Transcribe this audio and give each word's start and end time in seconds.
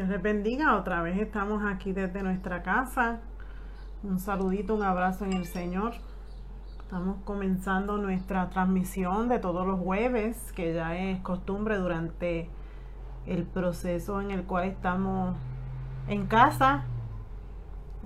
Dios 0.00 0.08
les 0.08 0.22
bendiga. 0.22 0.78
Otra 0.78 1.02
vez 1.02 1.18
estamos 1.18 1.62
aquí 1.62 1.92
desde 1.92 2.22
nuestra 2.22 2.62
casa. 2.62 3.18
Un 4.02 4.18
saludito, 4.18 4.74
un 4.74 4.82
abrazo 4.82 5.26
en 5.26 5.34
el 5.34 5.44
Señor. 5.44 5.92
Estamos 6.78 7.18
comenzando 7.26 7.98
nuestra 7.98 8.48
transmisión 8.48 9.28
de 9.28 9.38
todos 9.38 9.66
los 9.66 9.78
jueves, 9.78 10.52
que 10.52 10.72
ya 10.72 10.96
es 10.96 11.20
costumbre 11.20 11.76
durante 11.76 12.48
el 13.26 13.44
proceso 13.44 14.22
en 14.22 14.30
el 14.30 14.44
cual 14.44 14.68
estamos 14.68 15.36
en 16.08 16.26
casa 16.26 16.84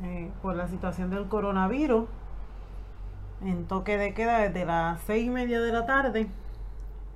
eh, 0.02 0.32
por 0.42 0.56
la 0.56 0.66
situación 0.66 1.10
del 1.10 1.28
coronavirus. 1.28 2.08
En 3.40 3.66
toque 3.66 3.96
de 3.98 4.14
queda 4.14 4.38
desde 4.38 4.64
las 4.64 5.00
seis 5.02 5.28
y 5.28 5.30
media 5.30 5.60
de 5.60 5.70
la 5.70 5.86
tarde, 5.86 6.26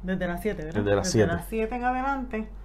desde 0.05 0.29
las 0.29 0.41
siete, 0.41 0.67
¿verdad? 0.67 0.83
Desde 0.83 0.95
las 0.95 1.11
siete. 1.11 1.33
las 1.33 1.49
siete 1.49 1.75
en 1.75 1.83
adelante 1.83 2.58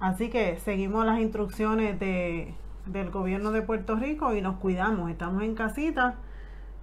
Así 0.00 0.30
que 0.30 0.58
seguimos 0.58 1.04
las 1.04 1.18
instrucciones 1.18 1.98
de, 1.98 2.54
del 2.86 3.10
gobierno 3.10 3.50
de 3.50 3.62
Puerto 3.62 3.96
Rico 3.96 4.34
y 4.34 4.40
nos 4.40 4.56
cuidamos. 4.56 5.10
Estamos 5.10 5.42
en 5.42 5.54
casita 5.54 6.14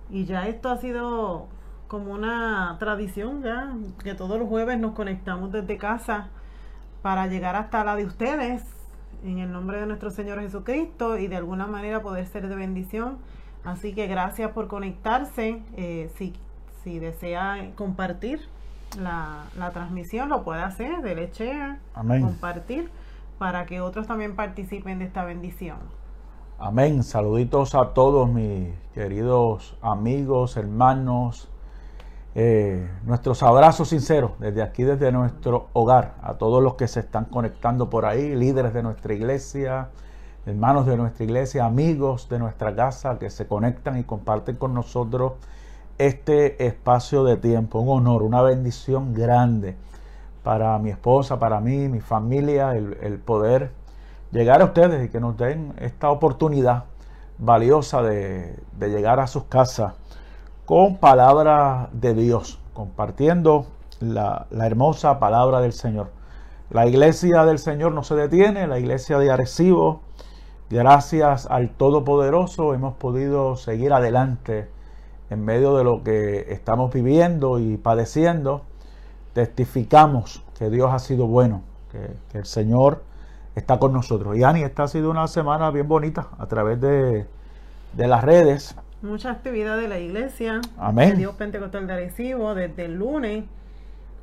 y 0.10 0.26
ya 0.26 0.48
esto 0.48 0.70
ha 0.70 0.78
sido 0.78 1.48
como 1.88 2.12
una 2.12 2.76
tradición 2.80 3.42
ya, 3.44 3.74
que 4.04 4.16
todos 4.16 4.40
los 4.40 4.50
jueves 4.50 4.80
nos 4.80 4.94
conectamos 4.94 5.52
desde 5.52 5.78
casa 5.78 6.28
para 7.02 7.28
llegar 7.28 7.56
hasta 7.56 7.84
la 7.84 7.96
de 7.96 8.06
ustedes 8.06 8.64
en 9.24 9.40
el 9.40 9.52
nombre 9.52 9.80
de 9.80 9.86
nuestro 9.86 10.12
Señor 10.12 10.42
Jesucristo 10.42 11.18
y 11.18 11.28
de 11.28 11.38
alguna 11.38 11.68
manera 11.68 12.02
poder 12.02 12.26
ser 12.28 12.48
de 12.48 12.56
bendición. 12.56 13.18
Así 13.64 13.94
que 13.94 14.08
gracias 14.08 14.52
por 14.52 14.68
conectarse. 14.68 15.62
Eh, 15.78 16.12
si, 16.18 16.34
si 16.84 17.00
desea 17.00 17.72
compartir 17.76 18.42
la, 19.00 19.46
la 19.58 19.72
transmisión, 19.72 20.30
lo 20.30 20.44
puede 20.44 20.62
hacer, 20.62 21.02
de 21.02 21.30
share, 21.34 21.78
Amén. 21.94 22.22
compartir 22.22 22.90
para 23.38 23.66
que 23.66 23.82
otros 23.82 24.08
también 24.08 24.36
participen 24.36 25.00
de 25.00 25.06
esta 25.06 25.24
bendición. 25.26 25.78
Amén. 26.58 27.04
Saluditos 27.04 27.76
a 27.76 27.94
todos 27.94 28.30
mis 28.30 28.70
queridos 28.94 29.78
amigos, 29.82 30.56
hermanos. 30.56 31.50
Eh, 32.34 32.90
nuestros 33.04 33.44
abrazos 33.44 33.90
sinceros 33.90 34.32
desde 34.40 34.62
aquí, 34.62 34.84
desde 34.84 35.12
nuestro 35.12 35.68
hogar, 35.74 36.16
a 36.22 36.34
todos 36.36 36.62
los 36.64 36.76
que 36.76 36.88
se 36.88 37.02
están 37.02 37.26
conectando 37.26 37.90
por 37.90 38.06
ahí, 38.06 38.36
líderes 38.36 38.74
de 38.74 38.84
nuestra 38.84 39.14
iglesia, 39.14 39.90
hermanos 40.46 40.86
de 40.86 40.98
nuestra 40.98 41.24
iglesia, 41.24 41.66
amigos 41.66 42.28
de 42.30 42.40
nuestra 42.40 42.76
casa 42.76 43.20
que 43.20 43.30
se 43.30 43.48
conectan 43.48 43.98
y 43.98 44.04
comparten 44.04 44.56
con 44.58 44.74
nosotros 44.74 45.34
este 45.98 46.66
espacio 46.66 47.24
de 47.24 47.38
tiempo. 47.38 47.80
Un 47.80 48.08
honor, 48.08 48.24
una 48.24 48.42
bendición 48.42 49.14
grande 49.14 49.76
para 50.46 50.78
mi 50.78 50.92
esposa, 50.92 51.40
para 51.40 51.60
mí, 51.60 51.90
mi 51.90 52.02
familia, 52.02 52.74
el, 52.74 53.18
poder 53.18 53.72
llegar 54.32 54.62
a 54.62 54.66
ustedes 54.66 55.04
y 55.04 55.10
que 55.10 55.20
nos 55.20 55.36
den 55.38 55.74
esta 55.80 56.12
oportunidad 56.12 56.84
valiosa 57.40 58.04
de, 58.04 58.56
llegar 58.80 59.20
a 59.20 59.26
sus 59.26 59.46
casas 59.46 59.96
con 60.66 60.98
palabra 60.98 61.90
de 61.94 62.14
Dios, 62.14 62.60
compartiendo 62.76 63.66
la, 64.00 64.46
hermosa 64.52 65.18
palabra 65.18 65.62
del 65.62 65.74
Señor. 65.74 66.12
La 66.70 66.86
iglesia 66.86 67.44
del 67.44 67.58
Señor 67.58 67.94
no 67.94 68.04
se 68.04 68.14
detiene, 68.14 68.68
la 68.68 68.78
iglesia 68.78 69.18
de 69.18 69.32
Arecibo, 69.32 70.02
gracias 70.70 71.48
al 71.48 71.72
Todopoderoso, 71.72 72.76
hemos 72.76 72.94
podido 72.98 73.56
seguir 73.56 73.94
adelante 73.94 74.70
en 75.32 75.44
medio 75.44 75.76
de 75.76 75.84
lo 75.84 76.04
que 76.04 76.54
estamos 76.54 76.94
viviendo 76.94 77.58
y 77.58 77.78
padeciendo 77.78 78.62
testificamos 79.36 80.42
que 80.58 80.70
Dios 80.70 80.94
ha 80.94 81.00
sido 81.00 81.28
bueno, 81.28 81.62
que, 81.92 82.38
el 82.38 82.46
Señor 82.46 83.04
está 83.54 83.80
con 83.80 83.92
nosotros. 83.92 84.38
Y 84.38 84.44
Ani, 84.44 84.64
esta 84.64 84.84
ha 84.84 84.88
sido 84.88 85.12
una 85.12 85.28
semana 85.28 85.70
bien 85.72 85.90
bonita 85.90 86.30
a 86.40 86.46
través 86.46 86.80
de, 86.80 87.28
las 87.98 88.24
redes. 88.24 88.78
Mucha 89.02 89.32
actividad 89.32 89.78
de 89.78 89.90
la 89.90 90.00
iglesia. 90.00 90.62
Amén. 90.78 91.18
Dios 91.18 91.36
Pentecostal 91.36 91.86
de 91.86 91.94
Arecibo 91.94 92.56
desde 92.56 92.86
el 92.86 92.96
lunes. 92.96 93.44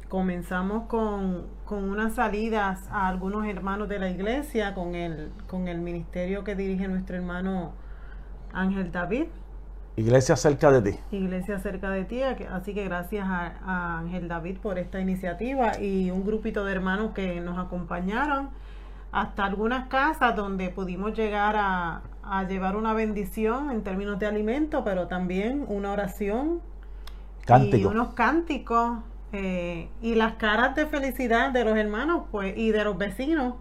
Comenzamos 0.08 0.84
con, 0.84 1.44
con, 1.66 1.90
unas 1.90 2.14
salidas 2.14 2.88
a 2.90 3.08
algunos 3.08 3.46
hermanos 3.46 3.90
de 3.90 3.98
la 3.98 4.08
iglesia 4.08 4.74
con 4.74 4.94
el, 4.94 5.30
con 5.46 5.68
el 5.68 5.80
ministerio 5.80 6.42
que 6.42 6.54
dirige 6.54 6.88
nuestro 6.88 7.16
hermano 7.16 7.72
Ángel 8.54 8.90
David. 8.90 9.26
Iglesia 9.96 10.36
cerca 10.36 10.70
de 10.70 10.92
ti. 10.92 10.98
Iglesia 11.10 11.58
cerca 11.58 11.90
de 11.90 12.04
ti. 12.04 12.22
Así 12.22 12.72
que 12.72 12.84
gracias 12.84 13.26
a, 13.28 13.98
Ángel 13.98 14.26
David 14.26 14.58
por 14.58 14.78
esta 14.78 15.00
iniciativa 15.00 15.78
y 15.78 16.10
un 16.10 16.24
grupito 16.24 16.64
de 16.64 16.72
hermanos 16.72 17.12
que 17.12 17.40
nos 17.40 17.58
acompañaron 17.58 18.48
hasta 19.12 19.44
algunas 19.44 19.88
casas 19.88 20.34
donde 20.34 20.70
pudimos 20.70 21.14
llegar 21.14 21.56
a, 21.58 22.02
llevar 22.48 22.76
una 22.76 22.94
bendición 22.94 23.70
en 23.70 23.82
términos 23.82 24.18
de 24.18 24.26
alimento, 24.26 24.84
pero 24.84 25.08
también 25.08 25.64
una 25.68 25.92
oración 25.92 26.60
y 27.46 27.84
unos 27.84 28.14
cánticos 28.14 29.00
eh, 29.32 29.88
y 30.00 30.14
las 30.14 30.34
caras 30.34 30.74
de 30.76 30.86
felicidad 30.86 31.50
de 31.50 31.64
los 31.64 31.76
hermanos 31.76 32.24
pues 32.30 32.56
y 32.56 32.70
de 32.70 32.84
los 32.84 32.96
vecinos 32.96 33.54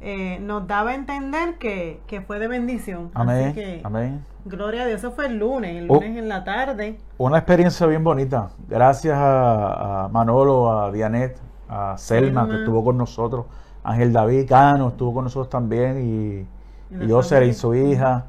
eh, 0.00 0.38
nos 0.40 0.66
daba 0.66 0.90
a 0.90 0.94
entender 0.94 1.58
que, 1.58 2.00
fue 2.26 2.38
de 2.38 2.48
bendición. 2.48 3.10
Amén. 3.14 3.80
amén. 3.84 4.24
Gloria 4.46 4.82
a 4.82 4.86
Dios, 4.86 5.00
eso 5.00 5.12
fue 5.12 5.26
el 5.26 5.38
lunes, 5.38 5.76
el 5.76 5.86
lunes 5.86 6.16
en 6.16 6.28
la 6.28 6.44
tarde. 6.44 6.98
Una 7.18 7.38
experiencia 7.38 7.86
bien 7.86 8.02
bonita. 8.02 8.50
Gracias 8.68 9.16
a, 9.18 10.08
Manolo, 10.10 10.72
a 10.72 10.90
Dianet, 10.90 11.38
a 11.68 11.98
Selma, 11.98 12.48
que 12.48 12.56
estuvo 12.56 12.82
con 12.82 12.96
nosotros, 12.96 13.46
Ángel 13.82 14.12
David 14.12 14.46
Cano 14.48 14.88
estuvo 14.88 15.14
con 15.14 15.24
nosotros 15.24 15.48
también, 15.48 16.46
y, 16.90 17.04
y, 17.04 17.48
y 17.48 17.52
su 17.52 17.74
hija. 17.74 18.26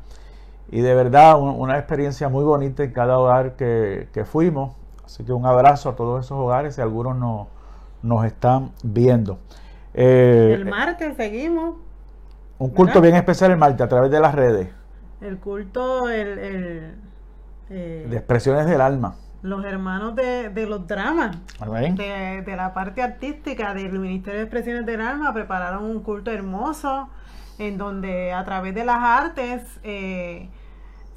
Y 0.70 0.80
de 0.80 0.96
verdad, 0.96 1.38
una 1.40 1.78
experiencia 1.78 2.30
muy 2.30 2.44
bonita 2.46 2.84
en 2.84 2.92
cada 2.92 3.20
hogar 3.20 3.56
que, 3.56 4.26
fuimos. 4.26 4.74
Así 5.06 5.24
que 5.26 5.34
un 5.34 5.46
abrazo 5.46 5.90
a 5.90 5.96
todos 5.96 6.26
esos 6.26 6.38
hogares 6.38 6.78
y 6.78 6.82
algunos 6.82 7.18
no, 7.18 7.48
nos 8.02 8.26
están 8.26 8.72
viendo. 8.82 9.40
Eh, 9.94 10.54
el 10.56 10.66
martes 10.66 11.16
seguimos. 11.18 11.76
Un 12.58 12.70
culto 12.70 13.02
bien 13.02 13.16
especial 13.16 13.52
el 13.52 13.58
martes 13.58 13.82
a 13.82 13.90
través 13.90 14.12
de 14.12 14.20
las 14.20 14.36
redes. 14.36 14.70
El 15.20 15.38
culto, 15.38 16.10
el, 16.10 16.96
eh, 17.70 18.08
de 18.10 18.18
expresiones 18.18 18.66
del 18.66 18.82
alma. 18.82 19.16
Los 19.42 19.66
hermanos 19.66 20.16
de, 20.16 20.52
los 20.68 20.86
dramas, 20.88 21.36
de, 21.60 22.44
de, 22.46 22.56
la 22.56 22.74
parte 22.76 23.02
artística 23.02 23.74
del 23.74 23.98
Ministerio 23.98 24.40
de 24.40 24.46
Expresiones 24.46 24.86
del 24.86 25.02
Alma, 25.02 25.34
prepararon 25.34 25.86
un 25.86 26.04
culto 26.04 26.30
hermoso 26.30 27.10
en 27.58 27.78
donde 27.78 28.34
a 28.34 28.44
través 28.44 28.76
de 28.76 28.86
las 28.86 28.98
artes 28.98 29.64
eh, 29.84 30.50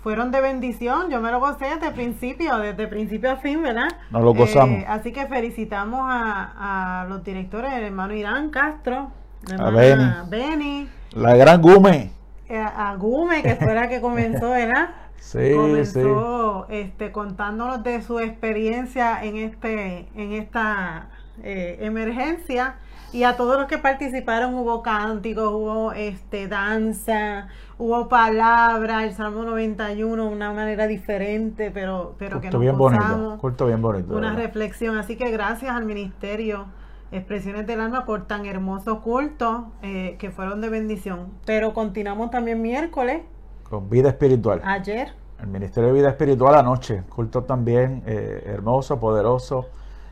fueron 0.05 0.31
de 0.31 0.43
bendición. 0.43 1.09
Yo 1.11 1.19
me 1.23 1.31
lo 1.31 1.41
gocé 1.41 1.65
desde 1.65 1.91
principio, 1.91 2.59
desde 2.59 2.87
principio 2.87 3.33
a 3.33 3.37
fin, 3.37 3.63
¿verdad? 3.63 3.89
Nos 4.11 4.23
lo 4.23 4.35
gozamos. 4.35 4.81
Eh, 4.81 4.87
así 4.87 5.13
que 5.13 5.27
felicitamos 5.27 6.03
a, 6.05 7.01
a, 7.01 7.07
los 7.07 7.25
directores, 7.25 7.73
el 7.73 7.85
hermano 7.85 8.15
Irán 8.15 8.51
Castro, 8.51 9.11
la 9.49 9.55
hermana 9.55 10.27
Beni, 10.29 10.91
la 11.13 11.35
gran 11.37 11.63
Gume. 11.63 12.11
Eh, 12.51 12.59
a 12.59 12.95
Gume, 12.97 13.43
que 13.43 13.57
fue 13.57 13.75
la 13.75 13.89
que 13.89 14.01
comenzó, 14.03 14.51
¿verdad? 14.51 14.91
Sí, 15.17 15.55
comenzó 15.57 16.67
este 16.69 17.11
contándonos 17.11 17.83
de 17.83 18.03
su 18.03 18.21
experiencia 18.21 19.25
en 19.25 19.37
este 19.39 20.07
en 20.15 20.33
esta 20.33 21.09
eh, 21.43 21.79
emergencia 21.81 22.75
y 23.15 23.23
a 23.23 23.37
todos 23.37 23.57
los 23.57 23.69
que 23.69 23.79
participaron 23.79 24.55
hubo 24.55 24.83
cánticos, 24.83 25.53
hubo 25.53 25.93
este 25.93 26.49
danza, 26.49 27.47
hubo 27.79 28.09
palabra, 28.09 29.05
el 29.05 29.15
Salmo 29.15 29.45
91, 29.45 30.29
una 30.29 30.53
manera 30.53 30.89
diferente, 30.89 31.71
pero, 31.71 32.17
pero 32.19 32.41
que 32.41 32.51
nos 32.51 32.61
bien 32.61 32.77
bonito, 32.77 33.39
culto 33.41 33.67
bien 33.67 33.81
bonito. 33.81 34.17
Una 34.17 34.35
reflexión, 34.35 34.99
así 34.99 35.17
que 35.17 35.31
gracias 35.31 35.71
al 35.71 35.85
ministerio 35.85 36.67
Expresiones 37.13 37.65
del 37.69 37.81
Alma 37.81 38.05
por 38.05 38.27
tan 38.27 38.45
hermoso 38.47 39.01
culto 39.01 39.67
eh, 39.83 40.17
que 40.19 40.33
fueron 40.33 40.61
de 40.61 40.69
bendición. 40.69 41.29
Pero 41.47 41.73
continuamos 41.73 42.33
también 42.33 42.61
miércoles. 42.61 43.23
Con 43.63 43.89
vida 43.89 44.09
espiritual. 44.09 44.61
Ayer. 44.65 45.13
El 45.41 45.47
Ministerio 45.47 45.91
de 45.91 45.95
Vida 45.95 46.09
Espiritual 46.09 46.57
anoche. 46.57 47.05
Culto 47.09 47.45
también 47.45 48.03
eh, 48.07 48.43
hermoso, 48.47 48.99
poderoso. 48.99 49.67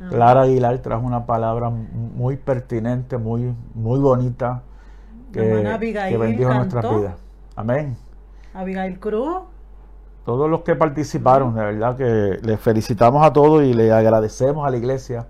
Clara 0.09 0.43
Aguilar 0.43 0.79
trajo 0.79 1.07
una 1.07 1.27
palabra 1.27 1.71
muy 1.71 2.37
pertinente, 2.37 3.19
muy, 3.19 3.55
muy 3.75 4.01
bonita. 4.01 4.63
Que, 5.33 5.41
que 6.11 6.17
bendijo 6.19 6.53
nuestra 6.53 6.83
vida. 6.83 7.17
Amén. 7.57 7.97
Abigail 8.55 8.99
Cruz. 8.99 9.43
Todos 10.25 10.49
los 10.49 10.63
que 10.63 10.77
participaron, 10.77 11.55
de 11.55 11.63
verdad 11.63 11.97
que 11.97 12.39
les 12.43 12.61
felicitamos 12.61 13.27
a 13.27 13.33
todos 13.33 13.65
y 13.65 13.73
le 13.75 13.91
agradecemos 13.93 14.67
a 14.67 14.71
la 14.71 14.77
iglesia 14.77 15.27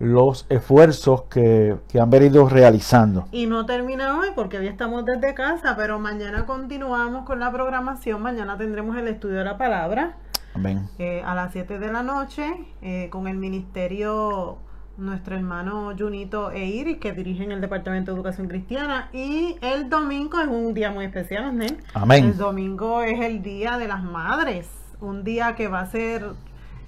los 0.00 0.46
esfuerzos 0.48 1.22
que, 1.24 1.76
han 2.00 2.10
venido 2.10 2.48
realizando. 2.48 3.26
Y 3.32 3.46
no 3.46 3.66
termina 3.66 4.18
hoy 4.18 4.28
porque 4.34 4.58
hoy 4.58 4.66
estamos 4.66 5.04
desde 5.04 5.34
casa, 5.34 5.74
pero 5.76 5.98
mañana 5.98 6.46
continuamos 6.46 7.26
con 7.26 7.38
la 7.38 7.52
programación. 7.52 8.22
Mañana 8.22 8.56
tendremos 8.56 8.96
el 8.96 9.08
estudio 9.08 9.38
de 9.38 9.44
la 9.44 9.58
palabra. 9.58 10.16
Amén. 10.54 10.88
Eh, 10.98 11.22
a 11.24 11.34
las 11.34 11.52
7 11.52 11.78
de 11.78 11.92
la 11.92 12.02
noche 12.02 12.52
eh, 12.82 13.08
con 13.10 13.28
el 13.28 13.36
ministerio 13.36 14.58
nuestro 14.96 15.34
hermano 15.34 15.92
Junito 15.98 16.50
e 16.50 16.66
Iris, 16.66 16.98
que 16.98 17.12
dirigen 17.12 17.52
el 17.52 17.60
Departamento 17.60 18.12
de 18.12 18.16
Educación 18.16 18.48
Cristiana. 18.48 19.08
Y 19.12 19.56
el 19.62 19.88
domingo 19.88 20.40
es 20.40 20.48
un 20.48 20.74
día 20.74 20.90
muy 20.90 21.06
especial, 21.06 21.56
¿no? 21.56 21.64
Amén. 21.94 22.24
El 22.26 22.36
domingo 22.36 23.02
es 23.02 23.20
el 23.20 23.42
Día 23.42 23.78
de 23.78 23.88
las 23.88 24.02
Madres, 24.02 24.68
un 25.00 25.24
día 25.24 25.54
que 25.54 25.68
va 25.68 25.80
a 25.80 25.86
ser 25.86 26.34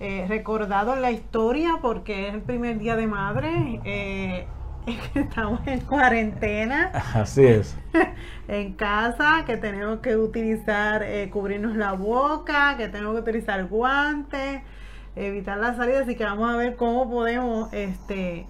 eh, 0.05 0.27
recordado 0.29 0.95
en 0.95 1.03
la 1.03 1.13
historia 1.13 1.79
porque 1.81 2.29
es 2.29 2.35
el 2.35 2.43
primer 2.43 2.79
día 2.79 2.97
de 2.97 3.07
madre. 3.07 3.81
Eh, 3.85 4.47
estamos 5.15 5.61
en 5.67 5.81
cuarentena. 5.81 6.91
Así 7.15 7.45
es. 7.45 7.77
en 8.49 8.73
casa, 8.75 9.45
que 9.47 9.57
tenemos 9.57 10.01
que 10.01 10.17
utilizar, 10.17 11.03
eh, 11.03 11.31
cubrirnos 11.31 11.77
la 11.77 11.93
boca, 11.93 12.77
que 12.77 12.89
tenemos 12.89 13.15
que 13.15 13.21
utilizar 13.21 13.67
guantes, 13.67 14.63
evitar 15.17 15.59
la 15.59 15.75
salida. 15.75 16.01
Así 16.01 16.17
que 16.17 16.25
vamos 16.25 16.53
a 16.53 16.57
ver 16.57 16.77
cómo 16.77 17.09
podemos 17.09 17.73
este, 17.73 18.47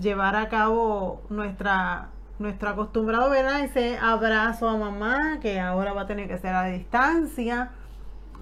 llevar 0.00 0.36
a 0.36 0.48
cabo 0.48 1.22
nuestra 1.30 2.08
nuestro 2.38 2.70
acostumbrado, 2.70 3.30
¿verdad? 3.30 3.60
Ese 3.60 3.96
abrazo 3.98 4.68
a 4.68 4.76
mamá, 4.76 5.38
que 5.40 5.60
ahora 5.60 5.92
va 5.92 6.02
a 6.02 6.06
tener 6.06 6.26
que 6.26 6.38
ser 6.38 6.54
a 6.54 6.64
distancia. 6.64 7.70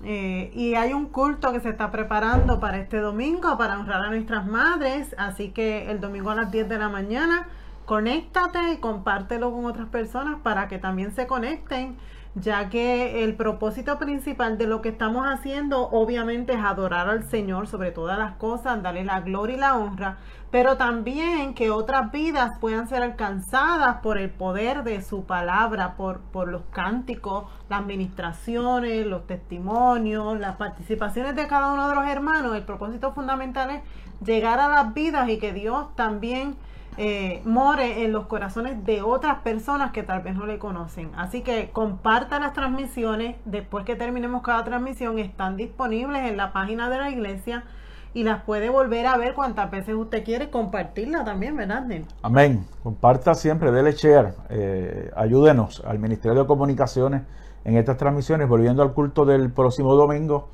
Eh, 0.05 0.50
y 0.55 0.75
hay 0.75 0.93
un 0.93 1.06
culto 1.06 1.52
que 1.52 1.61
se 1.61 1.69
está 1.69 1.91
preparando 1.91 2.58
para 2.58 2.79
este 2.79 2.99
domingo 2.99 3.58
para 3.58 3.79
honrar 3.79 4.05
a 4.05 4.11
nuestras 4.11 4.47
madres. 4.47 5.14
Así 5.19 5.50
que 5.50 5.91
el 5.91 6.00
domingo 6.00 6.31
a 6.31 6.35
las 6.35 6.50
10 6.50 6.69
de 6.69 6.79
la 6.79 6.88
mañana, 6.88 7.49
conéctate 7.85 8.73
y 8.73 8.76
compártelo 8.79 9.52
con 9.52 9.64
otras 9.64 9.88
personas 9.88 10.38
para 10.43 10.69
que 10.69 10.79
también 10.79 11.12
se 11.12 11.26
conecten 11.26 11.97
ya 12.35 12.69
que 12.69 13.25
el 13.25 13.35
propósito 13.35 13.99
principal 13.99 14.56
de 14.56 14.67
lo 14.67 14.82
que 14.82 14.91
estamos 14.91 15.26
haciendo 15.26 15.88
obviamente 15.88 16.52
es 16.52 16.61
adorar 16.61 17.08
al 17.08 17.25
Señor 17.25 17.67
sobre 17.67 17.91
todas 17.91 18.19
las 18.19 18.32
cosas, 18.32 18.82
darle 18.82 19.05
la 19.05 19.20
gloria 19.20 19.56
y 19.56 19.58
la 19.58 19.76
honra, 19.76 20.19
pero 20.50 20.76
también 20.76 21.55
que 21.55 21.70
otras 21.70 22.11
vidas 22.11 22.58
puedan 22.61 22.88
ser 22.88 23.02
alcanzadas 23.02 23.99
por 23.99 24.19
el 24.19 24.31
poder 24.31 24.82
de 24.82 25.00
su 25.02 25.25
palabra, 25.25 25.94
por, 25.97 26.20
por 26.20 26.49
los 26.49 26.62
cánticos, 26.73 27.44
las 27.69 27.81
administraciones, 27.81 29.06
los 29.06 29.26
testimonios, 29.26 30.38
las 30.41 30.56
participaciones 30.56 31.37
de 31.37 31.47
cada 31.47 31.73
uno 31.73 31.88
de 31.88 31.94
los 31.94 32.06
hermanos. 32.06 32.56
El 32.56 32.64
propósito 32.64 33.12
fundamental 33.12 33.70
es 33.70 33.82
llegar 34.25 34.58
a 34.58 34.69
las 34.69 34.93
vidas 34.93 35.29
y 35.29 35.38
que 35.38 35.52
Dios 35.52 35.94
también 35.94 36.56
eh, 36.97 37.41
more 37.44 38.05
en 38.05 38.11
los 38.11 38.26
corazones 38.26 38.85
de 38.85 39.02
otras 39.02 39.38
personas 39.38 39.93
que 39.93 40.02
tal 40.02 40.23
vez 40.23 40.35
no 40.35 40.47
le 40.47 40.58
conocen. 40.58 41.12
Así 41.17 41.43
que 41.43 41.70
comparta 41.70 42.41
las 42.41 42.52
transmisiones. 42.55 43.37
Después 43.44 43.85
que 43.85 43.94
terminemos 43.94 44.43
cada 44.43 44.64
transmisión, 44.64 45.20
están 45.20 45.56
disponibles 45.56 46.29
en 46.29 46.37
la 46.37 46.52
página 46.52 46.91
de 46.91 46.99
la 46.99 47.11
iglesia 47.11 47.62
y 48.12 48.24
las 48.24 48.42
puede 48.42 48.70
volver 48.70 49.06
a 49.06 49.16
ver 49.16 49.34
cuantas 49.34 49.70
veces 49.70 49.94
usted 49.94 50.24
quiere 50.24 50.50
compartirla 50.50 51.24
también, 51.24 51.56
¿verdad, 51.56 51.84
Amén. 52.22 52.66
Comparta 52.82 53.34
siempre, 53.34 53.70
dele 53.70 53.92
share. 53.92 54.34
Eh, 54.48 55.10
ayúdenos 55.14 55.82
al 55.86 55.98
Ministerio 56.00 56.40
de 56.40 56.46
Comunicaciones 56.46 57.22
en 57.64 57.76
estas 57.76 57.96
transmisiones. 57.96 58.48
Volviendo 58.48 58.82
al 58.82 58.92
culto 58.94 59.24
del 59.24 59.52
próximo 59.52 59.94
domingo, 59.94 60.48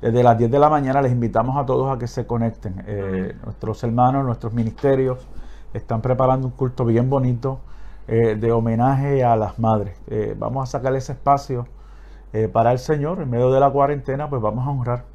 desde 0.00 0.22
las 0.22 0.38
10 0.38 0.52
de 0.52 0.58
la 0.60 0.70
mañana 0.70 1.02
les 1.02 1.10
invitamos 1.10 1.56
a 1.56 1.66
todos 1.66 1.94
a 1.94 1.98
que 1.98 2.06
se 2.06 2.26
conecten. 2.26 2.84
Eh, 2.86 3.36
nuestros 3.44 3.82
hermanos, 3.82 4.24
nuestros 4.24 4.52
ministerios 4.52 5.26
están 5.74 6.02
preparando 6.02 6.46
un 6.46 6.52
culto 6.52 6.84
bien 6.84 7.10
bonito 7.10 7.58
eh, 8.06 8.36
de 8.36 8.52
homenaje 8.52 9.24
a 9.24 9.34
las 9.34 9.58
madres. 9.58 9.96
Vamos 10.36 10.68
a 10.68 10.78
sacar 10.78 10.94
ese 10.94 11.12
espacio 11.12 11.66
para 12.52 12.70
el 12.70 12.78
Señor. 12.78 13.20
En 13.20 13.30
medio 13.30 13.50
de 13.50 13.58
la 13.58 13.70
cuarentena, 13.70 14.30
pues 14.30 14.40
vamos 14.40 14.64
a 14.64 14.70
honrar 14.70 15.09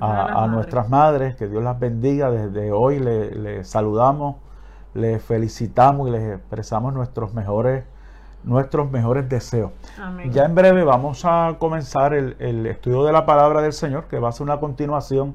a, 0.00 0.46
nuestras 0.48 0.88
madres. 0.88 1.36
Que 1.36 1.48
Dios 1.48 1.62
las 1.62 1.78
bendiga. 1.78 2.30
Desde 2.30 2.72
hoy 2.72 2.98
le, 2.98 3.64
saludamos, 3.64 4.36
les 4.94 5.22
felicitamos 5.22 6.08
y 6.08 6.12
les 6.12 6.36
expresamos 6.36 6.92
nuestros 6.92 7.34
mejores 7.34 7.84
nuestros 8.44 8.90
mejores 8.90 9.26
deseos. 9.26 9.70
Ya 10.30 10.44
en 10.44 10.54
breve 10.54 10.84
vamos 10.84 11.24
a 11.24 11.56
comenzar 11.58 12.12
el, 12.12 12.36
el, 12.40 12.66
estudio 12.66 13.02
de 13.04 13.10
la 13.10 13.24
palabra 13.24 13.62
del 13.62 13.72
Señor, 13.72 14.04
que 14.04 14.18
va 14.18 14.28
a 14.28 14.32
ser 14.32 14.42
una 14.42 14.60
continuación 14.60 15.32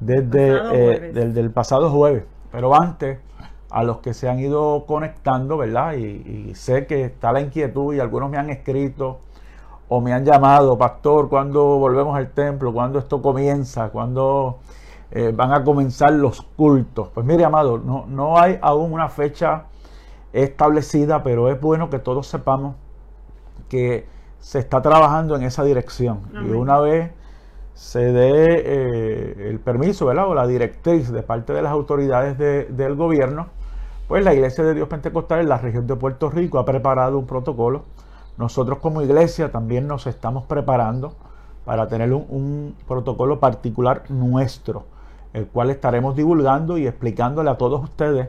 desde 0.00 1.10
el 1.10 1.32
del 1.32 1.52
pasado 1.52 1.90
jueves. 1.90 2.24
Pero 2.50 2.74
antes, 2.74 3.18
a 3.74 3.82
los 3.82 3.98
que 3.98 4.14
se 4.14 4.28
han 4.28 4.38
ido 4.38 4.84
conectando, 4.86 5.56
¿verdad? 5.56 5.94
Y, 5.94 6.54
sé 6.54 6.86
que 6.86 7.04
está 7.04 7.32
la 7.32 7.40
inquietud 7.40 7.92
y 7.92 7.98
algunos 7.98 8.30
me 8.30 8.38
han 8.38 8.48
escrito 8.48 9.18
o 9.88 10.00
me 10.00 10.12
han 10.12 10.24
llamado, 10.24 10.78
pastor, 10.78 11.28
¿cuándo 11.28 11.78
volvemos 11.78 12.16
al 12.16 12.30
templo? 12.30 12.72
¿Cuándo 12.72 12.98
esto 12.98 13.20
comienza? 13.20 13.90
¿Cuándo 13.90 14.58
eh, 15.10 15.32
van 15.34 15.52
a 15.52 15.62
comenzar 15.62 16.12
los 16.12 16.42
cultos? 16.42 17.08
Pues 17.14 17.26
mire, 17.26 17.44
amado, 17.44 17.78
no, 17.78 18.06
no 18.08 18.38
hay 18.38 18.58
aún 18.62 18.92
una 18.92 19.08
fecha 19.08 19.64
establecida, 20.32 21.22
pero 21.22 21.50
es 21.50 21.60
bueno 21.60 21.90
que 21.90 21.98
todos 21.98 22.26
sepamos 22.26 22.76
que 23.68 24.06
se 24.40 24.58
está 24.58 24.82
trabajando 24.82 25.36
en 25.36 25.42
esa 25.42 25.64
dirección. 25.64 26.20
Y 26.46 26.50
una 26.50 26.78
vez 26.78 27.10
se 27.74 28.12
dé 28.12 28.62
eh, 28.64 29.48
el 29.50 29.58
permiso, 29.58 30.06
¿verdad? 30.06 30.28
O 30.28 30.34
la 30.34 30.46
directriz 30.46 31.10
de 31.10 31.22
parte 31.22 31.52
de 31.52 31.62
las 31.62 31.72
autoridades 31.72 32.38
del 32.38 32.94
gobierno, 32.94 33.48
pues 34.06 34.22
la 34.22 34.34
Iglesia 34.34 34.64
de 34.64 34.74
Dios 34.74 34.88
Pentecostal 34.88 35.40
en 35.40 35.48
la 35.48 35.58
región 35.58 35.86
de 35.86 35.96
Puerto 35.96 36.30
Rico 36.30 36.58
ha 36.58 36.64
preparado 36.64 37.18
un 37.18 37.26
protocolo. 37.26 37.84
Nosotros 38.36 38.78
como 38.78 39.02
iglesia 39.02 39.52
también 39.52 39.86
nos 39.86 40.06
estamos 40.06 40.44
preparando 40.44 41.14
para 41.64 41.88
tener 41.88 42.12
un, 42.12 42.74
protocolo 42.86 43.40
particular 43.40 44.02
nuestro, 44.08 44.84
el 45.32 45.46
cual 45.46 45.70
estaremos 45.70 46.16
divulgando 46.16 46.76
y 46.76 46.86
explicándole 46.86 47.50
a 47.50 47.56
todos 47.56 47.82
ustedes 47.82 48.28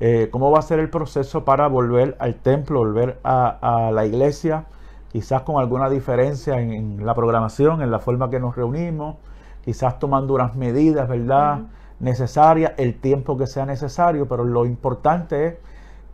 eh, 0.00 0.28
cómo 0.30 0.50
va 0.50 0.60
a 0.60 0.62
ser 0.62 0.78
el 0.78 0.88
proceso 0.88 1.44
para 1.44 1.66
volver 1.68 2.16
al 2.20 2.36
templo, 2.36 2.78
volver 2.78 3.18
a, 3.22 3.90
la 3.92 4.06
iglesia, 4.06 4.64
quizás 5.12 5.42
con 5.42 5.60
alguna 5.60 5.90
diferencia 5.90 6.60
en, 6.60 7.04
la 7.04 7.14
programación, 7.14 7.82
en 7.82 7.90
la 7.90 7.98
forma 7.98 8.30
que 8.30 8.40
nos 8.40 8.56
reunimos, 8.56 9.16
quizás 9.62 9.98
tomando 9.98 10.34
unas 10.34 10.56
medidas, 10.56 11.08
¿verdad? 11.08 11.60
necesaria, 11.98 12.74
el 12.78 12.98
tiempo 12.98 13.36
que 13.36 13.46
sea 13.46 13.66
necesario, 13.66 14.26
pero 14.26 14.44
lo 14.44 14.64
importante 14.64 15.46
es 15.46 15.54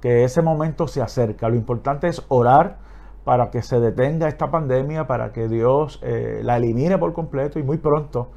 que 0.01 0.25
ese 0.25 0.43
momento 0.43 0.89
se 0.89 1.01
acerca. 1.01 1.49
Lo 1.49 1.55
importante 1.55 2.09
es 2.09 2.23
orar 2.29 2.79
para 3.27 3.51
que 3.51 3.61
se 3.61 3.81
detenga 3.81 4.29
esta 4.29 4.53
pandemia, 4.53 5.09
para 5.09 5.33
que 5.33 5.49
Dios 5.49 5.99
eh, 6.05 6.43
la 6.45 6.59
elimine 6.59 6.97
por 6.97 7.13
completo 7.13 7.59
y 7.59 7.65
muy 7.65 7.77
pronto 7.77 8.29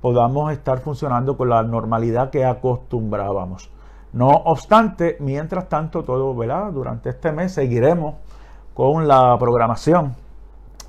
podamos 0.00 0.50
estar 0.50 0.78
funcionando 0.78 1.36
con 1.36 1.50
la 1.50 1.62
normalidad 1.62 2.30
que 2.30 2.46
acostumbrábamos. 2.46 3.70
No 4.14 4.28
obstante, 4.28 5.18
mientras 5.20 5.68
tanto, 5.68 6.04
todo, 6.04 6.34
¿verdad? 6.34 6.72
Durante 6.72 7.10
este 7.10 7.32
mes 7.32 7.52
seguiremos 7.52 8.14
con 8.72 9.06
la 9.06 9.36
programación 9.38 10.14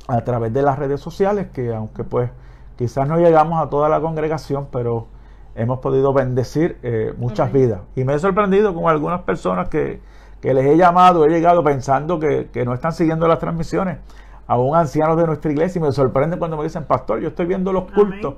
a 0.08 0.22
través 0.22 0.54
de 0.54 0.62
las 0.62 0.80
redes 0.80 1.02
sociales, 1.02 1.48
que 1.54 1.76
aunque 1.76 2.06
pues 2.06 2.32
quizás 2.78 3.06
no 3.06 3.18
llegamos 3.18 3.62
a 3.62 3.70
toda 3.70 3.90
la 3.90 4.00
congregación, 4.00 4.70
pero 4.72 5.08
hemos 5.56 5.80
podido 5.80 6.14
bendecir 6.14 6.78
eh, 6.84 7.14
muchas 7.18 7.52
vidas. 7.52 7.82
Y 7.98 8.06
me 8.06 8.14
he 8.14 8.20
sorprendido 8.20 8.74
con 8.74 8.90
algunas 8.90 9.24
personas 9.24 9.68
que, 9.68 10.00
les 10.44 10.66
he 10.66 10.78
llamado, 10.78 11.26
he 11.26 11.30
llegado 11.30 11.64
pensando 11.64 12.20
que, 12.20 12.50
no 12.66 12.74
están 12.74 12.94
siguiendo 12.94 13.28
las 13.28 13.40
transmisiones, 13.40 13.98
a 14.48 14.58
un 14.58 14.76
ancianos 14.76 15.18
de 15.18 15.28
nuestra 15.28 15.52
iglesia, 15.52 15.80
y 15.80 15.84
me 15.84 15.92
sorprende 15.92 16.38
cuando 16.38 16.58
me 16.58 16.64
dicen, 16.64 16.84
pastor, 16.86 17.20
yo 17.20 17.30
estoy 17.30 17.46
viendo 17.46 17.72
los 17.72 17.92
cultos. 17.92 18.36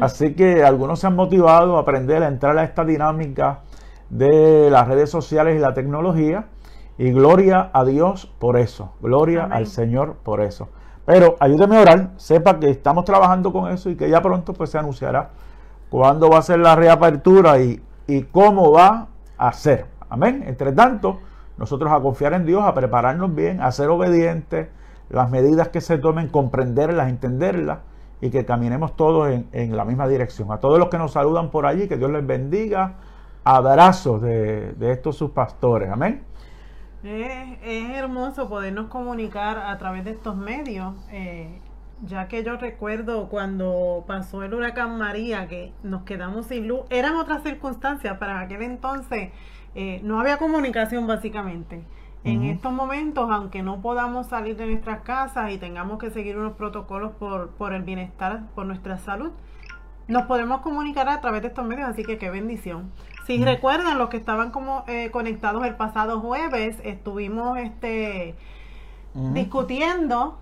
Así 0.00 0.34
que 0.34 0.62
algunos 0.62 1.00
se 1.00 1.08
han 1.08 1.16
motivado 1.16 1.76
a 1.76 1.80
aprender 1.80 2.22
a 2.22 2.28
entrar 2.28 2.56
a 2.56 2.62
esta 2.62 2.84
dinámica 2.84 3.60
de 4.08 4.70
las 4.70 4.86
redes 4.86 5.10
sociales 5.10 5.56
y 5.56 5.58
la 5.58 5.74
tecnología. 5.74 6.46
Y 6.96 7.12
gloria 7.12 7.70
a 7.72 7.84
Dios 7.84 8.26
por 8.38 8.56
eso. 8.58 8.92
Gloria 9.00 9.48
al 9.50 9.66
Señor 9.66 10.16
por 10.22 10.40
eso. 10.40 10.68
Pero 11.06 11.36
ayúdeme 11.40 11.78
a 11.78 11.80
orar, 11.80 12.10
sepa 12.18 12.60
que 12.60 12.70
estamos 12.70 13.04
trabajando 13.04 13.52
con 13.52 13.72
eso 13.72 13.90
y 13.90 13.96
que 13.96 14.08
ya 14.08 14.20
pronto 14.22 14.52
pues 14.52 14.70
se 14.70 14.78
anunciará 14.78 15.30
cuándo 15.88 16.30
va 16.30 16.38
a 16.38 16.42
ser 16.42 16.60
la 16.60 16.76
reapertura 16.76 17.58
y, 17.58 17.82
cómo 18.32 18.72
va 18.72 19.08
a 19.38 19.52
ser. 19.52 19.86
Amén. 20.08 20.44
Entre 20.46 20.72
tanto, 20.72 21.20
nosotros 21.60 21.92
a 21.92 22.00
confiar 22.00 22.32
en 22.32 22.46
Dios, 22.46 22.64
a 22.64 22.72
prepararnos 22.72 23.34
bien, 23.34 23.60
a 23.60 23.70
ser 23.70 23.90
obedientes, 23.90 24.68
las 25.10 25.30
medidas 25.30 25.68
que 25.68 25.82
se 25.82 25.98
tomen, 25.98 26.28
comprenderlas, 26.28 27.10
entenderlas 27.10 27.80
y 28.22 28.30
que 28.30 28.46
caminemos 28.46 28.96
todos 28.96 29.28
en, 29.52 29.76
la 29.76 29.84
misma 29.84 30.08
dirección. 30.08 30.50
A 30.52 30.58
todos 30.58 30.78
los 30.78 30.88
que 30.88 30.96
nos 30.96 31.12
saludan 31.12 31.50
por 31.50 31.66
allí, 31.66 31.86
que 31.86 31.98
Dios 31.98 32.10
les 32.10 32.26
bendiga. 32.26 32.94
Abrazos 33.44 34.22
de, 34.22 34.74
estos 34.80 35.16
sus 35.16 35.32
pastores. 35.32 35.90
Amén. 35.90 36.22
Es, 37.02 37.90
hermoso 37.94 38.48
podernos 38.48 38.86
comunicar 38.86 39.58
a 39.58 39.76
través 39.76 40.06
de 40.06 40.12
estos 40.12 40.36
medios. 40.36 40.94
Eh, 41.10 41.60
ya 42.06 42.26
que 42.28 42.42
yo 42.42 42.56
recuerdo 42.56 43.28
cuando 43.28 44.04
pasó 44.06 44.42
el 44.42 44.54
huracán 44.54 44.96
María, 44.96 45.46
que 45.46 45.74
nos 45.82 46.04
quedamos 46.04 46.46
sin 46.46 46.68
luz, 46.68 46.80
eran 46.88 47.16
otras 47.16 47.42
circunstancias, 47.42 48.16
para 48.16 48.40
aquel 48.40 48.62
entonces 48.62 49.30
eh, 49.74 50.00
no 50.02 50.20
había 50.20 50.36
comunicación 50.36 51.06
básicamente. 51.06 51.84
En 52.22 52.44
estos 52.44 52.70
momentos, 52.70 53.30
aunque 53.30 53.62
no 53.62 53.80
podamos 53.80 54.26
salir 54.26 54.54
de 54.54 54.66
nuestras 54.66 55.00
casas 55.00 55.52
y 55.52 55.56
tengamos 55.56 55.98
que 55.98 56.10
seguir 56.10 56.36
unos 56.36 56.52
protocolos 56.52 57.12
por, 57.12 57.52
por 57.52 57.72
el 57.72 57.82
bienestar, 57.82 58.42
por 58.54 58.66
nuestra 58.66 58.98
salud, 58.98 59.30
nos 60.06 60.24
podemos 60.24 60.60
comunicar 60.60 61.08
a 61.08 61.22
través 61.22 61.40
de 61.40 61.48
estos 61.48 61.64
medios, 61.64 61.88
así 61.88 62.02
que 62.02 62.18
qué 62.18 62.28
bendición. 62.28 62.90
Si 63.26 63.42
recuerdan, 63.42 63.96
los 63.96 64.10
que 64.10 64.18
estaban 64.18 64.50
como 64.50 64.84
eh, 64.86 65.10
conectados 65.12 65.64
el 65.64 65.76
pasado 65.76 66.20
jueves, 66.20 66.78
estuvimos 66.84 67.56
este 67.58 68.34
discutiendo 69.14 70.38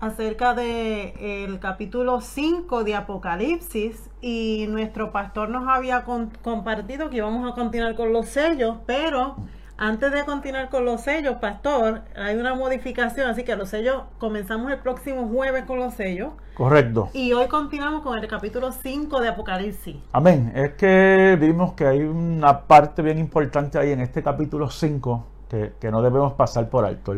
acerca 0.00 0.54
de 0.54 1.44
el 1.44 1.60
capítulo 1.60 2.20
5 2.20 2.84
de 2.84 2.94
Apocalipsis 2.94 4.08
y 4.22 4.66
nuestro 4.68 5.12
pastor 5.12 5.50
nos 5.50 5.68
había 5.68 6.04
compartido 6.42 7.10
que 7.10 7.18
íbamos 7.18 7.50
a 7.50 7.54
continuar 7.54 7.94
con 7.94 8.12
los 8.12 8.28
sellos, 8.28 8.78
pero 8.86 9.36
antes 9.76 10.12
de 10.12 10.24
continuar 10.24 10.68
con 10.68 10.84
los 10.84 11.02
sellos, 11.02 11.36
pastor, 11.36 12.02
hay 12.14 12.36
una 12.36 12.54
modificación, 12.54 13.30
así 13.30 13.44
que 13.44 13.56
los 13.56 13.68
sellos 13.70 14.02
comenzamos 14.18 14.70
el 14.70 14.78
próximo 14.78 15.26
jueves 15.28 15.64
con 15.64 15.78
los 15.78 15.94
sellos. 15.94 16.32
Correcto. 16.54 17.08
Y 17.14 17.32
hoy 17.32 17.48
continuamos 17.48 18.02
con 18.02 18.18
el 18.18 18.26
capítulo 18.28 18.72
5 18.72 19.20
de 19.20 19.28
Apocalipsis. 19.28 19.96
Amén. 20.12 20.52
Es 20.54 20.74
que 20.74 21.38
vimos 21.40 21.72
que 21.72 21.86
hay 21.86 22.00
una 22.00 22.62
parte 22.62 23.00
bien 23.00 23.18
importante 23.18 23.78
ahí 23.78 23.92
en 23.92 24.00
este 24.00 24.22
capítulo 24.22 24.68
5 24.68 25.26
que, 25.48 25.90
no 25.90 26.02
debemos 26.02 26.34
pasar 26.34 26.68
por 26.68 26.84
alto. 26.84 27.14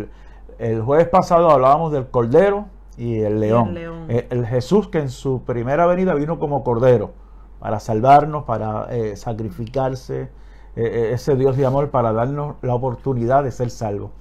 El, 0.62 0.81
jueves 0.83 1.09
pasado 1.09 1.50
hablábamos 1.50 1.90
del 1.90 2.07
Cordero 2.07 2.66
y 2.97 3.19
el 3.19 3.40
León. 3.40 3.76
El, 4.07 4.47
Jesús 4.47 4.87
que 4.87 5.00
en 5.00 5.09
su 5.09 5.42
primera 5.42 5.87
venida 5.87 6.14
vino 6.14 6.38
como 6.38 6.62
Cordero 6.62 7.11
para 7.59 7.81
salvarnos, 7.81 8.45
para 8.45 8.87
eh, 8.95 9.16
sacrificarse 9.16 10.21
eh, 10.23 10.31
eh, 10.76 11.11
ese 11.14 11.35
Dios 11.35 11.57
de 11.57 11.66
amor 11.66 11.90
para 11.90 12.12
darnos 12.12 12.54
la 12.62 12.76
oportunidad 12.76 13.42
de 13.42 13.50
ser 13.50 13.71
salvos. 13.71 14.12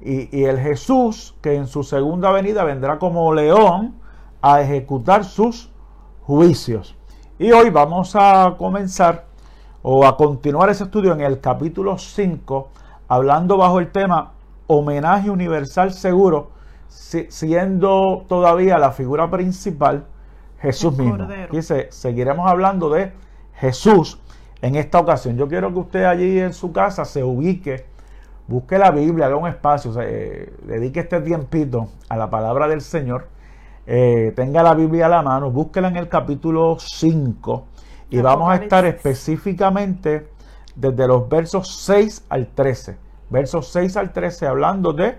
Y, 0.00 0.44
el 0.44 0.58
Jesús 0.58 1.36
que 1.42 1.54
en 1.54 1.66
su 1.66 1.82
segunda 1.82 2.32
venida 2.32 2.64
vendrá 2.64 2.98
como 2.98 3.34
león 3.34 3.96
a 4.40 4.62
ejecutar 4.62 5.26
sus 5.26 5.70
juicios. 6.22 6.96
Y 7.38 7.52
hoy 7.52 7.68
vamos 7.68 8.16
a 8.16 8.54
comenzar 8.56 9.26
o 9.82 10.06
a 10.06 10.16
continuar 10.16 10.70
ese 10.70 10.84
estudio 10.84 11.12
en 11.12 11.20
el 11.20 11.40
capítulo 11.40 11.98
5, 11.98 12.68
hablando 13.06 13.58
bajo 13.58 13.78
el 13.78 13.92
tema 13.92 14.32
homenaje 14.70 15.30
universal 15.30 15.92
seguro, 15.92 16.50
siendo 16.88 18.24
todavía 18.28 18.78
la 18.78 18.92
figura 18.92 19.28
principal 19.30 20.04
Jesús 20.60 20.96
mismo. 20.96 21.26
Dice, 21.50 21.88
seguiremos 21.90 22.48
hablando 22.48 22.88
de 22.88 23.12
Jesús 23.54 24.20
en 24.62 24.76
esta 24.76 25.00
ocasión. 25.00 25.36
Yo 25.36 25.48
quiero 25.48 25.72
que 25.72 25.78
usted 25.80 26.04
allí 26.04 26.38
en 26.38 26.52
su 26.52 26.72
casa 26.72 27.04
se 27.04 27.24
ubique, 27.24 27.84
busque 28.46 28.78
la 28.78 28.92
Biblia, 28.92 29.26
haga 29.26 29.36
un 29.36 29.48
espacio, 29.48 29.92
eh, 30.00 30.52
dedique 30.62 31.00
este 31.00 31.20
tiempito 31.20 31.88
a 32.08 32.16
la 32.16 32.30
palabra 32.30 32.68
del 32.68 32.80
Señor, 32.80 33.26
eh, 33.86 34.32
tenga 34.36 34.62
la 34.62 34.74
Biblia 34.74 35.06
a 35.06 35.08
la 35.08 35.22
mano, 35.22 35.50
búsquela 35.50 35.88
en 35.88 35.96
el 35.96 36.08
capítulo 36.08 36.76
5 36.78 37.64
y 38.10 38.20
vamos 38.20 38.52
a 38.52 38.56
estar 38.56 38.84
específicamente 38.86 40.28
desde 40.76 41.08
los 41.08 41.28
versos 41.28 41.82
6 41.84 42.26
al 42.28 42.46
13. 42.48 43.09
Versos 43.30 43.68
6 43.68 43.96
al 43.96 44.12
13 44.12 44.46
hablando 44.48 44.92
de 44.92 45.18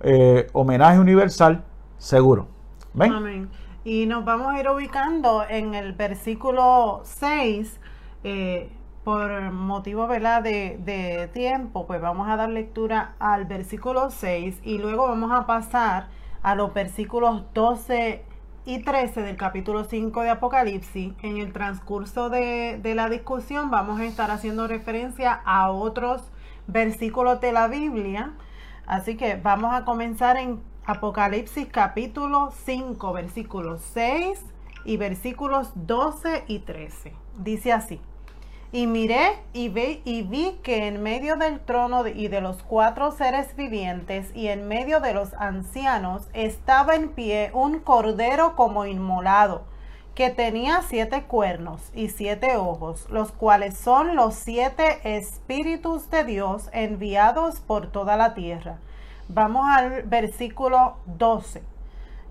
eh, 0.00 0.48
homenaje 0.52 0.98
universal 0.98 1.64
seguro. 1.98 2.48
¿Ven? 2.92 3.12
Amén. 3.12 3.48
Y 3.84 4.06
nos 4.06 4.24
vamos 4.24 4.52
a 4.52 4.60
ir 4.60 4.68
ubicando 4.68 5.44
en 5.48 5.74
el 5.74 5.92
versículo 5.92 7.02
6 7.04 7.80
eh, 8.24 8.70
por 9.04 9.52
motivo 9.52 10.08
De, 10.08 11.30
tiempo, 11.32 11.86
pues 11.86 12.00
vamos 12.00 12.28
a 12.28 12.36
dar 12.36 12.48
lectura 12.48 13.14
al 13.18 13.44
versículo 13.44 14.10
6 14.10 14.60
y 14.64 14.78
luego 14.78 15.06
vamos 15.06 15.30
a 15.30 15.46
pasar 15.46 16.08
a 16.42 16.54
los 16.54 16.72
versículos 16.74 17.44
12 17.52 18.24
y 18.64 18.82
13 18.82 19.20
del 19.20 19.36
capítulo 19.36 19.84
5 19.84 20.22
de 20.22 20.30
Apocalipsis. 20.30 21.12
En 21.22 21.36
el 21.36 21.52
transcurso 21.52 22.30
de, 22.30 22.80
de 22.82 22.94
la 22.94 23.08
discusión 23.08 23.70
vamos 23.70 24.00
a 24.00 24.06
estar 24.06 24.30
haciendo 24.30 24.66
referencia 24.66 25.40
a 25.44 25.70
otros 25.70 26.32
versículos 26.66 27.40
de 27.40 27.52
la 27.52 27.68
Biblia. 27.68 28.32
Así 28.86 29.16
que 29.16 29.36
vamos 29.36 29.74
a 29.74 29.84
comenzar 29.84 30.36
en 30.36 30.62
Apocalipsis 30.86 31.66
capítulo 31.70 32.52
5, 32.64 33.12
versículos 33.12 33.80
6 33.94 34.38
y 34.84 34.96
versículos 34.96 35.70
12 35.74 36.44
y 36.46 36.58
13. 36.60 37.14
Dice 37.38 37.72
así. 37.72 38.00
Y 38.74 38.88
miré 38.88 39.38
y 39.52 39.68
vi, 39.68 40.02
y 40.04 40.22
vi 40.22 40.58
que 40.64 40.88
en 40.88 41.00
medio 41.00 41.36
del 41.36 41.60
trono 41.60 42.06
y 42.08 42.26
de 42.26 42.40
los 42.40 42.64
cuatro 42.64 43.12
seres 43.12 43.54
vivientes 43.54 44.34
y 44.34 44.48
en 44.48 44.66
medio 44.66 44.98
de 44.98 45.14
los 45.14 45.32
ancianos 45.34 46.28
estaba 46.32 46.96
en 46.96 47.10
pie 47.10 47.52
un 47.54 47.78
cordero 47.78 48.56
como 48.56 48.84
inmolado, 48.84 49.64
que 50.14 50.30
tenía 50.30 50.82
siete 50.82 51.24
cuernos 51.24 51.90
y 51.94 52.08
siete 52.08 52.56
ojos, 52.56 53.06
los 53.10 53.32
cuales 53.32 53.76
son 53.76 54.14
los 54.14 54.34
siete 54.34 55.16
espíritus 55.16 56.08
de 56.10 56.24
Dios 56.24 56.68
enviados 56.72 57.60
por 57.60 57.88
toda 57.90 58.16
la 58.16 58.34
tierra. 58.34 58.78
Vamos 59.28 59.66
al 59.68 60.02
versículo 60.04 60.96
12 61.06 61.62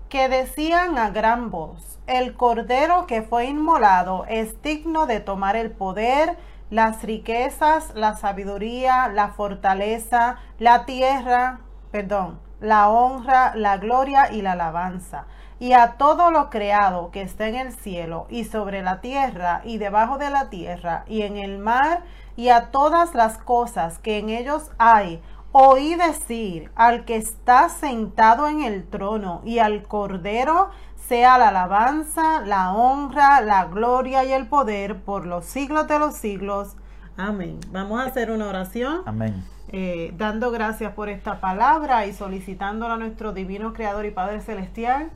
que 0.08 0.28
decían 0.28 0.96
a 0.96 1.10
gran 1.10 1.50
voz, 1.50 1.98
el 2.06 2.34
cordero 2.34 3.06
que 3.06 3.22
fue 3.22 3.46
inmolado 3.46 4.26
es 4.28 4.62
digno 4.62 5.06
de 5.06 5.18
tomar 5.18 5.56
el 5.56 5.72
poder, 5.72 6.36
las 6.70 7.02
riquezas, 7.02 7.92
la 7.96 8.16
sabiduría, 8.16 9.08
la 9.08 9.28
fortaleza, 9.28 10.36
la 10.60 10.84
tierra, 10.84 11.58
perdón, 11.90 12.38
la 12.60 12.88
honra, 12.90 13.56
la 13.56 13.78
gloria 13.78 14.30
y 14.32 14.42
la 14.42 14.52
alabanza. 14.52 15.26
Y 15.64 15.72
a 15.72 15.92
todo 15.92 16.30
lo 16.30 16.50
creado 16.50 17.10
que 17.10 17.22
está 17.22 17.48
en 17.48 17.54
el 17.54 17.72
cielo 17.72 18.26
y 18.28 18.44
sobre 18.44 18.82
la 18.82 19.00
tierra 19.00 19.62
y 19.64 19.78
debajo 19.78 20.18
de 20.18 20.28
la 20.28 20.50
tierra 20.50 21.04
y 21.08 21.22
en 21.22 21.38
el 21.38 21.56
mar 21.56 22.02
y 22.36 22.50
a 22.50 22.66
todas 22.70 23.14
las 23.14 23.38
cosas 23.38 23.98
que 23.98 24.18
en 24.18 24.28
ellos 24.28 24.70
hay, 24.76 25.22
Oí 25.52 25.94
decir 25.94 26.70
al 26.74 27.06
que 27.06 27.16
está 27.16 27.70
sentado 27.70 28.46
en 28.46 28.62
el 28.62 28.86
trono 28.86 29.40
y 29.42 29.58
al 29.58 29.84
Cordero 29.84 30.68
sea 30.96 31.38
la 31.38 31.48
alabanza, 31.48 32.42
la 32.42 32.74
honra, 32.74 33.40
la 33.40 33.64
gloria 33.64 34.22
y 34.24 34.32
el 34.32 34.46
poder 34.46 35.00
por 35.00 35.24
los 35.24 35.46
siglos 35.46 35.88
de 35.88 35.98
los 35.98 36.14
siglos. 36.14 36.76
Amén. 37.16 37.58
Vamos 37.70 38.00
a 38.00 38.04
hacer 38.04 38.30
una 38.30 38.48
oración. 38.48 39.00
Amén. 39.06 39.42
Eh, 39.68 40.12
dando 40.18 40.50
gracias 40.50 40.92
por 40.92 41.08
esta 41.08 41.40
palabra 41.40 42.04
y 42.04 42.12
solicitándole 42.12 42.92
a 42.92 42.96
nuestro 42.98 43.32
divino 43.32 43.72
Creador 43.72 44.04
y 44.04 44.10
Padre 44.10 44.42
Celestial 44.42 45.10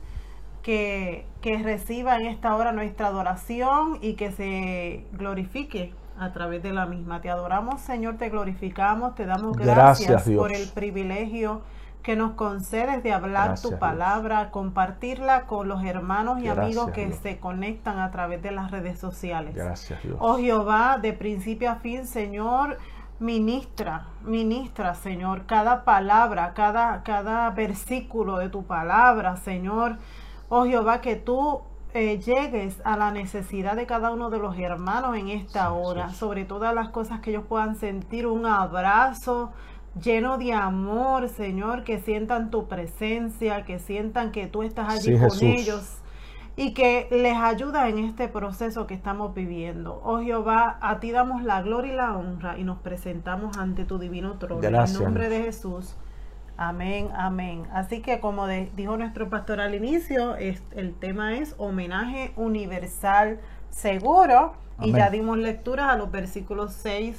que, 0.61 1.25
que 1.41 1.57
reciba 1.57 2.17
en 2.17 2.27
esta 2.27 2.55
hora 2.55 2.71
nuestra 2.71 3.07
adoración 3.07 3.97
y 4.01 4.13
que 4.13 4.31
se 4.31 5.05
glorifique 5.13 5.93
a 6.19 6.33
través 6.33 6.61
de 6.61 6.73
la 6.73 6.85
misma. 6.85 7.21
Te 7.21 7.29
adoramos, 7.29 7.81
Señor, 7.81 8.17
te 8.17 8.29
glorificamos, 8.29 9.15
te 9.15 9.25
damos 9.25 9.57
gracias, 9.57 10.29
por 10.29 10.51
el 10.51 10.67
privilegio 10.69 11.61
que 12.03 12.15
nos 12.15 12.31
concedes 12.31 13.03
de 13.03 13.13
hablar 13.13 13.59
tu 13.59 13.77
palabra, 13.77 14.51
compartirla 14.51 15.45
con 15.45 15.67
los 15.67 15.83
hermanos 15.83 16.41
y 16.41 16.47
amigos 16.47 16.91
que 16.91 17.11
se 17.13 17.39
conectan 17.39 17.99
a 17.99 18.11
través 18.11 18.41
de 18.41 18.51
las 18.51 18.71
redes 18.71 18.99
sociales. 18.99 19.55
Gracias, 19.55 20.01
Dios. 20.01 20.17
Oh 20.19 20.37
Jehová, 20.37 20.97
de 21.01 21.13
principio 21.13 21.69
a 21.69 21.75
fin, 21.75 22.05
Señor, 22.05 22.77
ministra, 23.19 24.07
ministra, 24.23 24.95
Señor, 24.95 25.45
cada 25.45 25.83
palabra, 25.83 26.53
cada, 26.53 27.03
cada 27.03 27.49
versículo 27.51 28.37
de 28.37 28.49
tu 28.49 28.63
palabra, 28.63 29.35
Señor. 29.37 29.97
Oh 30.49 30.65
Jehová, 30.65 31.01
que 31.01 31.15
tú 31.15 31.61
eh, 31.93 32.19
llegues 32.19 32.81
a 32.83 32.97
la 32.97 33.11
necesidad 33.11 33.75
de 33.75 33.85
cada 33.85 34.11
uno 34.11 34.29
de 34.29 34.39
los 34.39 34.57
hermanos 34.57 35.15
en 35.15 35.29
esta 35.29 35.71
hora, 35.71 36.09
sobre 36.09 36.45
todas 36.45 36.73
las 36.73 36.89
cosas 36.89 37.19
que 37.19 37.29
ellos 37.31 37.43
puedan 37.47 37.75
sentir 37.75 38.27
un 38.27 38.45
abrazo 38.45 39.51
lleno 40.01 40.37
de 40.37 40.53
amor, 40.53 41.29
Señor, 41.29 41.83
que 41.83 41.99
sientan 41.99 42.51
tu 42.51 42.67
presencia, 42.67 43.65
que 43.65 43.79
sientan 43.79 44.31
que 44.31 44.47
tú 44.47 44.63
estás 44.63 44.93
allí 44.93 45.17
con 45.17 45.29
ellos 45.41 45.97
y 46.55 46.73
que 46.73 47.07
les 47.11 47.37
ayuda 47.37 47.87
en 47.87 47.99
este 47.99 48.27
proceso 48.27 48.85
que 48.85 48.93
estamos 48.93 49.33
viviendo. 49.33 50.01
Oh 50.03 50.19
Jehová, 50.19 50.77
a 50.81 50.99
ti 50.99 51.11
damos 51.11 51.43
la 51.43 51.61
gloria 51.61 51.93
y 51.93 51.95
la 51.95 52.17
honra 52.17 52.57
y 52.57 52.63
nos 52.63 52.79
presentamos 52.79 53.57
ante 53.57 53.85
tu 53.85 53.97
divino 53.97 54.37
trono. 54.37 54.61
En 54.61 54.93
nombre 54.93 55.29
de 55.29 55.43
Jesús. 55.43 55.95
Amén, 56.61 57.07
amén. 57.15 57.63
Así 57.71 58.01
que 58.01 58.19
como 58.19 58.45
dijo 58.45 58.97
nuestro 58.97 59.29
pastor 59.29 59.61
al 59.61 59.75
inicio, 59.75 60.35
el 60.35 60.93
tema 60.99 61.37
es 61.37 61.55
homenaje 61.57 62.33
universal 62.35 63.39
seguro. 63.69 64.51
Y 64.81 64.91
ya 64.91 65.09
dimos 65.09 65.37
lecturas 65.37 65.89
a 65.89 65.95
los 65.95 66.11
versículos 66.11 66.73
6 66.73 67.17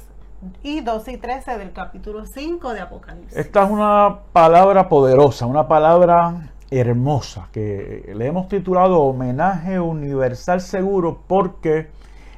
y 0.61 0.81
12 0.81 1.13
y 1.13 1.17
13 1.17 1.57
del 1.57 1.71
capítulo 1.73 2.27
5 2.27 2.71
de 2.73 2.81
Apocalipsis. 2.81 3.35
Esta 3.35 3.63
es 3.63 3.71
una 3.71 4.19
palabra 4.31 4.87
poderosa, 4.87 5.47
una 5.47 5.67
palabra 5.67 6.51
hermosa 6.69 7.49
que 7.51 8.13
le 8.15 8.27
hemos 8.27 8.47
titulado 8.47 8.99
homenaje 9.01 9.79
universal 9.79 10.61
seguro 10.61 11.19
porque 11.27 11.87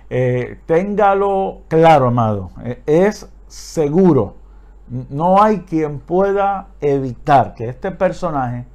eh, 0.10 0.58
téngalo 0.66 1.64
claro, 1.68 2.08
amado, 2.08 2.52
eh, 2.64 2.82
es 2.86 3.30
seguro 3.50 4.43
no 4.88 5.42
hay 5.42 5.60
quien 5.62 6.00
pueda 6.00 6.68
evitar 6.82 7.54
que 7.56 7.70
este 7.70 7.92
personaje 7.92 8.66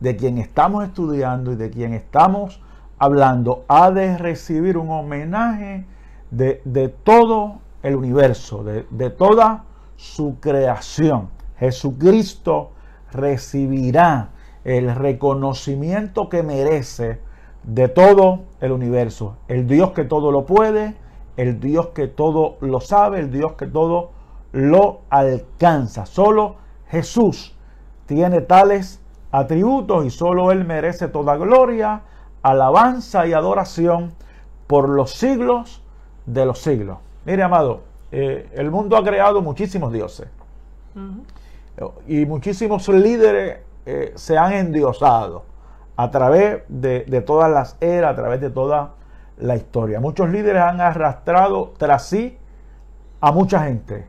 de 0.00 0.16
quien 0.16 0.38
estamos 0.38 0.84
estudiando 0.84 1.52
y 1.52 1.56
de 1.56 1.70
quien 1.70 1.92
estamos 1.92 2.60
hablando 2.98 3.64
ha 3.68 3.90
de 3.90 4.16
recibir 4.18 4.76
un 4.76 4.90
homenaje 4.90 5.86
de, 6.30 6.94
todo 7.04 7.60
el 7.82 7.96
universo, 7.96 8.64
de, 8.64 8.86
de 8.90 9.10
toda 9.10 9.64
su 9.96 10.38
creación. 10.40 11.30
Jesucristo 11.58 12.72
recibirá 13.12 14.30
el 14.64 14.94
reconocimiento 14.94 16.28
que 16.28 16.42
merece 16.42 17.20
de 17.64 17.88
todo 17.88 18.44
el 18.60 18.72
universo. 18.72 19.36
El 19.48 19.66
Dios 19.66 19.92
que 19.92 20.04
todo 20.04 20.30
lo 20.30 20.46
puede, 20.46 20.94
el 21.36 21.60
Dios 21.60 21.88
que 21.88 22.06
todo 22.06 22.56
lo 22.60 22.80
sabe, 22.80 23.20
el 23.20 23.30
Dios 23.30 23.52
que 23.52 23.66
todo 23.66 24.10
lo 24.52 25.00
alcanza. 25.10 26.06
Solo 26.06 26.56
Jesús 26.88 27.56
tiene 28.06 28.40
tales 28.40 29.00
atributos 29.30 30.06
y 30.06 30.10
solo 30.10 30.52
Él 30.52 30.64
merece 30.64 31.08
toda 31.08 31.36
gloria, 31.36 32.02
alabanza 32.42 33.26
y 33.26 33.32
adoración 33.32 34.14
por 34.66 34.88
los 34.88 35.12
siglos 35.12 35.82
de 36.26 36.46
los 36.46 36.60
siglos. 36.60 36.98
Mire, 37.24 37.42
amado, 37.42 37.82
eh, 38.10 38.48
el 38.54 38.70
mundo 38.70 38.96
ha 38.96 39.04
creado 39.04 39.42
muchísimos 39.42 39.92
dioses 39.92 40.28
y 42.06 42.26
muchísimos 42.26 42.88
líderes 42.88 43.58
eh, 43.86 44.12
se 44.16 44.36
han 44.36 44.52
endiosado 44.52 45.44
a 45.96 46.10
través 46.10 46.62
de, 46.68 47.22
todas 47.26 47.50
las 47.50 47.76
eras, 47.80 48.12
a 48.12 48.16
través 48.16 48.40
de 48.40 48.50
toda 48.50 48.94
la 49.36 49.56
historia. 49.56 50.00
Muchos 50.00 50.30
líderes 50.30 50.62
han 50.62 50.80
arrastrado 50.80 51.72
tras 51.76 52.04
sí 52.04 52.38
a 53.20 53.32
mucha 53.32 53.64
gente. 53.64 54.06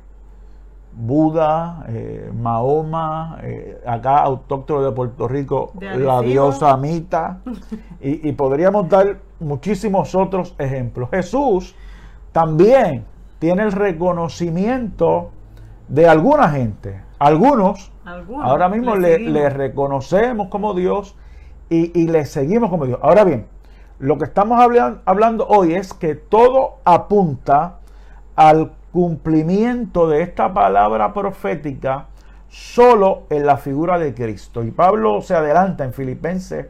Buda, 0.92 1.86
eh, 1.88 2.32
Mahoma, 2.36 3.40
eh, 3.44 3.82
acá 3.86 4.20
autóctono 4.20 4.82
de 4.82 4.92
Puerto 4.92 5.28
Rico, 5.28 5.74
la 5.80 6.22
diosa 6.22 6.72
Amita, 6.72 7.40
y, 8.02 8.28
y, 8.28 8.32
podríamos 8.34 8.90
dar 8.90 9.18
muchísimos 9.40 10.16
otros 10.16 10.56
ejemplos. 10.58 11.10
Jesús 11.12 11.76
también 12.32 13.06
tiene 13.40 13.64
el 13.64 13.72
reconocimiento 13.72 15.32
de 15.88 16.08
alguna 16.08 16.50
gente. 16.50 17.02
Algunos, 17.18 17.92
ahora 18.42 18.70
mismo 18.70 18.96
le, 18.96 19.50
reconocemos 19.50 20.48
como 20.48 20.74
Dios 20.74 21.16
y, 21.70 22.08
le 22.08 22.26
seguimos 22.26 22.70
como 22.70 22.86
Dios. 22.86 23.00
Ahora 23.02 23.26
bien, 23.26 23.48
lo 24.00 24.18
que 24.18 24.24
estamos 24.24 24.62
hablando 25.06 25.46
hoy 25.48 25.74
es 25.74 25.94
que 25.94 26.16
todo 26.16 26.78
apunta 26.86 27.80
al 28.38 28.72
cumplimiento 28.92 30.08
de 30.08 30.22
esta 30.22 30.54
palabra 30.54 31.14
profética 31.14 32.08
solo 32.48 33.24
en 33.30 33.46
la 33.46 33.58
figura 33.58 34.00
de 34.00 34.14
Cristo. 34.14 34.64
Y 34.64 34.72
Pablo 34.72 35.22
se 35.22 35.36
adelanta 35.36 35.84
en 35.84 35.94
Filipenses 35.94 36.68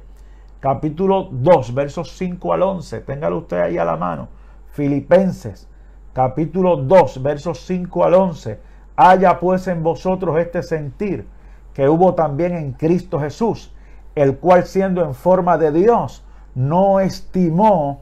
capítulo 0.60 1.30
2, 1.32 1.74
versos 1.74 2.18
5 2.18 2.54
al 2.54 2.64
11. 2.64 3.00
Téngalo 3.02 3.38
usted 3.40 3.62
ahí 3.62 3.78
a 3.78 3.86
la 3.86 3.96
mano. 3.96 4.28
Filipenses 4.72 5.68
capítulo 6.14 6.78
2, 6.78 7.24
versos 7.24 7.60
5 7.66 8.04
al 8.04 8.14
11 8.14 8.70
Haya 9.02 9.40
pues 9.40 9.66
en 9.70 9.82
vosotros 9.82 10.38
este 10.38 10.62
sentir 10.62 11.26
que 11.74 11.88
hubo 11.88 12.16
también 12.16 12.54
en 12.54 12.74
Cristo 12.74 13.18
Jesús, 13.18 13.72
el 14.14 14.36
cual 14.40 14.66
siendo 14.66 15.02
en 15.06 15.14
forma 15.14 15.58
de 15.58 15.72
Dios, 15.72 16.26
no 16.54 17.00
estimó 17.00 18.02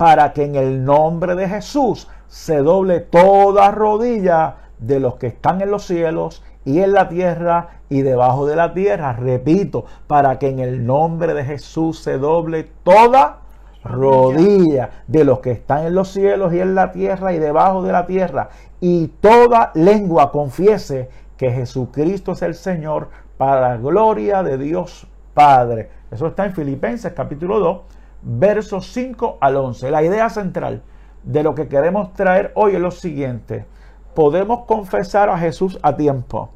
para 0.00 0.32
que 0.32 0.44
en 0.44 0.54
el 0.54 0.82
nombre 0.82 1.34
de 1.34 1.46
Jesús 1.46 2.08
se 2.26 2.56
doble 2.56 3.00
toda 3.00 3.70
rodilla 3.70 4.56
de 4.78 4.98
los 4.98 5.16
que 5.16 5.26
están 5.26 5.60
en 5.60 5.70
los 5.70 5.84
cielos 5.84 6.42
y 6.64 6.80
en 6.80 6.94
la 6.94 7.10
tierra 7.10 7.80
y 7.90 8.00
debajo 8.00 8.46
de 8.46 8.56
la 8.56 8.72
tierra. 8.72 9.12
Repito, 9.12 9.84
para 10.06 10.38
que 10.38 10.48
en 10.48 10.58
el 10.58 10.86
nombre 10.86 11.34
de 11.34 11.44
Jesús 11.44 11.98
se 11.98 12.16
doble 12.16 12.66
toda 12.82 13.40
rodilla 13.84 14.88
de 15.06 15.22
los 15.24 15.40
que 15.40 15.50
están 15.50 15.84
en 15.84 15.94
los 15.94 16.08
cielos 16.08 16.54
y 16.54 16.60
en 16.60 16.74
la 16.74 16.92
tierra 16.92 17.34
y 17.34 17.38
debajo 17.38 17.82
de 17.82 17.92
la 17.92 18.06
tierra, 18.06 18.48
y 18.80 19.08
toda 19.20 19.70
lengua 19.74 20.32
confiese 20.32 21.10
que 21.36 21.50
Jesucristo 21.50 22.32
es 22.32 22.40
el 22.40 22.54
Señor 22.54 23.10
para 23.36 23.60
la 23.60 23.76
gloria 23.76 24.42
de 24.42 24.56
Dios 24.56 25.06
Padre. 25.34 25.90
Eso 26.10 26.28
está 26.28 26.46
en 26.46 26.54
Filipenses 26.54 27.12
capítulo 27.12 27.58
2, 27.58 27.80
versos 28.22 28.92
5 28.92 29.38
al 29.40 29.56
11. 29.56 29.90
La 29.90 30.02
idea 30.02 30.28
central 30.30 30.82
de 31.22 31.42
lo 31.42 31.54
que 31.54 31.68
queremos 31.68 32.12
traer 32.14 32.52
hoy 32.54 32.74
es 32.74 32.80
lo 32.80 32.90
siguiente. 32.90 33.66
Podemos 34.14 34.66
confesar 34.66 35.28
a 35.28 35.38
Jesús 35.38 35.78
a 35.82 35.96
tiempo. 35.96 36.50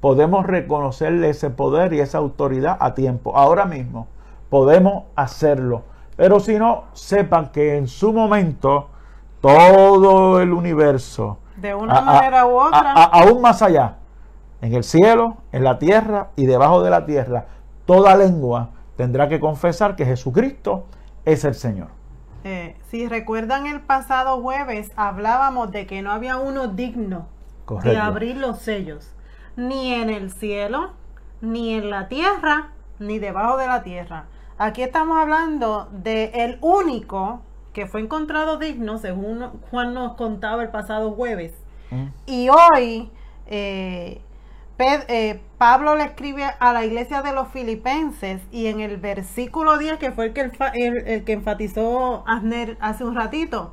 Podemos 0.00 0.46
reconocerle 0.46 1.30
ese 1.30 1.50
poder 1.50 1.92
y 1.92 2.00
esa 2.00 2.18
autoridad 2.18 2.76
a 2.80 2.94
tiempo. 2.94 3.36
Ahora 3.36 3.64
mismo 3.64 4.06
podemos 4.50 5.04
hacerlo 5.16 5.84
pero 6.16 6.38
si 6.40 6.58
no, 6.58 6.84
sepan 6.92 7.50
que 7.50 7.76
en 7.76 7.88
su 7.88 8.12
momento 8.12 8.88
todo 9.40 10.40
el 10.40 10.52
universo, 10.52 11.38
de 11.56 11.74
una 11.74 12.00
manera 12.00 12.46
u 12.46 12.56
otra, 12.56 12.92
aún 12.92 13.40
más 13.40 13.62
allá, 13.62 13.96
en 14.60 14.74
el 14.74 14.84
cielo, 14.84 15.38
en 15.52 15.64
la 15.64 15.78
tierra 15.78 16.28
y 16.36 16.46
debajo 16.46 16.82
de 16.82 16.90
la 16.90 17.04
tierra, 17.04 17.46
toda 17.84 18.16
lengua 18.16 18.70
tendrá 18.96 19.28
que 19.28 19.40
confesar 19.40 19.96
que 19.96 20.06
Jesucristo 20.06 20.84
es 21.24 21.44
el 21.44 21.54
Señor. 21.54 21.88
Eh, 22.44 22.76
si 22.90 23.08
recuerdan 23.08 23.66
el 23.66 23.80
pasado 23.80 24.40
jueves, 24.40 24.92
hablábamos 24.96 25.70
de 25.72 25.86
que 25.86 26.02
no 26.02 26.12
había 26.12 26.36
uno 26.36 26.68
digno 26.68 27.26
de 27.82 27.96
abrir 27.96 28.36
los 28.36 28.58
sellos, 28.58 29.10
ni 29.56 29.94
en 29.94 30.10
el 30.10 30.30
cielo, 30.30 30.92
ni 31.40 31.74
en 31.74 31.88
la 31.88 32.08
tierra, 32.08 32.72
ni 32.98 33.18
debajo 33.18 33.56
de 33.56 33.66
la 33.66 33.82
tierra. 33.82 34.26
Aquí 34.58 34.82
estamos 34.82 35.18
hablando 35.18 35.88
de 35.90 36.30
el 36.34 36.58
único 36.60 37.40
que 37.72 37.86
fue 37.86 38.02
encontrado 38.02 38.58
digno, 38.58 38.98
según 38.98 39.48
Juan 39.70 39.94
nos 39.94 40.14
contaba 40.14 40.62
el 40.62 40.68
pasado 40.68 41.12
jueves. 41.12 41.52
Mm. 41.90 42.06
Y 42.26 42.48
hoy 42.50 43.10
eh, 43.46 44.20
eh, 44.78 45.40
Pablo 45.64 45.96
le 45.96 46.04
escribe 46.04 46.44
a 46.58 46.74
la 46.74 46.84
iglesia 46.84 47.22
de 47.22 47.32
los 47.32 47.48
filipenses 47.48 48.42
y 48.52 48.66
en 48.66 48.80
el 48.80 48.98
versículo 48.98 49.78
10, 49.78 49.96
que 49.96 50.12
fue 50.12 50.26
el 50.26 50.32
que, 50.34 50.42
el, 50.74 51.24
que 51.24 51.32
enfatizó 51.32 52.22
Asner 52.26 52.76
hace 52.82 53.02
un 53.02 53.14
ratito, 53.14 53.72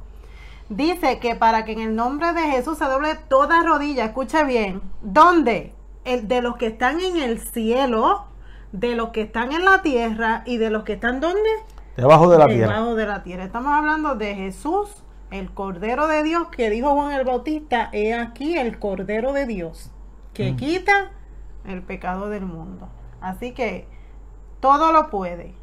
dice 0.70 1.20
que 1.20 1.36
para 1.36 1.66
que 1.66 1.74
en 1.74 1.82
el 1.82 1.94
nombre 1.94 2.32
de 2.32 2.44
Jesús 2.44 2.78
se 2.78 2.86
doble 2.86 3.16
toda 3.28 3.62
rodilla, 3.64 4.06
escuche 4.06 4.46
bien, 4.46 4.82
¿dónde? 5.02 5.74
El 6.06 6.30
de 6.30 6.42
los 6.42 6.56
que 6.56 6.68
están 6.68 7.02
en 7.02 7.18
el 7.18 7.42
cielo 7.42 8.24
de 8.72 8.96
los 8.96 9.10
que 9.10 9.24
están 9.24 9.52
en 9.52 9.66
la 9.66 9.82
tierra 9.82 10.44
y 10.46 10.56
de 10.56 10.70
los 10.70 10.84
que 10.84 10.94
están 10.94 11.20
donde? 11.20 11.50
Debajo 11.98 12.32
de 12.32 12.38
la 12.38 12.48
tierra. 12.48 12.74
Debajo 12.74 12.96
de 12.96 13.06
la 13.06 13.24
tierra. 13.24 13.44
Estamos 13.44 13.74
hablando 13.74 14.16
de 14.16 14.34
Jesús, 14.34 15.04
el 15.30 15.52
Cordero 15.52 16.08
de 16.08 16.24
Dios, 16.24 16.48
que 16.56 16.70
dijo 16.70 16.94
Juan 16.94 17.12
el 17.12 17.26
Bautista, 17.26 17.90
he 17.92 18.14
aquí 18.14 18.58
el 18.58 18.80
Cordero 18.80 19.34
de 19.34 19.46
Dios, 19.46 19.92
que 20.34 20.54
mm. 20.54 20.56
quita 20.56 21.12
el 21.66 21.82
pecado 21.82 22.30
del 22.30 22.46
mundo. 22.46 22.88
Así 23.20 23.54
que 23.54 23.88
todo 24.60 24.92
lo 24.92 25.10
puede. 25.10 25.54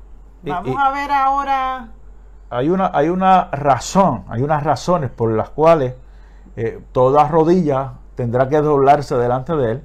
Vamos 0.42 0.76
a 0.78 0.90
ver 0.92 1.10
ahora. 1.10 1.88
Hay 2.50 2.70
una, 2.70 2.90
hay 2.94 3.08
una 3.08 3.50
razón, 3.50 4.24
hay 4.28 4.42
unas 4.42 4.62
razones 4.62 5.10
por 5.10 5.30
las 5.32 5.50
cuales 5.50 5.94
eh, 6.56 6.80
toda 6.92 7.28
rodilla 7.28 7.94
tendrá 8.14 8.48
que 8.48 8.60
doblarse 8.60 9.16
delante 9.16 9.54
de 9.54 9.72
él 9.72 9.84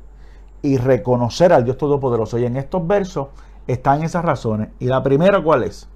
y 0.61 0.77
reconocer 0.77 1.51
al 1.51 1.65
Dios 1.65 1.77
Todopoderoso. 1.77 2.37
Y 2.37 2.45
en 2.45 2.55
estos 2.55 2.85
versos 2.87 3.27
están 3.67 4.03
esas 4.03 4.23
razones. 4.23 4.69
Y 4.79 4.85
la 4.85 5.03
primera, 5.03 5.43
¿cuál 5.43 5.63
es? 5.63 5.89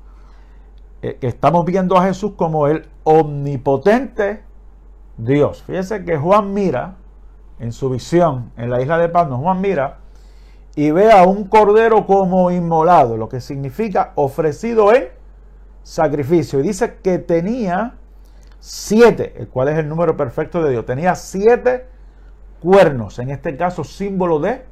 Eh, 1.02 1.18
que 1.22 1.28
estamos 1.28 1.64
viendo 1.66 1.98
a 1.98 2.04
Jesús 2.04 2.34
como 2.36 2.68
el 2.68 2.88
omnipotente 3.04 4.44
Dios. 5.18 5.64
Fíjense 5.64 6.04
que 6.04 6.18
Juan 6.18 6.54
mira 6.54 6.96
en 7.60 7.72
su 7.72 7.90
visión 7.90 8.52
en 8.58 8.70
la 8.70 8.82
isla 8.82 8.98
de 8.98 9.10
Pablo, 9.10 9.38
Juan 9.38 9.62
mira 9.62 10.00
y 10.78 10.92
ve 10.92 11.12
a 11.12 11.24
un 11.24 11.46
cordero 11.46 12.06
como 12.06 12.52
inmolado, 12.52 13.18
lo 13.18 13.28
que 13.28 13.42
significa 13.42 14.12
ofrecido 14.14 14.94
en 14.94 15.08
sacrificio. 15.82 16.60
Y 16.60 16.62
dice 16.62 16.98
que 17.02 17.18
tenía 17.18 17.96
siete, 18.60 19.34
el 19.38 19.48
cual 19.48 19.70
es 19.70 19.80
el 19.80 19.90
número 19.90 20.16
perfecto 20.16 20.62
de 20.62 20.70
Dios, 20.70 20.86
tenía 20.86 21.16
siete 21.16 21.88
cuernos, 22.62 23.18
en 23.18 23.32
este 23.32 23.58
caso 23.58 23.84
símbolo 23.84 24.40
de 24.40 24.66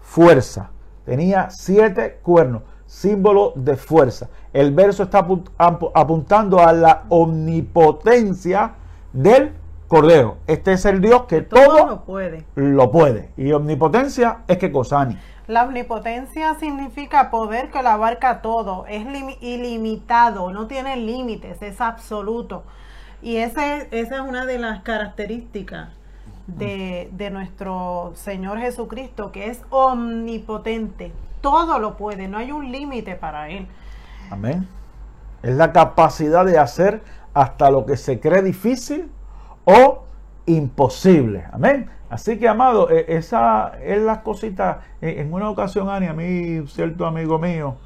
fuerza. 0.00 0.70
Tenía 1.04 1.50
siete 1.50 2.20
cuernos, 2.22 2.62
símbolo 2.86 3.52
de 3.54 3.76
fuerza. 3.76 4.30
El 4.54 4.72
verso 4.72 5.02
está 5.02 5.26
apuntando 5.58 6.60
a 6.60 6.72
la 6.72 7.04
omnipotencia 7.10 8.76
del 9.12 9.52
Cordero. 9.88 10.36
Este 10.46 10.72
es 10.74 10.84
el 10.84 11.00
Dios 11.00 11.24
que 11.24 11.42
todo, 11.42 11.86
lo 11.86 12.04
puede. 12.04 12.44
Lo 12.54 12.92
puede. 12.92 13.30
Y 13.36 13.50
omnipotencia 13.50 14.38
es 14.46 14.56
que 14.56 14.70
cosa, 14.70 15.00
Ani. 15.00 15.18
La 15.50 15.64
omnipotencia 15.64 16.54
significa 16.54 17.28
poder 17.28 17.72
que 17.72 17.82
lo 17.82 17.88
abarca 17.88 18.40
todo, 18.40 18.86
es 18.86 19.04
ilimitado, 19.40 20.52
no 20.52 20.68
tiene 20.68 20.94
límites, 20.94 21.60
es 21.60 21.80
absoluto. 21.80 22.62
Y 23.20 23.38
esa 23.38 23.78
es 23.78 24.12
una 24.12 24.46
de 24.46 24.58
las 24.58 24.82
características 24.82 25.88
de, 26.46 27.30
nuestro 27.32 28.12
Señor 28.14 28.60
Jesucristo, 28.60 29.32
que 29.32 29.48
es 29.50 29.60
omnipotente, 29.70 31.10
todo 31.40 31.80
lo 31.80 31.96
puede, 31.96 32.28
no 32.28 32.38
hay 32.38 32.52
un 32.52 32.70
límite 32.70 33.16
para 33.16 33.48
Él. 33.48 33.66
Amén. 34.30 34.68
Es 35.42 35.56
la 35.56 35.72
capacidad 35.72 36.44
de 36.44 36.58
hacer 36.60 37.02
hasta 37.34 37.72
lo 37.72 37.86
que 37.86 37.96
se 37.96 38.20
cree 38.20 38.42
difícil 38.42 39.10
o 39.64 40.04
imposible. 40.46 41.44
Amén. 41.50 41.90
Así 42.10 42.38
que, 42.38 42.48
amado, 42.48 42.90
e, 42.90 43.06
esa 43.08 43.72
es 43.82 44.02
la 44.02 44.22
cosita. 44.22 44.80
E, 45.00 45.20
en 45.20 45.32
una 45.32 45.48
ocasión, 45.48 45.88
Ani, 45.88 46.06
a 46.08 46.12
mí, 46.12 46.66
cierto 46.66 47.06
amigo 47.06 47.38
mío, 47.38 47.76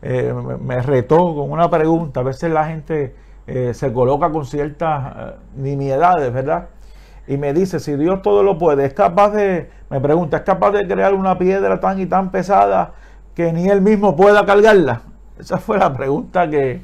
eh, 0.00 0.34
me 0.60 0.80
retó 0.80 1.34
con 1.34 1.52
una 1.52 1.68
pregunta. 1.68 2.20
A 2.20 2.22
veces 2.22 2.50
la 2.50 2.66
gente 2.66 3.14
eh, 3.46 3.74
se 3.74 3.92
coloca 3.92 4.30
con 4.30 4.46
ciertas 4.46 5.12
eh, 5.16 5.34
nimiedades, 5.56 6.32
¿verdad? 6.32 6.68
Y 7.26 7.36
me 7.36 7.52
dice, 7.52 7.78
si 7.78 7.94
Dios 7.96 8.22
todo 8.22 8.42
lo 8.42 8.56
puede, 8.58 8.86
es 8.86 8.94
capaz 8.94 9.30
de, 9.30 9.70
me 9.90 10.00
pregunta, 10.00 10.38
¿es 10.38 10.42
capaz 10.44 10.72
de 10.72 10.86
crear 10.86 11.12
una 11.12 11.38
piedra 11.38 11.78
tan 11.78 12.00
y 12.00 12.06
tan 12.06 12.30
pesada 12.30 12.92
que 13.34 13.52
ni 13.52 13.68
él 13.68 13.82
mismo 13.82 14.16
pueda 14.16 14.46
cargarla? 14.46 15.02
Esa 15.38 15.58
fue 15.58 15.78
la 15.78 15.92
pregunta 15.92 16.48
que, 16.48 16.82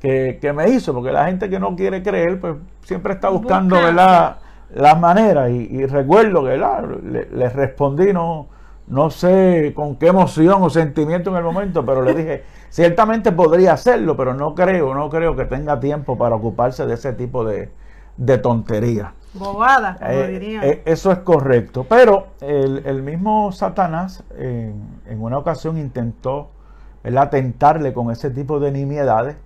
que, 0.00 0.52
me 0.54 0.68
hizo, 0.70 0.94
porque 0.94 1.12
la 1.12 1.26
gente 1.26 1.48
que 1.48 1.58
no 1.58 1.74
quiere 1.74 2.02
creer, 2.02 2.38
pues 2.40 2.56
siempre 2.84 3.14
está 3.14 3.28
buscando, 3.28 3.76
¿verdad? 3.76 4.36
Las 4.74 4.98
maneras 4.98 5.50
y, 5.50 5.86
recuerdo 5.86 6.44
que 6.44 6.56
le, 6.56 7.48
respondí, 7.50 8.12
no, 8.12 8.48
no 8.86 9.10
sé 9.10 9.72
con 9.74 9.96
qué 9.96 10.08
emoción 10.08 10.62
o 10.62 10.70
sentimiento 10.70 11.30
en 11.30 11.36
el 11.36 11.44
momento, 11.44 11.84
pero 11.84 12.02
le 12.02 12.14
dije, 12.14 12.44
ciertamente 12.70 13.32
podría 13.32 13.74
hacerlo, 13.74 14.16
pero 14.16 14.34
no 14.34 14.54
creo, 14.54 14.94
no 14.94 15.10
creo 15.10 15.36
que 15.36 15.44
tenga 15.44 15.78
tiempo 15.78 16.16
para 16.16 16.36
ocuparse 16.36 16.86
de 16.86 16.94
ese 16.94 17.12
tipo 17.12 17.44
de, 17.44 17.70
de 18.16 18.38
tonterías. 18.38 19.12
Bobada, 19.34 19.96
como 19.96 20.10
eh, 20.10 20.28
diría. 20.28 20.66
Eh, 20.66 20.82
eso 20.84 21.10
es 21.10 21.18
correcto, 21.18 21.86
pero 21.88 22.28
el, 22.40 23.02
mismo 23.02 23.50
Satanás 23.52 24.24
en, 24.36 25.22
una 25.22 25.38
ocasión 25.38 25.78
intentó 25.78 26.50
atentarle 27.16 27.92
con 27.92 28.10
ese 28.10 28.30
tipo 28.30 28.60
de 28.60 28.72
nimiedades 28.72 29.36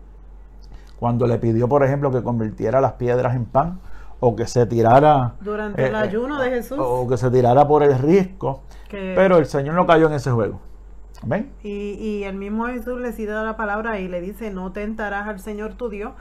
cuando 0.98 1.26
le 1.26 1.38
pidió, 1.38 1.68
por 1.68 1.84
ejemplo, 1.84 2.10
que 2.10 2.22
convirtiera 2.22 2.80
las 2.80 2.92
piedras 2.94 3.36
en 3.36 3.44
pan 3.44 3.78
o 4.20 4.34
que 4.34 4.46
se 4.46 4.66
tirara 4.66 5.34
durante 5.40 5.86
el 5.86 5.94
eh, 5.94 5.98
ayuno 5.98 6.40
de 6.40 6.50
Jesús 6.50 6.78
o 6.80 7.06
que 7.08 7.16
se 7.16 7.30
tirara 7.30 7.66
por 7.66 7.82
el 7.82 7.98
risco 7.98 8.62
pero 8.90 9.38
el 9.38 9.46
Señor 9.46 9.74
no 9.74 9.86
cayó 9.86 10.06
en 10.06 10.14
ese 10.14 10.30
juego 10.30 10.60
¿Ven? 11.22 11.50
Y, 11.62 11.92
y 11.94 12.24
el 12.24 12.36
mismo 12.36 12.66
Jesús 12.66 13.00
le 13.00 13.12
cita 13.12 13.42
la 13.42 13.56
palabra 13.56 13.98
y 14.00 14.08
le 14.08 14.20
dice 14.20 14.50
no 14.50 14.72
tentarás 14.72 15.28
al 15.28 15.40
Señor 15.40 15.74
tu 15.74 15.88
Dios 15.88 16.12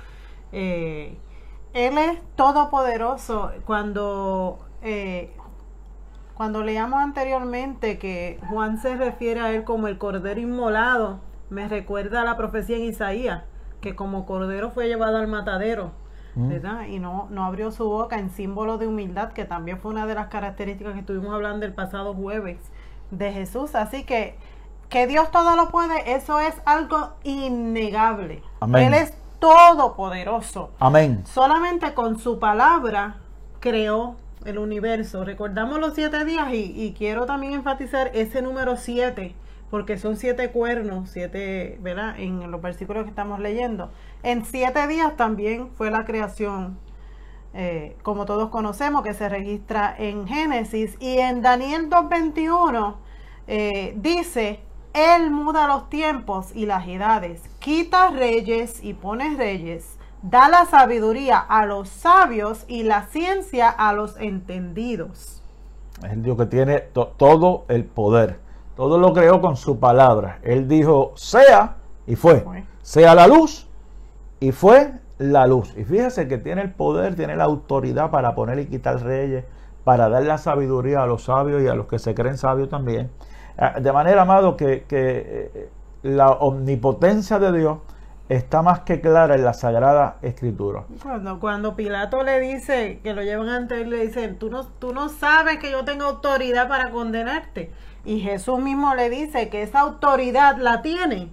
eh, 0.51 1.17
él 1.73 1.97
es 1.97 2.19
todopoderoso 2.35 3.51
cuando 3.65 4.59
eh, 4.81 5.31
cuando 6.35 6.63
leamos 6.63 7.01
anteriormente 7.01 7.97
que 7.97 8.39
Juan 8.49 8.77
se 8.77 8.95
refiere 8.95 9.39
a 9.39 9.51
él 9.51 9.63
como 9.63 9.87
el 9.87 9.97
cordero 9.97 10.39
inmolado 10.39 11.19
me 11.49 11.67
recuerda 11.67 12.21
a 12.21 12.25
la 12.25 12.37
profecía 12.37 12.77
en 12.77 12.83
Isaías 12.83 13.43
que 13.81 13.95
como 13.95 14.25
cordero 14.25 14.71
fue 14.71 14.87
llevado 14.87 15.17
al 15.17 15.27
matadero. 15.27 15.91
¿Verdad? 16.35 16.87
Y 16.87 16.99
no, 16.99 17.27
no 17.29 17.45
abrió 17.45 17.71
su 17.71 17.87
boca 17.89 18.19
en 18.19 18.29
símbolo 18.29 18.77
de 18.77 18.87
humildad, 18.87 19.31
que 19.31 19.45
también 19.45 19.79
fue 19.79 19.91
una 19.91 20.05
de 20.05 20.15
las 20.15 20.27
características 20.27 20.93
que 20.93 20.99
estuvimos 20.99 21.33
hablando 21.33 21.65
el 21.65 21.73
pasado 21.73 22.13
jueves 22.13 22.57
de 23.11 23.31
Jesús. 23.31 23.75
Así 23.75 24.03
que 24.03 24.35
que 24.89 25.07
Dios 25.07 25.31
todo 25.31 25.55
lo 25.55 25.69
puede, 25.69 26.13
eso 26.15 26.39
es 26.39 26.55
algo 26.65 27.13
innegable. 27.23 28.41
Él 28.61 28.93
es 28.93 29.13
todopoderoso. 29.39 30.71
Amén. 30.79 31.23
Solamente 31.25 31.93
con 31.93 32.19
su 32.19 32.39
palabra 32.39 33.17
creó 33.59 34.15
el 34.45 34.57
universo. 34.57 35.25
Recordamos 35.25 35.79
los 35.79 35.95
siete 35.95 36.23
días 36.23 36.53
y, 36.53 36.71
y 36.75 36.93
quiero 36.93 37.25
también 37.25 37.53
enfatizar 37.53 38.11
ese 38.13 38.41
número 38.41 38.77
siete 38.77 39.35
porque 39.69 39.97
son 39.97 40.15
siete 40.15 40.51
cuernos, 40.51 41.09
siete, 41.09 41.77
¿verdad? 41.81 42.19
En 42.19 42.51
los 42.51 42.61
versículos 42.61 43.03
que 43.03 43.09
estamos 43.09 43.39
leyendo. 43.39 43.91
En 44.23 44.45
siete 44.45 44.87
días 44.87 45.15
también 45.17 45.69
fue 45.75 45.91
la 45.91 46.05
creación, 46.05 46.77
eh, 47.53 47.95
como 48.03 48.25
todos 48.25 48.49
conocemos, 48.49 49.03
que 49.03 49.13
se 49.13 49.27
registra 49.27 49.95
en 49.97 50.27
Génesis. 50.27 50.95
Y 50.99 51.17
en 51.17 51.41
Daniel 51.41 51.89
2.21 51.89 52.95
eh, 53.47 53.93
dice, 53.97 54.59
Él 54.93 55.31
muda 55.31 55.67
los 55.67 55.89
tiempos 55.89 56.55
y 56.55 56.65
las 56.65 56.87
edades, 56.87 57.41
quita 57.59 58.11
reyes 58.11 58.83
y 58.83 58.93
pone 58.93 59.35
reyes, 59.35 59.97
da 60.21 60.47
la 60.47 60.65
sabiduría 60.65 61.37
a 61.37 61.65
los 61.65 61.89
sabios 61.89 62.65
y 62.67 62.83
la 62.83 63.07
ciencia 63.07 63.69
a 63.69 63.93
los 63.93 64.19
entendidos. 64.19 65.43
Es 66.03 66.11
el 66.11 66.23
Dios 66.23 66.37
que 66.37 66.45
tiene 66.45 66.79
todo 66.79 67.65
el 67.67 67.85
poder. 67.85 68.44
Todo 68.75 68.97
lo 68.97 69.13
creó 69.13 69.41
con 69.41 69.55
su 69.55 69.79
palabra. 69.79 70.39
Él 70.43 70.67
dijo, 70.67 71.13
sea, 71.15 71.77
y 72.05 72.15
fue. 72.15 72.43
Sea 72.81 73.15
la 73.15 73.27
luz, 73.27 73.67
y 74.39 74.51
fue 74.51 74.93
la 75.17 75.47
luz. 75.47 75.73
Y 75.77 75.83
fíjese 75.83 76.27
que 76.27 76.37
tiene 76.37 76.61
el 76.61 76.71
poder, 76.71 77.15
tiene 77.15 77.35
la 77.35 77.45
autoridad 77.45 78.11
para 78.11 78.35
poner 78.35 78.59
y 78.59 78.65
quitar 78.65 79.01
reyes, 79.01 79.45
para 79.83 80.09
dar 80.09 80.23
la 80.23 80.37
sabiduría 80.37 81.03
a 81.03 81.05
los 81.05 81.23
sabios 81.23 81.61
y 81.61 81.67
a 81.67 81.75
los 81.75 81.87
que 81.87 81.99
se 81.99 82.13
creen 82.13 82.37
sabios 82.37 82.69
también. 82.69 83.09
Ah, 83.57 83.79
de 83.79 83.91
manera, 83.91 84.23
amado, 84.23 84.57
que, 84.57 84.85
eh, 84.89 85.69
la 86.03 86.31
omnipotencia 86.31 87.39
de 87.39 87.57
Dios 87.57 87.77
está 88.27 88.61
más 88.61 88.81
que 88.81 88.99
clara 89.01 89.35
en 89.35 89.45
la 89.45 89.53
Sagrada 89.53 90.17
Escritura. 90.21 90.83
Cuando, 91.01 91.39
cuando 91.39 91.75
Pilato 91.75 92.23
le 92.23 92.39
dice, 92.39 92.99
que 93.03 93.13
lo 93.13 93.21
llevan 93.21 93.49
ante 93.49 93.81
él, 93.81 93.89
le 93.89 94.05
dicen, 94.05 94.37
tú 94.37 94.49
no, 94.49 94.65
tú 94.65 94.93
no 94.93 95.09
sabes 95.09 95.57
que 95.59 95.71
yo 95.71 95.85
tengo 95.85 96.05
autoridad 96.05 96.67
para 96.67 96.91
condenarte. 96.91 97.71
Y 98.05 98.19
Jesús 98.19 98.59
mismo 98.59 98.93
le 98.95 99.09
dice 99.09 99.49
que 99.49 99.63
esa 99.63 99.81
autoridad 99.81 100.57
la 100.57 100.81
tiene 100.81 101.29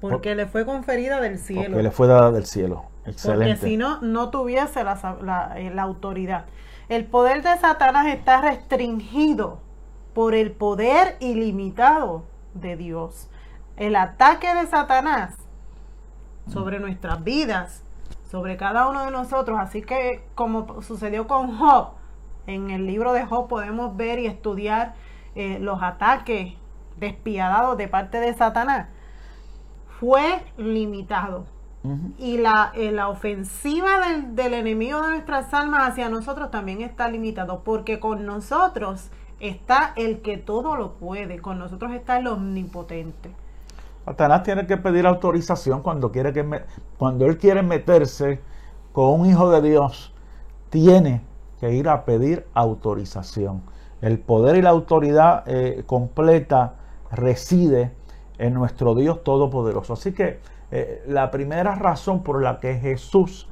porque 0.00 0.34
le 0.34 0.46
fue 0.46 0.64
conferida 0.64 1.20
del 1.20 1.38
cielo. 1.38 1.64
Porque 1.64 1.82
le 1.82 1.90
fue 1.90 2.06
dada 2.06 2.30
del 2.30 2.46
cielo. 2.46 2.84
Excelente. 3.04 3.54
Porque 3.54 3.70
si 3.70 3.76
no, 3.76 4.00
no 4.00 4.30
tuviese 4.30 4.84
la, 4.84 5.54
eh, 5.56 5.70
la, 5.74 5.82
autoridad. 5.82 6.46
El 6.88 7.06
poder 7.06 7.42
de 7.42 7.56
Satanás 7.58 8.06
está 8.06 8.40
restringido 8.40 9.60
por 10.14 10.34
el 10.34 10.52
poder 10.52 11.16
ilimitado 11.20 12.24
de 12.54 12.76
Dios. 12.76 13.28
El 13.76 13.96
ataque 13.96 14.54
de 14.54 14.66
Satanás 14.66 15.34
sobre 16.48 16.78
nuestras 16.78 17.22
vidas, 17.24 17.82
sobre 18.30 18.56
cada 18.56 18.88
uno 18.88 19.04
de 19.04 19.10
nosotros, 19.10 19.58
así 19.60 19.82
que 19.82 20.24
como 20.34 20.82
sucedió 20.82 21.26
con 21.26 21.58
Job, 21.58 21.90
en 22.46 22.70
el 22.70 22.86
libro 22.86 23.12
de 23.12 23.26
Job 23.26 23.48
podemos 23.48 23.96
ver 23.96 24.20
y 24.20 24.26
estudiar 24.26 24.94
eh, 25.36 25.58
los 25.60 25.82
ataques 25.82 26.54
despiadados 26.98 27.76
de 27.76 27.88
parte 27.88 28.18
de 28.18 28.34
Satanás, 28.34 28.88
fue 30.00 30.42
limitado. 30.56 31.44
Y 32.18 32.38
la, 32.38 32.72
eh, 32.74 32.90
la 32.90 33.08
ofensiva 33.08 34.00
del, 34.00 34.34
del, 34.34 34.54
enemigo 34.54 35.00
de 35.02 35.10
nuestras 35.10 35.54
almas 35.54 35.88
hacia 35.88 36.08
nosotros 36.08 36.50
también 36.50 36.80
está 36.80 37.08
limitado, 37.08 37.62
porque 37.62 38.00
con 38.00 38.26
nosotros 38.26 39.10
está 39.38 39.92
el 39.94 40.20
que 40.20 40.36
todo 40.36 40.74
lo 40.74 40.94
puede, 40.94 41.38
con 41.38 41.60
nosotros 41.60 41.92
está 41.92 42.18
el 42.18 42.26
omnipotente. 42.26 43.30
Satanás 44.04 44.42
tiene 44.42 44.66
que 44.66 44.76
pedir 44.76 45.06
autorización 45.06 45.82
cuando 45.82 46.10
quiere 46.10 46.32
que 46.32 46.64
cuando 46.96 47.26
él 47.26 47.38
quiere 47.38 47.62
meterse 47.62 48.40
con 48.92 49.20
un 49.20 49.26
hijo 49.26 49.50
de 49.50 49.68
Dios, 49.68 50.12
tiene 50.70 51.22
que 51.60 51.72
ir 51.72 51.88
a 51.88 52.04
pedir 52.04 52.46
autorización. 52.54 53.62
El 54.00 54.18
poder 54.18 54.56
y 54.56 54.62
la 54.62 54.70
autoridad 54.70 55.44
eh, 55.46 55.82
completa 55.86 56.74
reside 57.10 57.92
en 58.38 58.54
nuestro 58.54 58.94
Dios 58.94 59.24
Todopoderoso. 59.24 59.94
Así 59.94 60.12
que 60.12 60.40
eh, 60.70 61.02
la 61.06 61.30
primera 61.30 61.74
razón 61.74 62.22
por 62.22 62.42
la 62.42 62.60
que 62.60 62.74
Jesús 62.74 63.48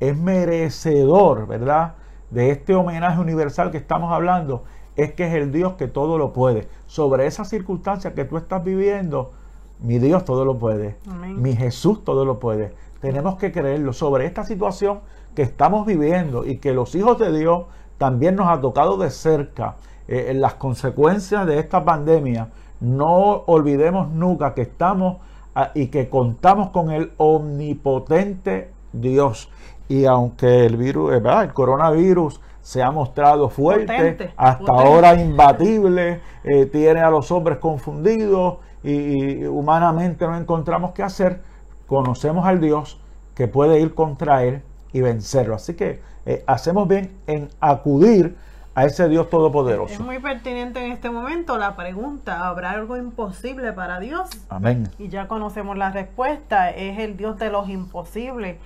es 0.00 0.16
merecedor, 0.16 1.46
¿verdad? 1.46 1.94
De 2.30 2.50
este 2.50 2.74
homenaje 2.74 3.20
universal 3.20 3.70
que 3.70 3.78
estamos 3.78 4.12
hablando, 4.12 4.64
es 4.96 5.12
que 5.14 5.26
es 5.26 5.34
el 5.34 5.52
Dios 5.52 5.74
que 5.74 5.86
todo 5.88 6.18
lo 6.18 6.32
puede. 6.32 6.68
Sobre 6.86 7.26
esa 7.26 7.44
circunstancia 7.44 8.14
que 8.14 8.24
tú 8.24 8.36
estás 8.36 8.64
viviendo, 8.64 9.32
mi 9.80 9.98
Dios 9.98 10.24
todo 10.24 10.44
lo 10.44 10.58
puede. 10.58 10.96
Mi 11.36 11.54
Jesús 11.54 12.04
todo 12.04 12.24
lo 12.24 12.38
puede. 12.40 12.74
Tenemos 13.00 13.36
que 13.36 13.52
creerlo. 13.52 13.92
Sobre 13.92 14.26
esta 14.26 14.44
situación 14.44 15.00
que 15.36 15.42
estamos 15.42 15.86
viviendo 15.86 16.44
y 16.44 16.58
que 16.58 16.72
los 16.72 16.96
hijos 16.96 17.18
de 17.18 17.36
Dios 17.36 17.66
también 17.98 18.36
nos 18.36 18.48
ha 18.48 18.60
tocado 18.60 18.96
de 18.96 19.10
cerca 19.10 19.76
eh, 20.06 20.32
las 20.34 20.54
consecuencias 20.54 21.46
de 21.46 21.58
esta 21.58 21.84
pandemia, 21.84 22.48
no 22.80 23.42
olvidemos 23.46 24.08
nunca 24.08 24.54
que 24.54 24.62
estamos 24.62 25.18
ah, 25.54 25.72
y 25.74 25.88
que 25.88 26.08
contamos 26.08 26.70
con 26.70 26.90
el 26.90 27.12
omnipotente 27.18 28.70
Dios. 28.92 29.50
Y 29.88 30.04
aunque 30.04 30.64
el 30.64 30.76
virus, 30.76 31.12
eh, 31.12 31.22
el 31.42 31.52
coronavirus 31.52 32.40
se 32.60 32.82
ha 32.82 32.90
mostrado 32.90 33.48
fuerte, 33.48 34.30
hasta 34.36 34.72
ahora 34.72 35.14
imbatible, 35.14 36.20
eh, 36.44 36.66
tiene 36.66 37.00
a 37.00 37.10
los 37.10 37.30
hombres 37.30 37.58
confundidos 37.58 38.58
y, 38.82 39.44
humanamente 39.46 40.26
no 40.26 40.36
encontramos 40.36 40.92
qué 40.92 41.02
hacer, 41.02 41.42
conocemos 41.86 42.46
al 42.46 42.60
Dios 42.60 43.00
que 43.34 43.48
puede 43.48 43.80
ir 43.80 43.94
contra 43.94 44.44
él 44.44 44.62
y 44.92 45.00
vencerlo. 45.00 45.54
Así 45.54 45.74
que 45.74 46.00
eh, 46.28 46.44
hacemos 46.46 46.86
bien 46.86 47.10
en 47.26 47.48
acudir 47.58 48.36
a 48.74 48.84
ese 48.84 49.08
Dios 49.08 49.30
todopoderoso. 49.30 49.94
Es 49.94 50.00
muy 50.00 50.18
pertinente 50.18 50.84
en 50.84 50.92
este 50.92 51.10
momento 51.10 51.56
la 51.56 51.74
pregunta, 51.74 52.46
¿habrá 52.46 52.72
algo 52.72 52.96
imposible 52.96 53.72
para 53.72 53.98
Dios? 53.98 54.28
Amén. 54.48 54.90
Y 54.98 55.08
ya 55.08 55.26
conocemos 55.26 55.76
la 55.76 55.90
respuesta, 55.90 56.70
es 56.70 56.98
el 56.98 57.16
Dios 57.16 57.38
de 57.38 57.50
los 57.50 57.68
imposibles 57.68 58.58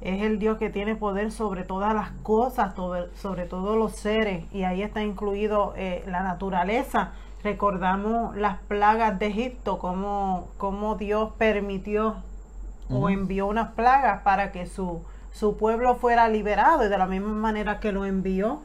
es 0.00 0.22
el 0.22 0.38
Dios 0.38 0.58
que 0.58 0.70
tiene 0.70 0.94
poder 0.94 1.32
sobre 1.32 1.64
todas 1.64 1.92
las 1.92 2.10
cosas, 2.22 2.74
sobre, 3.14 3.46
todos 3.46 3.76
los 3.76 3.96
seres, 3.96 4.44
y 4.52 4.62
ahí 4.62 4.82
está 4.82 5.02
incluido 5.02 5.74
eh, 5.76 6.04
la 6.06 6.22
naturaleza. 6.22 7.12
Recordamos 7.42 8.36
las 8.36 8.58
plagas 8.58 9.18
de 9.18 9.26
Egipto, 9.26 9.78
cómo, 9.78 10.48
cómo 10.56 10.94
Dios 10.94 11.32
permitió 11.36 12.16
o 12.90 13.10
envió 13.10 13.46
unas 13.46 13.72
plagas 13.72 14.22
para 14.22 14.50
que 14.50 14.66
su, 14.66 15.02
su 15.38 15.56
pueblo 15.56 15.96
fuera 15.96 16.28
liberado, 16.28 16.84
y 16.84 16.88
de 16.88 16.98
la 16.98 17.06
misma 17.06 17.32
manera 17.32 17.78
que 17.78 17.92
lo 17.92 18.04
envió, 18.04 18.60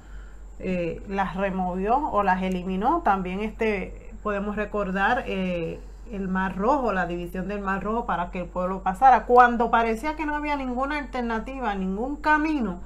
eh, 0.59 1.03
las 1.07 1.35
removió 1.35 1.97
o 1.97 2.23
las 2.23 2.41
eliminó. 2.41 3.01
También 3.01 3.41
este 3.41 4.11
podemos 4.23 4.55
recordar 4.55 5.23
eh, 5.27 5.79
el 6.11 6.27
Mar 6.27 6.55
Rojo, 6.55 6.93
la 6.93 7.05
división 7.05 7.47
del 7.47 7.61
Mar 7.61 7.83
Rojo 7.83 8.05
para 8.05 8.31
que 8.31 8.41
el 8.41 8.45
pueblo 8.47 8.81
pasara. 8.81 9.25
Cuando 9.25 9.69
parecía 9.69 10.15
que 10.15 10.25
no 10.25 10.35
había 10.35 10.55
ninguna 10.55 10.97
alternativa, 10.97 11.75
ningún 11.75 12.15
camino, 12.15 12.79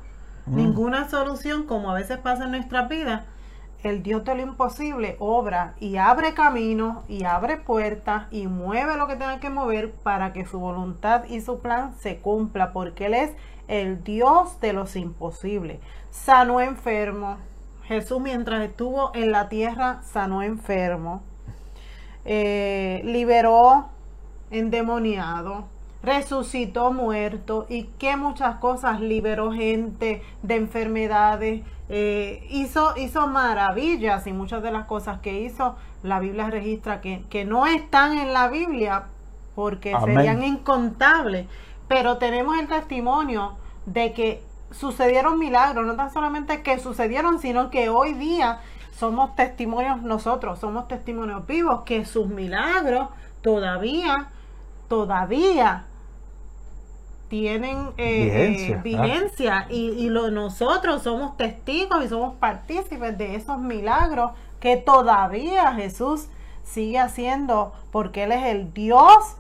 mm. 0.47 0.55
ninguna 0.55 1.07
solución, 1.07 1.63
como 1.63 1.91
a 1.91 1.93
veces 1.93 2.17
pasa 2.17 2.45
en 2.45 2.51
nuestras 2.51 2.89
vidas, 2.89 3.23
el 3.83 4.01
Dios 4.01 4.23
de 4.25 4.35
lo 4.35 4.41
imposible 4.41 5.15
obra 5.19 5.75
y 5.79 5.97
abre 5.97 6.33
caminos 6.33 7.05
y 7.07 7.25
abre 7.25 7.57
puertas 7.57 8.25
y 8.31 8.47
mueve 8.47 8.97
lo 8.97 9.07
que 9.07 9.15
tenga 9.15 9.39
que 9.39 9.51
mover 9.51 9.91
para 9.91 10.33
que 10.33 10.45
su 10.45 10.59
voluntad 10.59 11.25
y 11.25 11.41
su 11.41 11.59
plan 11.59 11.93
se 11.99 12.17
cumpla, 12.17 12.73
porque 12.73 13.05
Él 13.05 13.13
es 13.13 13.31
el 13.67 14.03
Dios 14.03 14.59
de 14.61 14.73
los 14.73 14.95
imposibles. 14.95 15.79
Sanó 16.09 16.61
enfermo. 16.61 17.37
Jesús 17.83 18.19
mientras 18.19 18.63
estuvo 18.63 19.11
en 19.13 19.31
la 19.31 19.49
tierra 19.49 20.01
sanó 20.03 20.43
enfermo 20.43 21.23
eh, 22.29 23.01
liberó 23.05 23.87
endemoniado, 24.51 25.69
resucitó 26.03 26.91
muerto 26.91 27.65
y 27.69 27.83
que 27.97 28.17
muchas 28.17 28.57
cosas 28.57 28.99
liberó 28.99 29.53
gente 29.53 30.21
de 30.43 30.55
enfermedades, 30.55 31.63
eh, 31.87 32.45
hizo, 32.49 32.95
hizo 32.97 33.27
maravillas 33.27 34.27
y 34.27 34.33
muchas 34.33 34.61
de 34.61 34.71
las 34.71 34.87
cosas 34.87 35.19
que 35.21 35.39
hizo, 35.39 35.77
la 36.03 36.19
Biblia 36.19 36.49
registra 36.49 36.99
que, 36.99 37.23
que 37.29 37.45
no 37.45 37.65
están 37.65 38.17
en 38.17 38.33
la 38.33 38.49
Biblia 38.49 39.05
porque 39.55 39.95
serían 40.03 40.43
incontables, 40.43 41.47
pero 41.87 42.17
tenemos 42.17 42.57
el 42.57 42.67
testimonio 42.67 43.55
de 43.85 44.13
que 44.13 44.43
sucedieron 44.71 45.39
milagros, 45.39 45.85
no 45.85 45.95
tan 45.95 46.11
solamente 46.11 46.61
que 46.61 46.79
sucedieron, 46.79 47.39
sino 47.39 47.69
que 47.69 47.89
hoy 47.89 48.13
día 48.13 48.59
somos 48.97 49.35
testimonios 49.35 50.01
nosotros, 50.01 50.59
somos 50.59 50.87
testimonios 50.87 51.45
vivos 51.45 51.83
que 51.83 52.03
sus 52.03 52.27
milagros 52.27 53.09
todavía, 53.41 54.29
todavía 54.87 55.85
tienen 57.29 57.89
eh, 57.97 58.79
vigencia, 58.83 59.67
eh, 59.69 59.75
y, 59.75 60.09
lo, 60.09 60.31
nosotros 60.31 61.03
somos 61.03 61.37
testigos 61.37 62.03
y 62.03 62.07
somos 62.07 62.35
partícipes 62.35 63.17
de 63.17 63.35
esos 63.35 63.59
milagros 63.59 64.31
que 64.59 64.77
todavía 64.77 65.73
Jesús 65.73 66.27
sigue 66.63 66.99
haciendo 66.99 67.73
porque 67.91 68.23
Él 68.23 68.31
es 68.31 68.45
el 68.45 68.73
Dios 68.73 69.35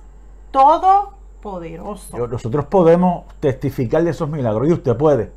todopoderoso. 1.47 2.27
Nosotros 2.27 2.65
podemos 2.65 3.25
testificar 3.39 4.03
de 4.03 4.11
esos 4.11 4.29
milagros 4.29 4.67
y 4.67 4.73
usted 4.73 4.95
puede. 4.95 5.31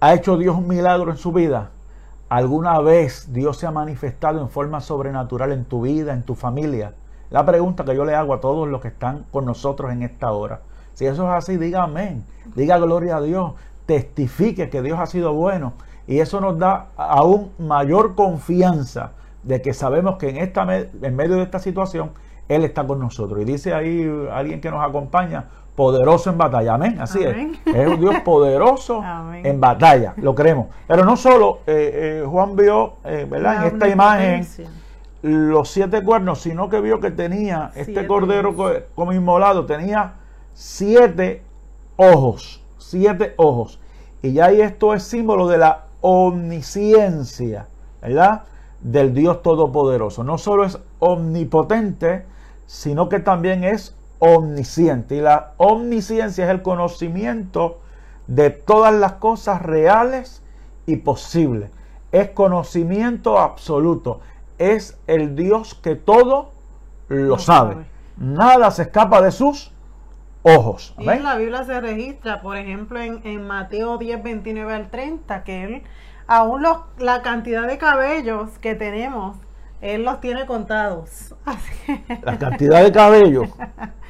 ¿Ha 0.00 0.14
hecho 0.14 0.36
Dios 0.36 0.56
un 0.56 0.66
milagro 0.66 1.10
en 1.10 1.16
su 1.16 1.32
vida? 1.32 1.70
¿Alguna 2.28 2.80
vez 2.80 3.32
Dios 3.32 3.58
se 3.58 3.66
ha 3.66 3.70
manifestado 3.70 4.40
en 4.40 4.48
forma 4.48 4.80
sobrenatural 4.80 5.52
en 5.52 5.64
tu 5.64 5.82
vida, 5.82 6.14
en 6.14 6.22
tu 6.22 6.34
familia? 6.34 6.94
La 7.30 7.44
pregunta 7.44 7.84
que 7.84 7.94
yo 7.94 8.04
le 8.04 8.14
hago 8.14 8.34
a 8.34 8.40
todos 8.40 8.68
los 8.68 8.80
que 8.80 8.88
están 8.88 9.26
con 9.30 9.44
nosotros 9.44 9.92
en 9.92 10.02
esta 10.02 10.32
hora. 10.32 10.60
Si 10.94 11.06
eso 11.06 11.24
es 11.24 11.34
así, 11.34 11.56
diga 11.56 11.82
amén. 11.82 12.24
Diga 12.54 12.78
gloria 12.78 13.16
a 13.16 13.20
Dios. 13.20 13.52
Testifique 13.86 14.70
que 14.70 14.82
Dios 14.82 14.98
ha 14.98 15.06
sido 15.06 15.32
bueno. 15.32 15.74
Y 16.06 16.20
eso 16.20 16.40
nos 16.40 16.58
da 16.58 16.88
aún 16.96 17.50
mayor 17.58 18.14
confianza 18.14 19.12
de 19.42 19.60
que 19.60 19.74
sabemos 19.74 20.16
que 20.16 20.30
en, 20.30 20.36
esta, 20.38 20.66
en 20.76 21.16
medio 21.16 21.36
de 21.36 21.42
esta 21.42 21.58
situación 21.58 22.12
Él 22.48 22.64
está 22.64 22.86
con 22.86 22.98
nosotros. 22.98 23.40
Y 23.42 23.44
dice 23.44 23.74
ahí 23.74 24.08
alguien 24.32 24.60
que 24.60 24.70
nos 24.70 24.84
acompaña, 24.84 25.44
poderoso 25.74 26.30
en 26.30 26.38
batalla. 26.38 26.74
Amén. 26.74 26.98
Así 27.00 27.22
es. 27.22 27.36
Es 27.66 27.88
un 27.88 28.00
Dios 28.00 28.16
poderoso 28.24 29.02
en 29.42 29.60
batalla. 29.60 30.14
Lo 30.16 30.34
creemos. 30.34 30.68
Pero 30.86 31.04
no 31.04 31.16
solo 31.16 31.60
eh, 31.66 32.22
eh, 32.22 32.26
Juan 32.26 32.56
vio, 32.56 32.94
eh, 33.04 33.26
¿verdad? 33.28 33.66
en 33.66 33.74
esta 33.74 33.88
imagen 33.88 34.46
los 35.22 35.70
siete 35.70 36.02
cuernos, 36.02 36.42
sino 36.42 36.68
que 36.68 36.82
vio 36.82 37.00
que 37.00 37.10
tenía 37.10 37.72
este 37.74 38.06
cordero 38.06 38.54
como 38.94 39.12
inmolado, 39.14 39.64
tenía 39.64 40.16
siete 40.52 41.42
ojos. 41.96 42.62
Siete 42.76 43.32
ojos. 43.38 43.80
Y 44.20 44.34
ya 44.34 44.46
ahí 44.46 44.60
esto 44.60 44.92
es 44.92 45.02
símbolo 45.02 45.48
de 45.48 45.58
la 45.58 45.84
omnisciencia, 46.02 47.68
¿verdad? 48.02 48.42
Del 48.80 49.14
Dios 49.14 49.42
Todopoderoso. 49.42 50.24
No 50.24 50.36
solo 50.36 50.66
es 50.66 50.78
omnipotente, 50.98 52.26
sino 52.66 53.08
que 53.08 53.20
también 53.20 53.64
es 53.64 53.96
omnisciente. 54.18 55.16
Y 55.16 55.20
la 55.20 55.52
omnisciencia 55.56 56.44
es 56.44 56.50
el 56.50 56.62
conocimiento 56.62 57.80
de 58.26 58.50
todas 58.50 58.94
las 58.94 59.12
cosas 59.14 59.62
reales 59.62 60.42
y 60.86 60.96
posibles. 60.96 61.70
Es 62.12 62.30
conocimiento 62.30 63.38
absoluto. 63.38 64.20
Es 64.58 64.98
el 65.06 65.34
Dios 65.34 65.74
que 65.74 65.96
todo 65.96 66.52
lo 67.08 67.38
sabe. 67.38 67.86
Nada 68.16 68.70
se 68.70 68.82
escapa 68.82 69.20
de 69.20 69.32
sus 69.32 69.72
ojos. 70.42 70.94
Y 70.98 71.08
en 71.08 71.24
la 71.24 71.36
Biblia 71.36 71.64
se 71.64 71.80
registra, 71.80 72.40
por 72.40 72.56
ejemplo, 72.56 73.00
en, 73.00 73.20
en 73.24 73.46
Mateo 73.46 73.98
10, 73.98 74.22
29 74.22 74.72
al 74.72 74.90
30, 74.90 75.42
que 75.42 75.64
él, 75.64 75.82
aún 76.26 76.62
los, 76.62 76.78
la 76.98 77.22
cantidad 77.22 77.66
de 77.66 77.78
cabellos 77.78 78.58
que 78.60 78.74
tenemos, 78.74 79.36
él 79.84 80.02
los 80.02 80.18
tiene 80.18 80.46
contados. 80.46 81.34
La 82.22 82.38
cantidad 82.38 82.82
de 82.82 82.90
cabellos 82.90 83.50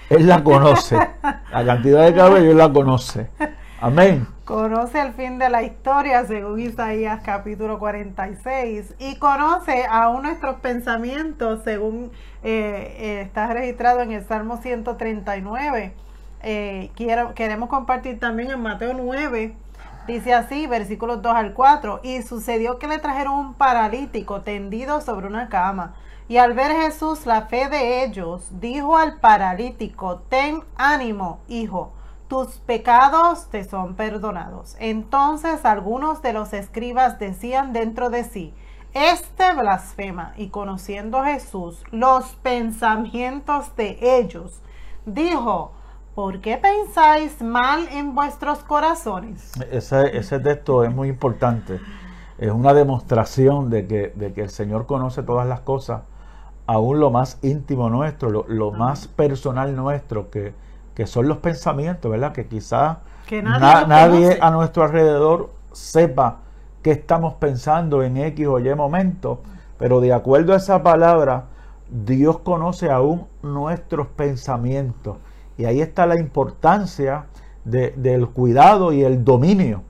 Él 0.09 0.29
la 0.29 0.45
conoce. 0.45 0.97
La 1.25 1.65
cantidad 1.67 2.05
de 2.05 2.15
cabello 2.15 2.53
Él 2.53 2.59
la 2.59 2.73
conoce. 2.73 3.29
Amén. 3.81 4.25
Conoce 4.45 5.01
el 5.01 5.15
fin 5.15 5.41
de 5.41 5.51
la 5.51 5.65
historia 5.65 6.25
según 6.27 6.61
Isaías 6.61 7.23
capítulo 7.25 7.81
46 7.81 8.95
y 9.01 9.17
conoce 9.17 9.85
aún 9.91 10.23
nuestros 10.23 10.61
pensamientos 10.61 11.63
según 11.65 12.13
eh, 12.45 12.97
eh, 12.97 13.21
está 13.23 13.49
registrado 13.53 14.01
en 14.03 14.13
el 14.13 14.25
Salmo 14.25 14.59
139. 14.59 15.93
Eh, 16.45 16.91
quiero, 16.95 17.35
queremos 17.35 17.69
compartir 17.69 18.21
también 18.21 18.53
en 18.53 18.61
Mateo 18.61 18.95
9. 18.95 19.57
Dice 20.07 20.35
así, 20.35 20.67
versículos 20.67 21.23
2 21.23 21.35
al 21.35 21.55
4. 21.55 22.01
Y 22.03 22.23
sucedió 22.23 22.79
que 22.79 22.89
le 22.89 22.99
trajeron 22.99 23.35
un 23.35 23.55
paralítico 23.55 24.43
tendido 24.43 25.01
sobre 25.01 25.27
una 25.27 25.49
cama 25.49 25.95
y 26.27 26.39
al 26.39 26.55
ver 26.55 26.73
Jesús 26.73 27.27
la 27.27 27.43
fe 27.43 27.69
de 27.69 28.03
ellos, 28.03 28.49
dijo 28.53 28.97
al 28.97 29.21
paralítico, 29.21 30.23
ten 30.31 30.63
ánimo, 30.77 31.41
hijo, 31.49 31.93
tus 32.29 32.57
pecados 32.61 33.51
te 33.51 33.65
son 33.65 33.95
perdonados. 33.95 34.75
Entonces 34.79 35.67
algunos 35.67 36.23
de 36.23 36.33
los 36.33 36.55
escribas 36.55 37.19
decían 37.19 37.75
dentro 37.75 38.09
de 38.09 38.25
sí, 38.25 38.55
este 38.95 39.53
blasfema, 39.53 40.33
y 40.39 40.49
conociendo 40.49 41.23
Jesús 41.25 41.85
los 41.91 42.37
pensamientos 42.37 43.77
de 43.77 43.99
ellos, 44.01 44.63
dijo, 45.05 45.73
¿por 46.15 46.41
qué 46.41 46.57
pensáis 46.59 47.43
mal 47.43 47.89
en 47.91 48.15
vuestros 48.15 48.61
corazones? 48.61 49.53
Ese, 49.71 50.17
ese 50.17 50.39
texto 50.41 50.85
es 50.85 50.95
muy 50.95 51.09
importante. 51.09 51.81
Es 52.39 52.51
una 52.51 52.75
demostración 52.75 53.71
de 53.71 53.87
que, 53.87 54.13
de 54.15 54.33
que 54.33 54.43
el 54.43 54.51
Señor 54.51 54.87
conoce 54.87 55.23
todas 55.23 55.47
las 55.47 55.61
cosas 55.61 56.03
aún 56.67 57.01
lo 57.01 57.11
más 57.11 57.39
íntimo 57.43 57.91
nuestro, 57.91 58.31
lo, 58.31 58.71
más 58.73 59.07
personal 59.07 59.75
nuestro, 59.77 60.31
que, 60.31 60.55
son 61.07 61.29
los 61.29 61.39
pensamientos, 61.39 62.11
¿verdad? 62.11 62.33
Que 62.33 62.47
quizás 62.47 62.99
nadie, 63.31 64.39
a 64.41 64.51
nuestro 64.51 64.85
alrededor 64.85 65.51
sepa 65.73 66.39
qué 66.83 66.93
estamos 66.93 67.35
pensando 67.35 68.03
en 68.03 68.17
X 68.17 68.47
o 68.47 68.59
Y 68.59 68.75
momento, 68.75 69.41
pero 69.79 70.01
de 70.01 70.13
acuerdo 70.13 70.55
a 70.55 70.57
esa 70.57 70.83
palabra, 70.83 71.45
Dios 71.91 72.39
conoce 72.39 72.91
aún 72.91 73.27
nuestros 73.43 74.07
pensamientos. 74.07 75.17
Y 75.57 75.65
ahí 75.65 75.81
está 75.81 76.07
la 76.07 76.19
importancia 76.19 77.27
del 77.65 78.29
cuidado 78.29 78.93
y 78.93 79.03
el 79.03 79.25
dominio 79.25 79.83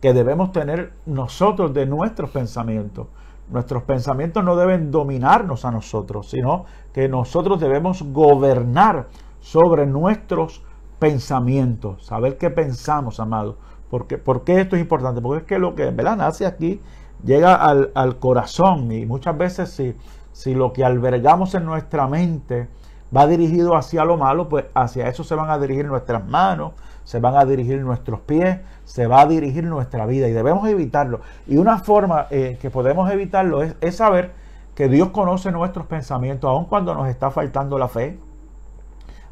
que 0.00 0.14
debemos 0.14 0.52
tener 0.52 0.94
nosotros 1.06 1.74
de 1.74 1.86
nuestros 1.86 2.30
pensamientos. 2.30 3.06
Nuestros 3.50 3.82
pensamientos 3.82 4.44
no 4.44 4.56
deben 4.56 4.90
dominarnos 4.90 5.64
a 5.64 5.70
nosotros, 5.70 6.30
sino 6.30 6.64
que 6.92 7.08
nosotros 7.08 7.60
debemos 7.60 8.02
gobernar 8.02 9.08
sobre 9.40 9.86
nuestros 9.86 10.62
pensamientos, 10.98 12.06
saber 12.06 12.38
qué 12.38 12.50
pensamos, 12.50 13.20
amado. 13.20 13.58
Porque, 13.90 14.18
¿Por 14.18 14.44
qué 14.44 14.60
esto 14.60 14.76
es 14.76 14.82
importante? 14.82 15.20
Porque 15.20 15.40
es 15.40 15.46
que 15.46 15.58
lo 15.58 15.74
que 15.74 15.90
¿verdad? 15.90 16.16
nace 16.16 16.46
aquí 16.46 16.80
llega 17.24 17.54
al, 17.54 17.90
al 17.94 18.18
corazón 18.18 18.90
y 18.92 19.04
muchas 19.04 19.36
veces 19.36 19.70
si, 19.70 19.94
si 20.32 20.54
lo 20.54 20.72
que 20.72 20.84
albergamos 20.84 21.54
en 21.54 21.64
nuestra 21.64 22.06
mente 22.06 22.68
va 23.16 23.26
dirigido 23.26 23.76
hacia 23.76 24.04
lo 24.04 24.16
malo, 24.16 24.48
pues 24.48 24.66
hacia 24.74 25.08
eso 25.08 25.24
se 25.24 25.34
van 25.34 25.50
a 25.50 25.58
dirigir 25.58 25.86
nuestras 25.86 26.26
manos, 26.26 26.72
se 27.04 27.18
van 27.18 27.36
a 27.36 27.44
dirigir 27.44 27.80
nuestros 27.82 28.20
pies, 28.20 28.60
se 28.84 29.06
va 29.06 29.22
a 29.22 29.26
dirigir 29.26 29.64
nuestra 29.64 30.06
vida 30.06 30.28
y 30.28 30.32
debemos 30.32 30.68
evitarlo. 30.68 31.20
Y 31.46 31.56
una 31.56 31.78
forma 31.78 32.26
eh, 32.30 32.58
que 32.60 32.70
podemos 32.70 33.10
evitarlo 33.10 33.62
es, 33.62 33.74
es, 33.80 33.96
saber 33.96 34.32
que 34.74 34.88
Dios 34.88 35.10
conoce 35.10 35.50
nuestros 35.50 35.86
pensamientos, 35.86 36.48
aun 36.48 36.66
cuando 36.66 36.94
nos 36.94 37.08
está 37.08 37.30
faltando 37.30 37.78
la 37.78 37.88
fe, 37.88 38.18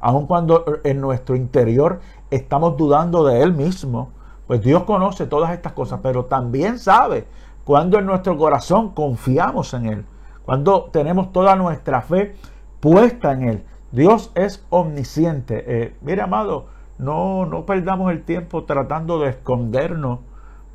aun 0.01 0.27
cuando 0.27 0.65
en 0.85 1.01
nuestro 1.01 1.37
interior 1.37 2.01
estamos 2.31 2.77
dudando 2.77 3.25
de 3.25 3.43
Él 3.43 3.53
mismo, 3.53 4.11
pues 4.47 4.63
Dios 4.63 4.85
conoce 4.85 5.27
todas 5.27 5.53
estas 5.53 5.73
cosas, 5.73 6.01
pero 6.03 6.25
también 6.25 6.79
sabe 6.79 7.27
cuando 7.65 7.99
en 7.99 8.07
nuestro 8.07 8.37
corazón 8.37 8.91
confiamos 8.91 9.75
en 9.75 9.87
Él, 9.87 10.07
cuando 10.45 10.85
tenemos 10.85 11.33
toda 11.33 11.55
nuestra 11.55 12.01
fe 12.01 12.35
puesta 12.81 13.33
en 13.33 13.43
Él. 13.45 13.65
Dios 13.93 14.33
es 14.35 14.65
omnisciente. 14.71 15.65
Eh, 15.67 15.97
mire, 16.03 16.23
amado, 16.23 16.67
no, 16.99 17.47
no 17.47 17.65
perdamos 17.65 18.13
el 18.13 18.23
tiempo 18.23 18.65
tratando 18.65 19.19
de 19.19 19.31
escondernos 19.31 20.21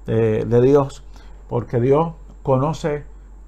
eh, 0.08 0.46
de 0.48 0.62
Dios, 0.62 1.04
porque 1.48 1.80
Dios 1.80 2.14
conoce 2.42 3.06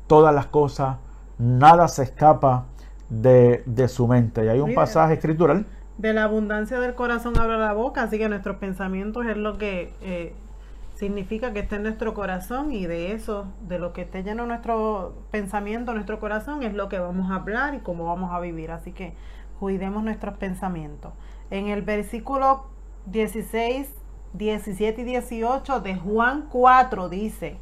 todas 0.08 0.34
las 0.34 0.48
cosas, 0.48 0.98
nada 1.38 1.88
se 1.88 2.04
escapa 2.04 2.66
de, 3.10 3.64
su 3.88 4.08
mente. 4.08 4.46
Y 4.46 4.50
hay 4.50 4.60
un 4.60 4.74
pasaje 4.74 5.16
escritural. 5.16 5.66
De 5.98 6.14
la 6.14 6.24
abundancia 6.24 6.80
del 6.80 6.94
corazón 6.94 7.38
habla 7.40 7.58
la 7.58 7.74
boca, 7.74 8.04
así 8.04 8.18
que 8.18 8.28
nuestros 8.30 8.58
pensamientos 8.58 9.26
es 9.26 9.38
lo 9.38 9.58
que 9.58 9.94
eh, 10.02 10.34
significa 10.96 11.54
que 11.54 11.60
está 11.60 11.76
en 11.76 11.84
nuestro 11.84 12.14
corazón 12.14 12.72
y 12.72 12.88
de 12.88 13.12
eso, 13.12 13.48
de 13.62 13.80
lo 13.80 13.94
que 13.94 14.02
esté 14.02 14.24
lleno 14.24 14.46
nuestro 14.46 15.26
pensamiento, 15.30 15.94
nuestro 15.94 16.20
corazón, 16.20 16.64
es 16.64 16.74
lo 16.74 16.90
que 16.90 17.00
vamos 17.00 17.30
a 17.30 17.36
hablar 17.36 17.76
y 17.76 17.80
cómo 17.80 18.06
vamos 18.06 18.32
a 18.34 18.40
vivir. 18.40 18.72
Así 18.72 18.92
que 18.94 19.14
cuidemos 19.60 20.04
nuestros 20.04 20.38
pensamientos. 20.38 21.14
En 21.52 21.68
el 21.68 21.82
versículo 21.82 22.68
16, 23.08 23.94
17 24.34 25.02
y 25.02 25.04
18 25.04 25.82
de 25.82 25.96
Juan 25.96 26.48
4 26.50 27.10
dice, 27.10 27.60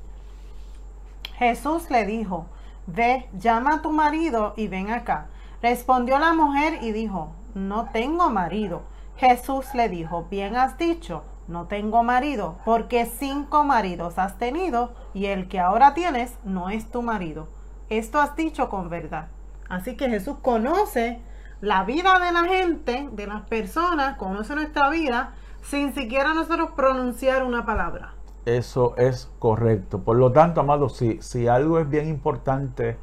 Jesús 1.36 1.90
le 1.90 2.06
dijo, 2.06 2.46
ve, 2.86 3.28
llama 3.38 3.76
a 3.76 3.82
tu 3.82 3.92
marido 3.92 4.54
y 4.56 4.68
ven 4.68 4.92
acá. 4.92 5.28
Respondió 5.62 6.20
la 6.20 6.34
mujer 6.34 6.80
y 6.82 6.92
dijo, 6.92 7.34
no 7.56 7.90
tengo 7.92 8.30
marido. 8.30 8.84
Jesús 9.18 9.74
le 9.74 9.90
dijo, 9.90 10.28
bien 10.30 10.56
has 10.56 10.78
dicho 10.78 11.24
no 11.48 11.68
tengo 11.68 12.04
marido, 12.04 12.58
porque 12.66 13.06
cinco 13.06 13.64
maridos 13.64 14.18
has 14.18 14.38
tenido 14.38 14.92
y 15.14 15.26
el 15.28 15.48
que 15.48 15.60
ahora 15.60 15.94
tienes 15.94 16.38
no 16.44 16.70
es 16.70 16.90
tu 16.90 17.02
marido. 17.02 17.48
Esto 17.90 18.20
has 18.20 18.36
dicho 18.36 18.70
con 18.70 18.90
verdad. 18.90 19.28
Así 19.70 19.96
que 19.96 20.10
Jesús 20.10 20.38
conoce 20.42 21.22
la 21.62 21.84
vida 21.84 22.20
de 22.20 22.32
la 22.32 22.46
gente, 22.46 23.10
de 23.12 23.28
las 23.28 23.42
personas, 23.44 24.18
conoce 24.18 24.56
nuestra 24.56 24.90
vida 24.90 25.34
sin 25.62 25.94
siquiera 25.94 26.34
nosotros 26.34 26.72
pronunciar 26.76 27.44
una 27.44 27.66
palabra. 27.66 28.14
Eso 28.46 28.96
es 28.98 29.32
correcto. 29.40 30.00
Por 30.04 30.18
lo 30.18 30.32
tanto, 30.34 30.60
amados, 30.60 30.98
si, 30.98 31.22
si 31.22 31.48
algo 31.48 31.80
es 31.80 31.90
bien 31.90 32.10
importante 32.10 32.98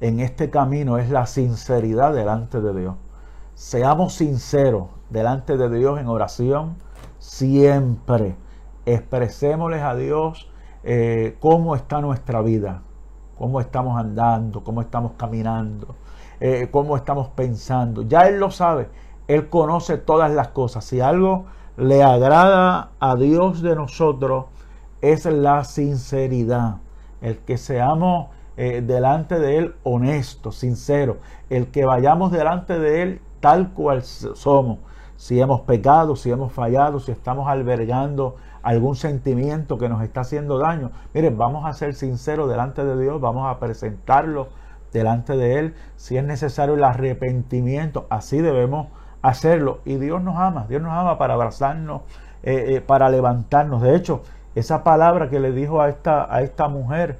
en 0.00 0.20
este 0.20 0.50
camino 0.50 0.98
es 0.98 1.10
la 1.10 1.26
sinceridad 1.26 2.14
delante 2.14 2.60
de 2.60 2.80
Dios. 2.80 2.94
Seamos 3.54 4.14
sinceros 4.14 4.88
delante 5.10 5.56
de 5.56 5.68
Dios 5.68 5.98
en 5.98 6.06
oración, 6.06 6.76
siempre. 7.28 8.34
Expresémosles 8.86 9.82
a 9.82 9.94
Dios 9.94 10.50
eh, 10.82 11.36
cómo 11.40 11.76
está 11.76 12.00
nuestra 12.00 12.40
vida, 12.40 12.80
cómo 13.36 13.60
estamos 13.60 14.00
andando, 14.00 14.64
cómo 14.64 14.80
estamos 14.80 15.12
caminando, 15.18 15.94
eh, 16.40 16.68
cómo 16.70 16.96
estamos 16.96 17.28
pensando. 17.28 18.02
Ya 18.02 18.22
Él 18.22 18.40
lo 18.40 18.50
sabe, 18.50 18.88
Él 19.28 19.50
conoce 19.50 19.98
todas 19.98 20.32
las 20.32 20.48
cosas. 20.48 20.84
Si 20.86 21.00
algo 21.00 21.44
le 21.76 22.02
agrada 22.02 22.92
a 22.98 23.14
Dios 23.14 23.60
de 23.60 23.76
nosotros, 23.76 24.46
es 25.02 25.26
la 25.26 25.64
sinceridad, 25.64 26.76
el 27.20 27.38
que 27.38 27.58
seamos 27.58 28.28
eh, 28.56 28.80
delante 28.80 29.38
de 29.38 29.58
Él 29.58 29.74
honestos, 29.82 30.56
sinceros, 30.56 31.18
el 31.50 31.66
que 31.68 31.84
vayamos 31.84 32.32
delante 32.32 32.78
de 32.78 33.02
Él 33.02 33.20
tal 33.40 33.72
cual 33.74 34.02
somos 34.02 34.78
si 35.18 35.40
hemos 35.40 35.62
pecado, 35.62 36.14
si 36.14 36.30
hemos 36.30 36.52
fallado, 36.52 37.00
si 37.00 37.10
estamos 37.10 37.48
albergando 37.48 38.36
algún 38.62 38.94
sentimiento 38.94 39.76
que 39.76 39.88
nos 39.88 40.00
está 40.04 40.20
haciendo 40.20 40.58
daño. 40.58 40.92
Miren, 41.12 41.36
vamos 41.36 41.66
a 41.66 41.72
ser 41.72 41.94
sinceros 41.94 42.48
delante 42.48 42.84
de 42.84 43.02
Dios, 43.02 43.20
vamos 43.20 43.50
a 43.50 43.58
presentarlo 43.58 44.46
delante 44.92 45.36
de 45.36 45.58
Él. 45.58 45.74
Si 45.96 46.16
es 46.16 46.22
necesario 46.22 46.76
el 46.76 46.84
arrepentimiento, 46.84 48.06
así 48.10 48.40
debemos 48.40 48.86
hacerlo. 49.20 49.80
Y 49.84 49.96
Dios 49.96 50.22
nos 50.22 50.36
ama, 50.36 50.66
Dios 50.68 50.82
nos 50.82 50.92
ama 50.92 51.18
para 51.18 51.34
abrazarnos, 51.34 52.02
eh, 52.44 52.76
eh, 52.76 52.80
para 52.80 53.08
levantarnos. 53.08 53.82
De 53.82 53.96
hecho, 53.96 54.22
esa 54.54 54.84
palabra 54.84 55.28
que 55.28 55.40
le 55.40 55.50
dijo 55.50 55.82
a 55.82 55.88
esta, 55.88 56.32
a 56.32 56.42
esta 56.42 56.68
mujer, 56.68 57.18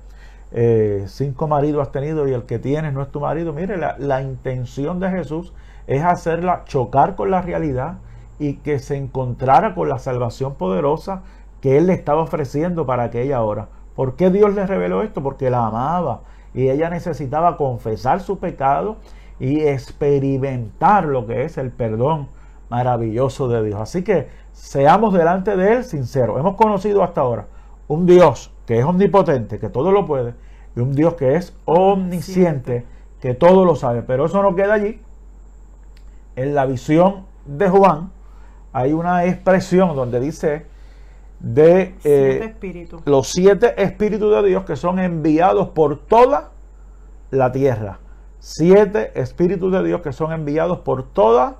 eh, 0.52 1.02
cinco 1.08 1.48
maridos 1.48 1.82
has 1.82 1.90
tenido 1.90 2.28
y 2.28 2.32
el 2.32 2.44
que 2.44 2.60
tienes 2.60 2.92
no 2.92 3.02
es 3.02 3.10
tu 3.10 3.18
marido. 3.18 3.52
Mire, 3.52 3.76
la, 3.76 3.96
la 3.98 4.22
intención 4.22 5.00
de 5.00 5.10
Jesús 5.10 5.52
es 5.88 6.04
hacerla 6.04 6.64
chocar 6.66 7.16
con 7.16 7.30
la 7.30 7.40
realidad 7.40 7.94
y 8.38 8.54
que 8.58 8.78
se 8.78 8.96
encontrara 8.96 9.74
con 9.74 9.88
la 9.88 9.98
salvación 9.98 10.54
poderosa 10.54 11.22
que 11.60 11.78
Él 11.78 11.86
le 11.88 11.94
estaba 11.94 12.22
ofreciendo 12.22 12.86
para 12.86 13.04
aquella 13.04 13.42
hora. 13.42 13.68
¿Por 13.96 14.14
qué 14.14 14.30
Dios 14.30 14.54
le 14.54 14.66
reveló 14.66 15.02
esto? 15.02 15.22
Porque 15.22 15.50
la 15.50 15.66
amaba 15.66 16.20
y 16.54 16.68
ella 16.68 16.90
necesitaba 16.90 17.56
confesar 17.56 18.20
su 18.20 18.38
pecado 18.38 18.98
y 19.40 19.60
experimentar 19.60 21.06
lo 21.06 21.26
que 21.26 21.44
es 21.44 21.56
el 21.56 21.70
perdón 21.70 22.28
maravilloso 22.68 23.48
de 23.48 23.64
Dios. 23.64 23.80
Así 23.80 24.04
que 24.04 24.28
seamos 24.52 25.14
delante 25.14 25.56
de 25.56 25.76
Él 25.76 25.84
sinceros. 25.84 26.38
Hemos 26.38 26.56
conocido 26.56 27.02
hasta 27.02 27.22
ahora 27.22 27.46
un 27.88 28.04
Dios 28.04 28.52
que 28.66 28.78
es 28.78 28.84
omnipotente, 28.84 29.58
que 29.58 29.70
todo 29.70 29.90
lo 29.90 30.04
puede, 30.04 30.34
y 30.76 30.80
un 30.80 30.94
Dios 30.94 31.14
que 31.14 31.34
es 31.36 31.56
omnisciente, 31.64 32.84
que 33.20 33.32
todo 33.32 33.64
lo 33.64 33.74
sabe. 33.74 34.02
Pero 34.02 34.26
eso 34.26 34.42
no 34.42 34.54
queda 34.54 34.74
allí 34.74 35.00
en 36.38 36.54
la 36.54 36.66
visión 36.66 37.26
de 37.46 37.68
Juan 37.68 38.12
hay 38.72 38.92
una 38.92 39.24
expresión 39.24 39.96
donde 39.96 40.20
dice 40.20 40.66
de 41.40 41.96
eh, 42.04 42.54
los 43.06 43.28
siete 43.28 43.82
espíritus 43.82 44.30
de 44.30 44.48
Dios 44.48 44.64
que 44.64 44.76
son 44.76 45.00
enviados 45.00 45.70
por 45.70 45.98
toda 45.98 46.50
la 47.30 47.50
tierra. 47.50 47.98
Siete 48.38 49.20
espíritus 49.20 49.72
de 49.72 49.82
Dios 49.82 50.00
que 50.00 50.12
son 50.12 50.32
enviados 50.32 50.78
por 50.80 51.08
toda 51.08 51.56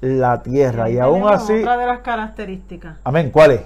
la 0.00 0.42
tierra. 0.42 0.90
Y, 0.90 0.98
aún 0.98 1.28
así... 1.28 1.60
Otra 1.60 1.76
de 1.76 1.86
las 1.86 2.00
características. 2.00 2.98
Amén. 3.04 3.30
¿Cuál 3.30 3.52
es? 3.52 3.62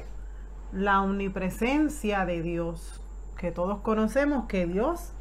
La 0.72 1.00
omnipresencia 1.00 2.26
de 2.26 2.42
Dios. 2.42 3.00
Que 3.38 3.52
todos 3.52 3.78
conocemos 3.78 4.44
que 4.46 4.66
Dios 4.66 5.12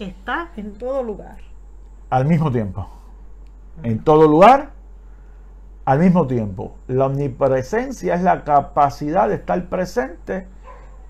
está 0.00 0.50
en 0.56 0.74
todo 0.74 1.04
lugar. 1.04 1.38
Al 2.10 2.24
mismo 2.24 2.50
tiempo 2.50 2.97
en 3.82 4.02
todo 4.04 4.26
lugar 4.26 4.70
al 5.84 6.00
mismo 6.00 6.26
tiempo. 6.26 6.76
La 6.86 7.06
omnipresencia 7.06 8.14
es 8.14 8.22
la 8.22 8.44
capacidad 8.44 9.28
de 9.28 9.36
estar 9.36 9.68
presente 9.68 10.46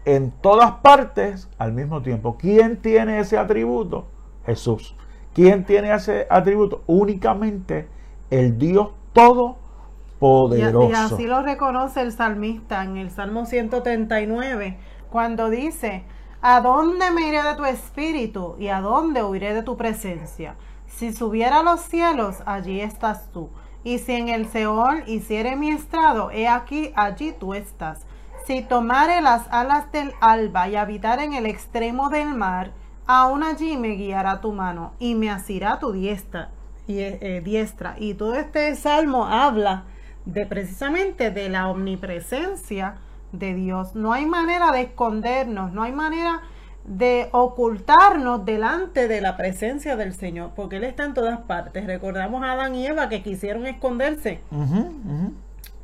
en 0.05 0.31
todas 0.31 0.73
partes 0.83 1.49
al 1.59 1.73
mismo 1.73 2.03
tiempo. 2.03 2.37
¿Quién 2.39 2.77
tiene 2.81 3.19
ese 3.19 3.37
atributo? 3.37 4.07
Jesús. 4.47 4.97
¿Quién 5.35 5.65
tiene 5.65 5.93
ese 5.93 6.27
atributo? 6.31 6.83
Únicamente 6.87 7.89
el 8.31 8.57
Dios 8.57 8.91
Todopoderoso. 9.13 10.91
Y, 10.91 10.95
así 10.95 11.27
lo 11.27 11.43
reconoce 11.43 12.01
el 12.03 12.13
salmista 12.13 12.85
en 12.85 12.97
el 12.97 13.11
Salmo 13.11 13.47
139, 13.47 14.79
cuando 15.11 15.51
dice, 15.51 16.05
¿a 16.41 16.61
dónde 16.61 17.11
me 17.11 17.27
iré 17.29 17.43
de 17.43 17.55
tu 17.57 17.65
espíritu 17.65 18.55
y 18.59 18.69
a 18.69 18.81
dónde 18.81 19.25
huiré 19.25 19.55
de 19.55 19.63
tu 19.63 19.77
presencia? 19.77 20.55
Si 20.99 21.13
subiera 21.13 21.61
a 21.61 21.63
los 21.63 21.83
cielos, 21.83 22.39
allí 22.45 22.81
estás 22.81 23.31
tú. 23.31 23.51
Y 23.85 23.99
si 23.99 24.15
en 24.15 24.29
el 24.29 24.49
Seol 24.49 25.05
hiciere 25.07 25.55
mi 25.55 25.71
estrado, 25.71 26.33
he 26.33 26.49
aquí, 26.49 26.91
allí 26.97 27.31
tú 27.31 27.55
estás. 27.55 28.05
Si 28.47 28.63
tomare 28.63 29.21
las 29.21 29.47
alas 29.53 29.93
del 29.93 30.13
alba 30.21 30.69
y 30.69 30.75
habitar 30.75 31.21
en 31.21 31.35
el 31.35 31.47
extremo 31.47 32.11
del 32.11 32.35
mar, 32.35 32.73
aún 33.07 33.45
allí 33.45 33.77
me 33.77 33.91
guiará 33.91 34.41
tu 34.41 34.53
mano 34.53 34.95
y 34.99 35.15
me 35.15 35.31
asirá 35.31 35.79
tu 35.79 35.93
diestra. 35.93 36.51
Y, 36.89 36.99
eh, 36.99 37.43
diestra. 37.45 37.95
y 37.97 38.15
todo 38.15 38.35
este 38.35 38.75
salmo 38.75 39.27
habla 39.27 39.85
de 40.25 40.47
precisamente 40.47 41.31
de 41.31 41.49
la 41.49 41.69
omnipresencia 41.69 42.97
de 43.31 43.55
Dios. 43.55 43.95
No 43.95 44.13
hay 44.13 44.27
manera 44.27 44.73
de 44.73 44.81
escondernos, 44.81 45.71
no 45.73 45.85
hay 45.85 45.93
manera 45.93 46.43
de 46.89 47.29
ocultarnos 47.33 48.45
delante 48.45 49.09
de 49.09 49.21
la 49.21 49.37
presencia 49.37 49.97
del 49.97 50.15
Señor, 50.15 50.53
porque 50.57 50.77
Él 50.77 50.85
está 50.85 51.05
en 51.05 51.15
todas 51.15 51.39
partes. 51.41 51.87
Recordamos 51.87 52.43
a 52.43 52.53
Adán 52.53 52.75
y 52.75 52.87
Eva 52.87 53.09
que 53.09 53.23
quisieron 53.23 53.67
esconderse 53.67 54.41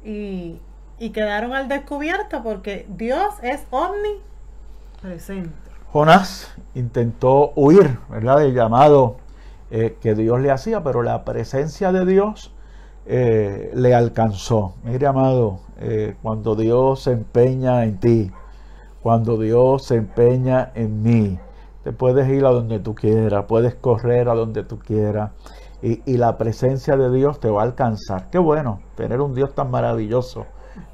Y, 0.04 0.60
y, 0.98 1.10
quedaron 1.10 1.52
al 1.52 1.68
descubierto 1.68 2.42
porque 2.42 2.86
Dios 2.88 3.34
es 3.42 3.66
omnipresente. 3.70 5.50
Jonás 5.92 6.54
intentó 6.74 7.52
huir, 7.54 7.98
¿verdad?, 8.08 8.38
del 8.38 8.54
llamado 8.54 9.16
eh, 9.70 9.96
que 10.00 10.14
Dios 10.14 10.40
le 10.40 10.50
hacía, 10.50 10.82
pero 10.82 11.02
la 11.02 11.24
presencia 11.24 11.92
de 11.92 12.04
Dios 12.04 12.52
eh, 13.06 13.70
le 13.74 13.94
alcanzó. 13.94 14.74
Mire, 14.84 15.06
amado, 15.06 15.60
eh, 15.80 16.16
cuando 16.22 16.54
Dios 16.54 17.02
se 17.02 17.12
empeña 17.12 17.84
en 17.84 17.98
ti, 17.98 18.32
cuando 19.04 19.36
Dios 19.36 19.84
se 19.84 19.96
empeña 19.96 20.72
en 20.74 21.02
mí, 21.02 21.38
te 21.82 21.92
puedes 21.92 22.26
ir 22.26 22.46
a 22.46 22.48
donde 22.48 22.78
tú 22.78 22.94
quieras, 22.94 23.44
puedes 23.46 23.74
correr 23.74 24.30
a 24.30 24.34
donde 24.34 24.64
tú 24.64 24.78
quieras. 24.78 25.32
Y, 25.82 26.16
la 26.16 26.38
presencia 26.38 26.96
de 26.96 27.10
Dios 27.10 27.38
te 27.38 27.50
va 27.50 27.60
a 27.60 27.64
alcanzar. 27.66 28.30
Qué 28.30 28.38
bueno 28.38 28.80
tener 28.94 29.20
un 29.20 29.34
Dios 29.34 29.54
tan 29.54 29.70
maravilloso 29.70 30.46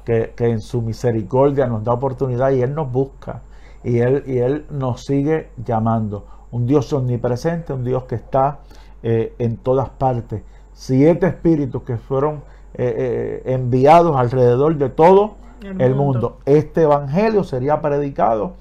que, 0.03 0.33
en 0.39 0.59
su 0.59 0.81
misericordia 0.81 1.67
nos 1.67 1.85
da 1.85 1.93
oportunidad 1.93 2.51
y 2.51 2.61
Él 2.61 2.75
nos 2.75 2.91
busca 2.91 3.43
y 3.81 3.99
Él, 3.99 4.23
y 4.27 4.39
él 4.39 4.65
nos 4.69 5.05
sigue 5.05 5.51
llamando. 5.65 6.25
Un 6.51 6.67
Dios 6.67 6.91
omnipresente, 6.91 7.71
un 7.71 7.85
Dios 7.85 8.03
que 8.03 8.15
está 8.15 8.59
eh, 9.03 9.33
en 9.39 9.55
todas 9.55 9.87
partes. 9.87 10.43
Siete 10.73 11.27
espíritus 11.27 11.83
que 11.83 11.95
fueron 11.95 12.43
eh, 12.73 13.41
eh, 13.45 13.53
enviados 13.53 14.17
alrededor 14.17 14.75
de 14.75 14.89
todo 14.89 15.39
el, 15.61 15.95
mundo. 15.95 16.39
Este 16.45 16.83
evangelio 16.83 17.43
sería 17.43 17.81
predicado 17.81 18.55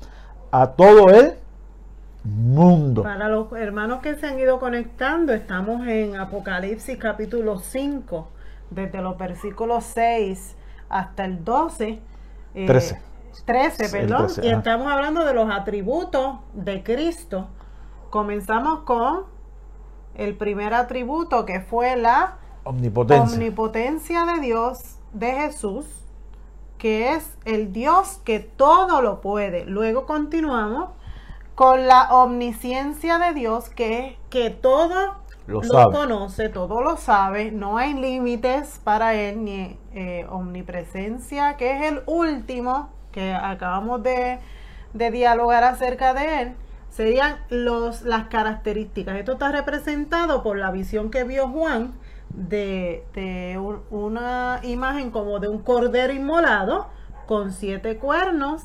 a 0.50 0.68
todo 0.72 1.10
el 1.10 1.34
mundo. 2.24 3.02
Para 3.02 3.28
los 3.28 3.52
hermanos 3.52 4.00
que 4.00 4.14
se 4.16 4.26
han 4.26 4.38
ido 4.38 4.58
conectando, 4.58 5.32
estamos 5.32 5.86
en 5.86 6.16
Apocalipsis 6.16 6.98
capítulo 6.98 7.58
5, 7.58 8.28
desde 8.70 9.00
los 9.00 9.16
versículos 9.16 9.84
6 9.84 10.56
hasta 10.88 11.24
el 11.24 11.44
12. 11.44 12.00
13. 12.66 13.00
13, 13.44 13.88
perdón. 13.90 14.26
y 14.42 14.48
estamos 14.48 14.88
hablando 14.88 15.24
de 15.24 15.32
los 15.32 15.50
atributos 15.50 16.38
de 16.52 16.82
Cristo. 16.82 17.48
Comenzamos 18.10 18.80
con 18.80 19.24
el 20.14 20.36
primer 20.36 20.74
atributo 20.74 21.46
que 21.46 21.60
fue 21.60 21.96
la 21.96 22.38
omnipotencia. 22.64 23.36
omnipotencia 23.36 24.26
de 24.26 24.40
Dios, 24.40 24.98
de 25.12 25.32
Jesús, 25.32 25.86
que 26.80 27.12
es 27.12 27.36
el 27.44 27.72
Dios 27.72 28.20
que 28.24 28.40
todo 28.40 29.02
lo 29.02 29.20
puede. 29.20 29.66
Luego 29.66 30.06
continuamos 30.06 30.88
con 31.54 31.86
la 31.86 32.08
omnisciencia 32.10 33.18
de 33.18 33.34
Dios, 33.34 33.68
que 33.68 33.98
es 33.98 34.16
que 34.30 34.48
todo 34.48 35.16
lo, 35.46 35.60
conoce, 35.92 36.48
todo 36.48 36.80
lo 36.80 36.96
sabe, 36.96 37.52
no 37.52 37.76
hay 37.76 37.92
límites 37.92 38.80
para 38.82 39.14
él, 39.14 39.44
ni 39.44 39.78
eh, 39.92 40.26
omnipresencia, 40.30 41.58
que 41.58 41.76
es 41.76 41.92
el 41.92 42.02
último 42.06 42.88
que 43.12 43.34
acabamos 43.34 44.02
de, 44.02 44.38
de 44.94 45.10
dialogar 45.10 45.64
acerca 45.64 46.14
de 46.14 46.42
él 46.42 46.56
serían 46.88 47.36
los, 47.50 48.02
las 48.02 48.28
características. 48.28 49.16
Esto 49.16 49.32
está 49.32 49.52
representado 49.52 50.42
por 50.42 50.56
la 50.56 50.70
visión 50.70 51.10
que 51.10 51.24
vio 51.24 51.48
Juan 51.48 51.92
de, 52.30 53.58
una 53.90 54.60
imagen 54.62 55.10
como 55.10 55.38
de 55.38 55.48
un 55.48 55.58
cordero 55.58 56.12
inmolado 56.12 56.86
con 57.26 57.52
siete 57.52 57.98
cuernos, 57.98 58.62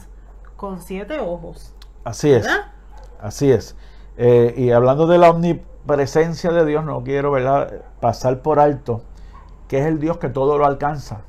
con 0.56 0.82
siete 0.82 1.20
ojos. 1.20 1.74
Así 2.04 2.32
es. 2.32 2.48
Así 3.20 3.52
es. 3.52 3.76
Eh, 4.18 4.54
y 4.58 4.72
hablando 4.72 5.08
de 5.08 5.18
la 5.18 5.30
omnipresencia 5.30 6.52
de 6.52 6.66
Dios, 6.66 6.86
no 6.86 7.04
quiero 7.04 7.34
pasar 8.00 8.42
por 8.42 8.60
alto 8.60 9.02
que 9.68 9.80
es 9.80 9.86
el 9.86 10.00
Dios 10.00 10.18
que 10.18 10.30
todo 10.30 10.58
lo 10.58 10.66
alcanza, 10.66 11.22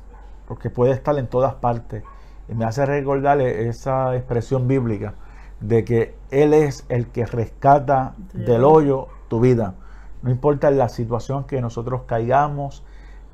porque 0.47 0.69
puede 0.69 0.91
estar 0.91 1.17
en 1.17 1.27
todas 1.27 1.55
partes. 1.55 2.03
Y 2.47 2.53
me 2.53 2.65
hace 2.65 2.85
recordarle 2.85 3.67
esa 3.67 4.15
expresión 4.15 4.67
bíblica 4.67 5.15
de 5.59 5.83
que 5.83 6.15
Él 6.29 6.53
es 6.53 6.85
el 6.89 7.07
que 7.07 7.25
rescata 7.25 8.13
del 8.33 8.63
hoyo 8.63 9.07
tu 9.27 9.39
vida. 9.39 9.73
No 10.21 10.31
importa 10.31 10.71
la 10.71 10.89
situación 10.89 11.45
que 11.45 11.61
nosotros 11.61 12.01
caigamos, 12.07 12.83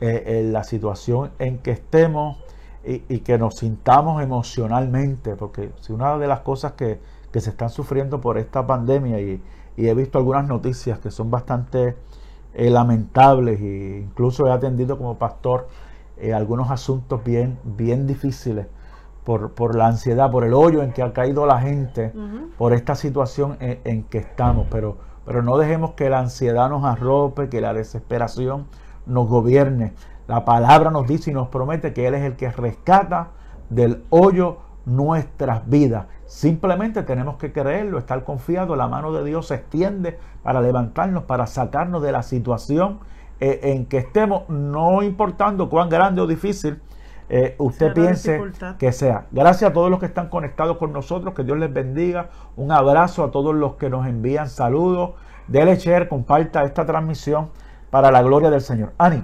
eh, 0.06 0.40
en 0.40 0.52
la 0.52 0.66
situación 0.66 1.32
en 1.40 1.60
que 1.60 1.72
estemos 1.72 2.38
y, 2.84 3.20
que 3.20 3.38
nos 3.38 3.56
sintamos 3.56 4.22
emocionalmente, 4.22 5.38
porque 5.38 5.72
si 5.80 5.94
una 5.94 6.18
de 6.18 6.28
las 6.28 6.42
cosas 6.42 6.74
que, 6.74 7.00
se 7.32 7.50
están 7.50 7.70
sufriendo 7.70 8.20
por 8.20 8.38
esta 8.38 8.68
pandemia 8.68 9.22
y, 9.22 9.42
he 9.78 9.94
visto 9.94 10.18
algunas 10.18 10.46
noticias 10.46 11.00
que 11.00 11.10
son 11.10 11.32
bastante 11.32 11.96
eh, 12.54 12.70
lamentables 12.70 13.62
e 13.62 14.02
incluso 14.04 14.46
he 14.46 14.52
atendido 14.52 14.98
como 14.98 15.18
pastor 15.18 15.70
eh, 16.18 16.34
algunos 16.34 16.70
asuntos 16.70 17.24
bien, 17.24 17.58
bien 17.64 18.06
difíciles 18.06 18.68
por, 19.24 19.74
la 19.74 19.88
ansiedad, 19.88 20.30
por 20.30 20.44
el 20.44 20.54
hoyo 20.54 20.84
en 20.84 20.92
que 20.92 21.02
ha 21.02 21.14
caído 21.14 21.46
la 21.46 21.62
gente, 21.62 22.12
por 22.58 22.74
esta 22.74 22.96
situación 22.96 23.56
en, 23.62 24.04
que 24.04 24.18
estamos. 24.18 24.68
Pero, 24.70 24.98
pero 25.26 25.42
no 25.42 25.58
dejemos 25.58 25.92
que 25.92 26.10
la 26.10 26.20
ansiedad 26.20 26.70
nos 26.70 26.84
arrope, 26.86 27.50
que 27.50 27.62
la 27.62 27.74
desesperación 27.74 28.68
nos 29.06 29.28
gobierne. 29.28 29.94
La 30.28 30.46
palabra 30.46 30.92
nos 30.92 31.08
dice 31.08 31.32
y 31.32 31.34
nos 31.34 31.50
promete 31.50 31.94
que 31.94 32.08
Él 32.08 32.16
es 32.16 32.24
el 32.24 32.36
que 32.36 32.50
rescata 32.50 33.30
del 33.70 34.04
hoyo 34.10 34.58
nuestras 34.86 35.68
vidas. 35.70 36.08
Simplemente 36.26 37.04
tenemos 37.04 37.36
que 37.38 37.52
creerlo, 37.52 37.98
estar 37.98 38.24
confiado. 38.24 38.76
La 38.76 38.88
mano 38.88 39.12
de 39.12 39.24
Dios 39.24 39.48
se 39.48 39.56
extiende 39.56 40.20
para 40.42 40.62
levantarnos, 40.62 41.24
para 41.24 41.48
sacarnos 41.48 42.02
de 42.02 42.12
la 42.12 42.24
situación 42.24 43.00
eh, 43.40 43.60
en 43.64 43.86
que 43.86 43.98
estemos, 43.98 44.48
no 44.50 45.04
importando 45.04 45.70
cuán 45.70 45.90
grande 45.90 46.22
o 46.22 46.28
difícil 46.28 46.82
eh, 47.36 47.56
usted 47.58 47.94
piense 47.94 48.40
que 48.78 48.92
sea. 48.92 49.26
Gracias 49.32 49.72
a 49.72 49.74
todos 49.74 49.90
los 49.90 50.00
que 50.00 50.06
están 50.06 50.30
conectados 50.30 50.78
con 50.78 50.94
nosotros, 50.94 51.34
que 51.34 51.44
Dios 51.44 51.58
les 51.58 51.74
bendiga. 51.74 52.30
Un 52.56 52.72
abrazo 52.72 53.24
a 53.24 53.32
todos 53.32 53.56
los 53.56 53.74
que 53.74 53.90
nos 53.90 54.06
envían 54.06 54.50
saludos. 54.50 55.14
Dele 55.48 55.76
share, 55.78 56.08
comparta 56.08 56.64
esta 56.64 56.86
transmisión 56.86 57.50
para 57.90 58.12
la 58.12 58.22
gloria 58.22 58.52
del 58.52 58.62
Señor. 58.62 58.94
Ani, 59.00 59.24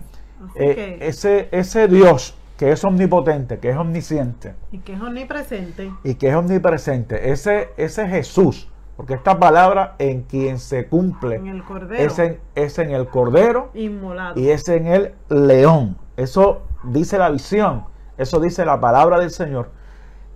eh, 0.55 0.97
ese, 1.01 1.49
ese 1.51 1.87
Dios 1.87 2.35
que 2.57 2.71
es 2.71 2.83
omnipotente, 2.83 3.59
que 3.59 3.69
es 3.69 3.77
omnisciente. 3.77 4.55
Y 4.71 4.79
que 4.79 4.93
es 4.93 5.01
omnipresente. 5.01 5.93
Y 6.03 6.15
que 6.15 6.29
es 6.29 6.35
omnipresente. 6.35 7.29
Ese, 7.29 7.69
ese 7.77 8.07
Jesús, 8.07 8.71
porque 8.97 9.13
esta 9.13 9.37
palabra 9.37 9.93
en 9.99 10.23
quien 10.23 10.57
se 10.57 10.87
cumple 10.87 11.35
en 11.35 11.47
el 11.47 11.63
es, 11.95 12.17
en, 12.17 12.39
es 12.55 12.79
en 12.79 12.89
el 12.89 13.07
Cordero 13.07 13.69
Inmolado. 13.75 14.39
y 14.39 14.49
es 14.49 14.67
en 14.67 14.87
el 14.87 15.13
León. 15.29 15.95
Eso 16.17 16.63
dice 16.83 17.17
la 17.17 17.29
visión, 17.29 17.85
eso 18.19 18.39
dice 18.39 18.65
la 18.65 18.79
palabra 18.79 19.19
del 19.19 19.31
Señor. 19.31 19.69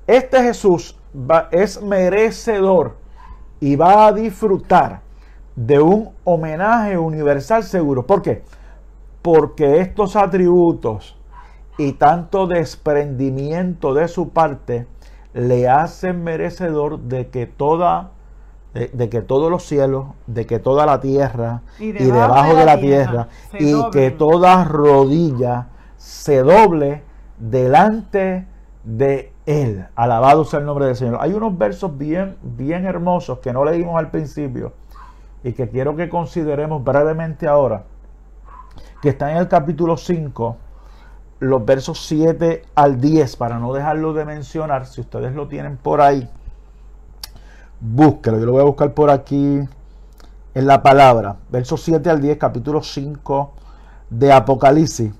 Este 0.07 0.41
Jesús 0.41 0.97
es 1.51 1.81
merecedor 1.81 2.95
y 3.59 3.75
va 3.75 4.07
a 4.07 4.13
disfrutar 4.13 5.01
de 5.55 5.79
un 5.79 6.11
homenaje 6.23 6.97
universal 6.97 7.63
seguro. 7.63 8.05
¿Por 8.05 8.21
qué? 8.21 8.43
Porque 9.21 9.79
estos 9.79 10.15
atributos 10.15 11.17
y 11.77 11.93
tanto 11.93 12.47
desprendimiento 12.47 13.93
de 13.93 14.07
su 14.07 14.29
parte 14.29 14.87
le 15.33 15.67
hacen 15.67 16.23
merecedor 16.23 16.99
de 16.99 17.27
que 17.27 17.47
toda 17.47 18.11
de, 18.73 19.09
que 19.09 19.21
todos 19.21 19.51
los 19.51 19.63
cielos, 19.63 20.05
de 20.25 20.47
que 20.47 20.57
toda 20.57 20.87
la 20.87 20.99
tierra 20.99 21.61
y 21.79 21.91
debajo, 21.91 22.55
de 22.55 22.65
la, 22.65 22.79
tierra, 22.79 23.27
y 23.59 23.75
que 23.91 24.09
toda 24.09 24.63
rodilla 24.63 25.67
se 25.97 26.41
doble 26.41 27.03
delante 27.49 28.47
de 28.83 29.33
Él. 29.45 29.85
Alabado 29.95 30.45
sea 30.45 30.59
el 30.59 30.65
nombre 30.65 30.85
del 30.85 30.95
Señor. 30.95 31.17
Hay 31.19 31.33
unos 31.33 31.57
versos 31.57 31.97
bien, 31.97 32.37
bien 32.41 32.85
hermosos 32.85 33.39
que 33.39 33.51
no 33.51 33.65
leímos 33.65 33.97
al 33.97 34.09
principio 34.09 34.73
y 35.43 35.51
que 35.51 35.69
quiero 35.69 35.95
que 35.95 36.07
consideremos 36.07 36.83
brevemente 36.83 37.47
ahora, 37.47 37.83
que 39.01 39.09
están 39.09 39.31
en 39.31 39.37
el 39.37 39.49
capítulo 39.49 39.97
5, 39.97 40.57
los 41.39 41.65
versos 41.65 42.05
7 42.05 42.63
al 42.75 43.01
10, 43.01 43.35
para 43.35 43.59
no 43.59 43.73
dejarlo 43.73 44.13
de 44.13 44.23
mencionar, 44.23 44.85
si 44.85 45.01
ustedes 45.01 45.35
lo 45.35 45.49
tienen 45.49 45.75
por 45.75 45.99
ahí, 45.99 46.29
búsquelo. 47.81 48.39
Yo 48.39 48.45
lo 48.45 48.51
voy 48.53 48.61
a 48.61 48.65
buscar 48.65 48.93
por 48.93 49.09
aquí 49.09 49.59
en 50.53 50.67
la 50.67 50.81
palabra, 50.81 51.35
versos 51.49 51.81
7 51.81 52.09
al 52.09 52.21
10, 52.21 52.37
capítulo 52.37 52.81
5 52.81 53.51
de 54.09 54.31
Apocalipsis. 54.31 55.11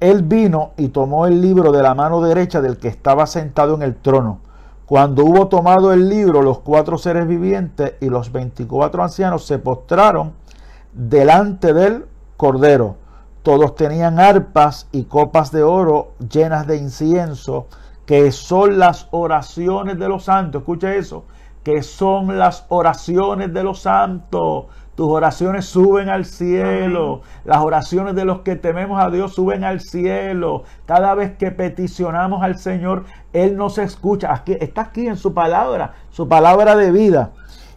Él 0.00 0.22
vino 0.22 0.72
y 0.78 0.88
tomó 0.88 1.26
el 1.26 1.40
libro 1.40 1.72
de 1.72 1.82
la 1.82 1.94
mano 1.94 2.22
derecha 2.22 2.60
del 2.60 2.78
que 2.78 2.88
estaba 2.88 3.26
sentado 3.26 3.74
en 3.74 3.82
el 3.82 3.96
trono. 3.96 4.40
Cuando 4.86 5.24
hubo 5.24 5.46
tomado 5.48 5.92
el 5.92 6.08
libro, 6.08 6.42
los 6.42 6.60
cuatro 6.60 6.98
seres 6.98 7.28
vivientes 7.28 7.94
y 8.00 8.08
los 8.08 8.32
veinticuatro 8.32 9.02
ancianos 9.04 9.44
se 9.44 9.58
postraron 9.58 10.32
delante 10.92 11.72
del 11.72 12.06
Cordero. 12.36 12.96
Todos 13.42 13.76
tenían 13.76 14.18
arpas 14.18 14.88
y 14.90 15.04
copas 15.04 15.52
de 15.52 15.62
oro 15.62 16.12
llenas 16.28 16.66
de 16.66 16.78
incienso, 16.78 17.66
que 18.04 18.32
son 18.32 18.78
las 18.78 19.06
oraciones 19.10 19.98
de 19.98 20.08
los 20.08 20.24
santos. 20.24 20.62
Escucha 20.62 20.94
eso, 20.94 21.24
que 21.62 21.82
son 21.82 22.38
las 22.38 22.64
oraciones 22.70 23.52
de 23.54 23.62
los 23.62 23.80
santos. 23.80 24.64
Tus 25.00 25.08
oraciones 25.08 25.64
suben 25.64 26.10
al 26.10 26.26
cielo. 26.26 27.22
Las 27.46 27.62
oraciones 27.62 28.14
de 28.14 28.26
los 28.26 28.40
que 28.40 28.54
tememos 28.54 29.02
a 29.02 29.08
Dios 29.08 29.32
suben 29.32 29.64
al 29.64 29.80
cielo. 29.80 30.64
Cada 30.84 31.14
vez 31.14 31.38
que 31.38 31.50
peticionamos 31.50 32.42
al 32.42 32.58
Señor, 32.58 33.06
Él 33.32 33.56
nos 33.56 33.78
escucha. 33.78 34.30
Aquí, 34.30 34.58
está 34.60 34.82
aquí 34.82 35.06
en 35.06 35.16
su 35.16 35.32
palabra, 35.32 35.94
su 36.10 36.28
palabra 36.28 36.76
de 36.76 36.92
vida. 36.92 37.30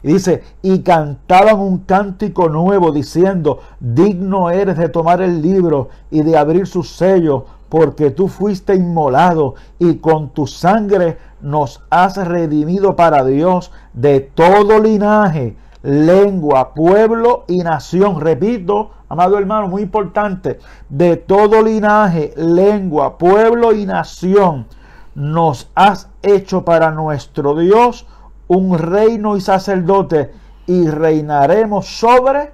Y 0.03 0.11
dice, 0.11 0.43
y 0.61 0.79
cantaban 0.79 1.61
un 1.61 1.77
cántico 1.77 2.49
nuevo 2.49 2.91
diciendo, 2.91 3.61
digno 3.79 4.49
eres 4.49 4.75
de 4.75 4.89
tomar 4.89 5.21
el 5.21 5.41
libro 5.41 5.87
y 6.11 6.23
de 6.23 6.35
abrir 6.37 6.67
sus 6.67 6.89
sellos, 6.89 7.43
porque 7.69 8.11
tú 8.11 8.27
fuiste 8.27 8.75
inmolado 8.75 9.55
y 9.79 9.95
con 9.95 10.31
tu 10.31 10.45
sangre 10.45 11.19
nos 11.39 11.81
has 11.89 12.17
redimido 12.17 12.97
para 12.97 13.23
Dios 13.23 13.71
de 13.93 14.19
todo 14.19 14.81
linaje, 14.81 15.55
lengua, 15.83 16.73
pueblo 16.73 17.43
y 17.47 17.59
nación. 17.59 18.19
Repito, 18.19 18.91
amado 19.09 19.37
hermano, 19.37 19.67
muy 19.67 19.83
importante, 19.83 20.59
de 20.89 21.17
todo 21.17 21.61
linaje, 21.61 22.33
lengua, 22.35 23.17
pueblo 23.17 23.73
y 23.73 23.85
nación, 23.85 24.65
nos 25.13 25.69
has 25.75 26.09
hecho 26.23 26.65
para 26.65 26.89
nuestro 26.89 27.55
Dios 27.55 28.07
un 28.47 28.77
reino 28.79 29.37
y 29.37 29.41
sacerdote 29.41 30.31
y 30.65 30.87
reinaremos 30.87 31.85
sobre 31.85 32.51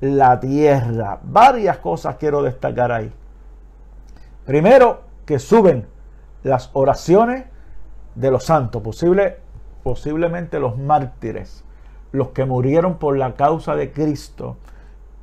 la 0.00 0.40
tierra. 0.40 1.18
Varias 1.22 1.78
cosas 1.78 2.16
quiero 2.16 2.42
destacar 2.42 2.92
ahí. 2.92 3.12
Primero, 4.46 5.02
que 5.26 5.38
suben 5.38 5.86
las 6.42 6.70
oraciones 6.72 7.44
de 8.14 8.30
los 8.30 8.44
santos, 8.44 8.82
posible, 8.82 9.38
posiblemente 9.82 10.58
los 10.58 10.78
mártires, 10.78 11.64
los 12.12 12.28
que 12.28 12.44
murieron 12.44 12.94
por 12.94 13.16
la 13.16 13.34
causa 13.34 13.76
de 13.76 13.92
Cristo, 13.92 14.56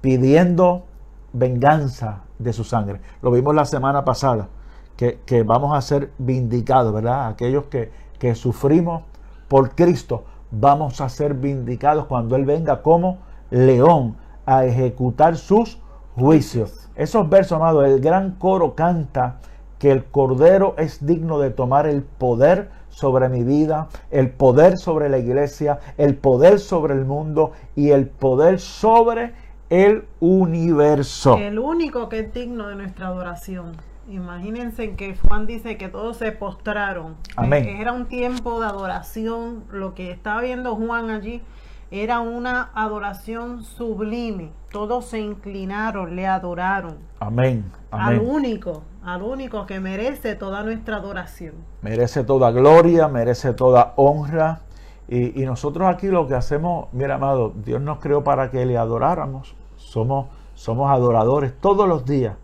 pidiendo 0.01 0.85
venganza 1.33 2.23
de 2.39 2.53
su 2.53 2.63
sangre. 2.63 3.01
Lo 3.21 3.31
vimos 3.31 3.55
la 3.55 3.65
semana 3.65 4.05
pasada, 4.05 4.47
que, 4.95 5.43
vamos 5.45 5.77
a 5.77 5.81
ser 5.81 6.11
vindicados, 6.17 6.93
¿verdad? 6.93 7.27
Aquellos 7.27 7.65
que, 7.65 7.91
que 8.19 8.33
sufrimos 8.35 9.03
por 9.47 9.75
Cristo, 9.75 10.23
vamos 10.51 11.01
a 11.01 11.09
ser 11.09 11.33
vindicados 11.33 12.05
cuando 12.05 12.35
Él 12.35 12.45
venga 12.45 12.81
como 12.81 13.19
león 13.49 14.17
a 14.45 14.65
ejecutar 14.65 15.35
sus 15.37 15.79
juicios. 16.15 16.89
Esos 16.95 17.29
versos, 17.29 17.57
amados, 17.57 17.85
el 17.85 17.99
gran 17.99 18.31
coro 18.31 18.73
canta 18.73 19.37
que 19.77 19.91
el 19.91 20.05
Cordero 20.05 20.73
es 20.77 21.05
digno 21.05 21.37
de 21.39 21.51
tomar 21.51 21.85
el 21.85 22.01
poder 22.01 22.71
sobre 22.97 23.29
mi 23.29 23.43
vida, 23.43 23.89
el 24.09 24.31
poder 24.31 24.79
sobre 24.79 25.07
la 25.07 25.19
iglesia, 25.19 25.79
el 25.97 26.15
poder 26.15 26.59
sobre 26.59 26.95
el 26.95 27.05
mundo 27.05 27.51
y 27.75 27.91
el 27.91 28.07
poder 28.07 28.59
sobre 28.59 29.33
el 29.69 30.05
universo. 30.19 31.37
El 31.37 31.59
único 31.59 32.09
que 32.09 32.21
es 32.21 32.33
digno 32.33 32.67
de 32.69 32.75
nuestra 32.75 33.07
adoración. 33.07 33.73
Imagínense 34.09 34.95
que 34.95 35.15
Juan 35.15 35.45
dice 35.45 35.77
que 35.77 35.89
todos 35.89 36.17
se 36.17 36.31
postraron. 36.31 37.17
Amén. 37.35 37.67
era 37.67 37.91
un 37.91 38.07
tiempo 38.07 38.59
de 38.59 38.65
adoración. 38.65 39.65
Lo 39.71 39.93
que 39.93 40.09
estaba 40.09 40.41
viendo 40.41 40.75
Juan 40.75 41.11
allí 41.11 41.43
era 41.91 42.19
una 42.19 42.71
adoración 42.73 43.63
sublime. 43.63 44.49
Todos 44.71 45.05
se 45.05 45.19
inclinaron, 45.19 46.15
le 46.15 46.25
adoraron. 46.25 46.97
Amén. 47.19 47.63
Al 47.91 48.19
único, 48.19 48.81
al 49.07 49.23
único 49.23 49.65
que 49.65 49.79
merece 49.79 50.35
toda 50.35 50.63
nuestra 50.63 50.97
adoración. 50.97 51.55
Merece 51.81 52.23
toda 52.23 52.51
gloria, 52.51 53.07
merece 53.07 53.53
toda 53.53 53.93
honra. 53.95 54.61
Y, 55.07 55.41
y 55.41 55.45
nosotros 55.45 55.87
aquí 55.87 56.07
lo 56.07 56.27
que 56.27 56.35
hacemos, 56.35 56.87
mira 56.91 57.15
amado, 57.15 57.53
Dios 57.63 57.81
nos 57.81 57.99
creó 57.99 58.23
para 58.23 58.51
que 58.51 58.65
le 58.65 58.77
adoráramos. 58.77 59.55
Somos, 59.77 60.27
somos 60.53 60.91
adoradores 60.91 61.53
todos 61.59 61.87
los 61.87 62.05
días 62.05 62.35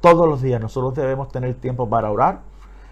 todos 0.00 0.26
los 0.26 0.40
días 0.40 0.60
nosotros 0.60 0.94
debemos 0.94 1.28
tener 1.28 1.54
tiempo 1.54 1.88
para 1.88 2.10
orar, 2.10 2.40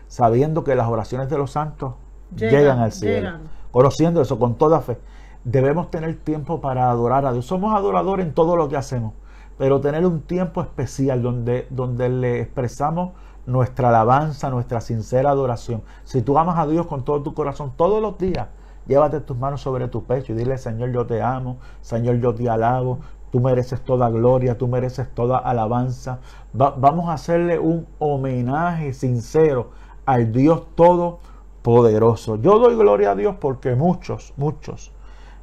sabiendo 0.08 0.62
que 0.62 0.74
las 0.74 0.88
oraciones 0.88 1.28
de 1.28 1.38
los 1.38 1.50
santos 1.50 1.94
llegan, 2.36 2.78
al 2.78 2.92
cielo. 2.92 3.38
Conociendo 3.70 4.20
eso 4.20 4.38
con 4.38 4.54
toda 4.56 4.80
fe. 4.80 4.98
Debemos 5.44 5.90
tener 5.90 6.16
tiempo 6.16 6.60
para 6.60 6.90
adorar 6.90 7.24
a 7.24 7.32
Dios. 7.32 7.46
Somos 7.46 7.74
adoradores 7.74 8.26
en 8.26 8.34
todo 8.34 8.56
lo 8.56 8.68
que 8.68 8.76
hacemos, 8.76 9.14
pero 9.58 9.80
tener 9.80 10.06
un 10.06 10.22
tiempo 10.22 10.62
especial 10.62 11.22
donde, 11.22 11.66
donde 11.70 12.08
le 12.08 12.40
expresamos 12.40 13.10
nuestra 13.44 13.88
alabanza, 13.88 14.50
nuestra 14.50 14.80
sincera 14.80 15.30
adoración. 15.30 15.82
Si 16.04 16.22
tú 16.22 16.38
amas 16.38 16.58
a 16.58 16.66
Dios 16.66 16.86
con 16.86 17.04
todo 17.04 17.22
tu 17.22 17.34
corazón 17.34 17.72
todos 17.76 18.00
los 18.00 18.16
días, 18.18 18.48
llévate 18.86 19.20
tus 19.20 19.36
manos 19.36 19.60
sobre 19.60 19.88
tu 19.88 20.04
pecho 20.04 20.32
y 20.32 20.36
dile, 20.36 20.56
Señor, 20.58 20.92
yo 20.92 21.06
te 21.06 21.20
amo, 21.20 21.58
Señor, 21.80 22.20
yo 22.20 22.34
te 22.34 22.48
alabo, 22.48 23.00
Tú 23.30 23.40
mereces 23.40 23.82
toda 23.82 24.08
gloria, 24.08 24.56
tú 24.56 24.68
mereces 24.68 25.12
toda 25.14 25.36
alabanza. 25.36 26.20
vamos 26.54 27.10
a 27.10 27.12
hacerle 27.12 27.58
un 27.58 27.86
homenaje 27.98 28.94
sincero 28.94 29.70
al 30.06 30.32
Dios 30.32 30.62
Todopoderoso. 30.74 32.36
Yo 32.36 32.58
doy 32.58 32.74
gloria 32.74 33.10
a 33.10 33.14
Dios 33.14 33.36
porque 33.38 33.74
muchos, 33.74 34.32
muchos 34.38 34.92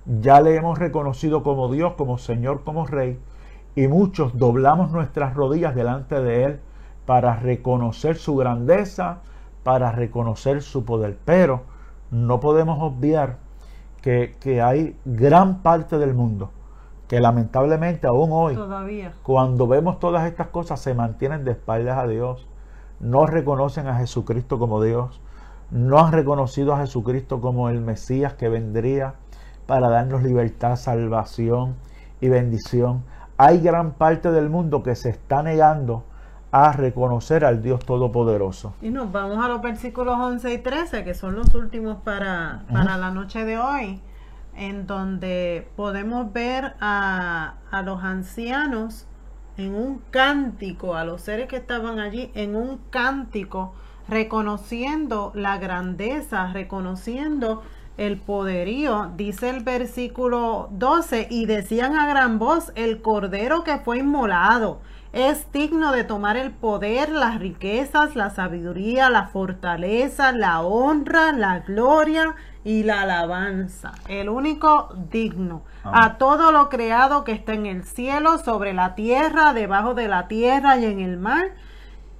ya 0.05 0.41
le 0.41 0.55
hemos 0.55 0.77
reconocido 0.77 1.43
como 1.43 1.71
Dios, 1.71 1.93
como 1.93 2.17
Señor, 2.17 2.63
como 2.63 2.85
Rey. 2.85 3.19
Y 3.75 3.87
muchos 3.87 4.37
doblamos 4.37 4.91
nuestras 4.91 5.33
rodillas 5.33 5.75
delante 5.75 6.21
de 6.21 6.45
Él 6.45 6.59
para 7.05 7.35
reconocer 7.35 8.15
su 8.15 8.35
grandeza, 8.35 9.19
para 9.63 9.91
reconocer 9.91 10.61
su 10.61 10.85
poder. 10.85 11.17
Pero 11.25 11.63
no 12.11 12.39
podemos 12.39 12.79
obviar 12.81 13.37
que, 14.01 14.35
que 14.39 14.61
hay 14.61 14.95
gran 15.03 15.61
parte 15.61 15.97
del 15.97 16.13
mundo 16.13 16.51
que 17.07 17.19
lamentablemente 17.19 18.07
aún 18.07 18.31
hoy, 18.31 18.57
cuando 19.23 19.67
vemos 19.67 19.99
todas 19.99 20.25
estas 20.27 20.47
cosas, 20.47 20.79
se 20.79 20.93
mantienen 20.93 21.45
de 21.45 21.51
espaldas 21.51 21.97
a 21.97 22.07
Dios, 22.07 22.47
no 22.99 23.27
reconocen 23.27 23.87
a 23.87 23.97
Jesucristo 23.97 24.57
como 24.57 24.81
Dios, 24.81 25.21
no 25.69 25.99
han 25.99 26.11
reconocido 26.11 26.73
a 26.73 26.79
Jesucristo 26.79 27.41
como 27.41 27.69
el 27.69 27.81
Mesías 27.81 28.33
que 28.33 28.49
vendría 28.49 29.15
para 29.67 29.89
darnos 29.89 30.23
libertad, 30.23 30.75
salvación 30.75 31.75
y 32.21 32.29
bendición. 32.29 33.03
Hay 33.37 33.59
gran 33.59 33.93
parte 33.93 34.31
del 34.31 34.49
mundo 34.49 34.83
que 34.83 34.95
se 34.95 35.09
está 35.09 35.43
negando 35.43 36.03
a 36.51 36.71
reconocer 36.71 37.43
al 37.43 37.61
Dios 37.61 37.85
Todopoderoso. 37.85 38.73
Y 38.81 38.89
nos 38.89 39.11
vamos 39.11 39.43
a 39.43 39.49
los 39.49 39.61
versículos 39.61 40.17
11 40.17 40.53
y 40.53 40.57
13, 40.59 41.03
que 41.03 41.13
son 41.13 41.35
los 41.35 41.53
últimos 41.53 41.97
para, 41.97 42.63
para 42.71 42.97
la 42.97 43.11
noche 43.11 43.43
de 43.43 43.57
hoy 43.57 44.01
en 44.55 44.87
donde 44.87 45.67
podemos 45.75 46.31
ver 46.31 46.75
a, 46.79 47.55
los 47.83 48.03
ancianos 48.03 49.05
en 49.57 49.75
un 49.75 50.01
cántico, 50.11 50.95
a 50.95 51.03
los 51.03 51.21
seres 51.21 51.47
que 51.47 51.57
estaban 51.57 51.99
allí 51.99 52.31
en 52.35 52.55
un 52.55 52.79
cántico, 52.89 53.73
reconociendo 54.07 55.31
la 55.35 55.57
grandeza, 55.57 56.51
reconociendo 56.53 57.63
el 57.97 58.17
poderío, 58.17 59.11
dice 59.15 59.49
el 59.49 59.63
versículo 59.63 60.69
12, 60.71 61.27
y 61.29 61.45
decían 61.45 61.95
a 61.95 62.07
gran 62.07 62.39
voz, 62.39 62.71
el 62.75 63.01
cordero 63.01 63.63
que 63.63 63.77
fue 63.77 63.99
inmolado 63.99 64.79
es 65.15 65.49
digno 65.53 65.93
de 65.93 66.03
tomar 66.03 66.35
el 66.35 66.51
poder, 66.51 67.07
las 67.07 67.39
riquezas, 67.39 68.17
la 68.17 68.31
sabiduría, 68.31 69.09
la 69.09 69.27
fortaleza, 69.27 70.33
la 70.33 70.59
honra, 70.59 71.31
la 71.31 71.59
gloria 71.59 72.35
y 72.65 72.83
la 72.83 73.03
alabanza. 73.03 73.93
El 74.09 74.27
único 74.27 74.93
digno. 75.09 75.63
A 75.85 76.17
todo 76.17 76.51
lo 76.51 76.67
creado 76.67 77.23
que 77.23 77.31
está 77.31 77.53
en 77.53 77.65
el 77.65 77.85
cielo, 77.85 78.39
sobre 78.39 78.73
la 78.73 78.93
tierra, 78.93 79.53
debajo 79.53 79.93
de 79.93 80.09
la 80.09 80.27
tierra 80.27 80.75
y 80.75 80.83
en 80.83 80.99
el 80.99 81.15
mar. 81.15 81.51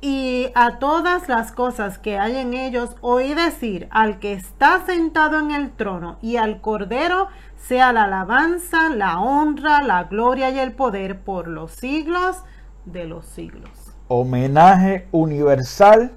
Y 0.08 0.52
a 0.54 0.78
todas 0.78 1.28
las 1.30 1.52
cosas 1.52 1.98
que 1.98 2.20
hay 2.20 2.36
en 2.36 2.54
ellos, 2.54 2.96
oí 3.02 3.34
decir 3.34 3.88
al 3.90 4.20
que 4.20 4.34
está 4.34 4.86
sentado 4.86 5.40
en 5.40 5.50
el 5.50 5.72
trono 5.72 6.18
y 6.22 6.38
al 6.38 6.62
cordero, 6.62 7.30
sea 7.58 7.92
la 7.92 8.04
alabanza, 8.04 8.90
la 8.90 9.20
honra, 9.20 9.82
la 9.82 10.04
gloria 10.04 10.52
y 10.52 10.60
el 10.60 10.74
poder 10.74 11.22
por 11.22 11.48
los 11.48 11.72
siglos 11.72 12.44
de 12.86 13.06
los 13.06 13.26
siglos. 13.26 13.72
Homenaje 14.08 15.08
universal 15.12 16.12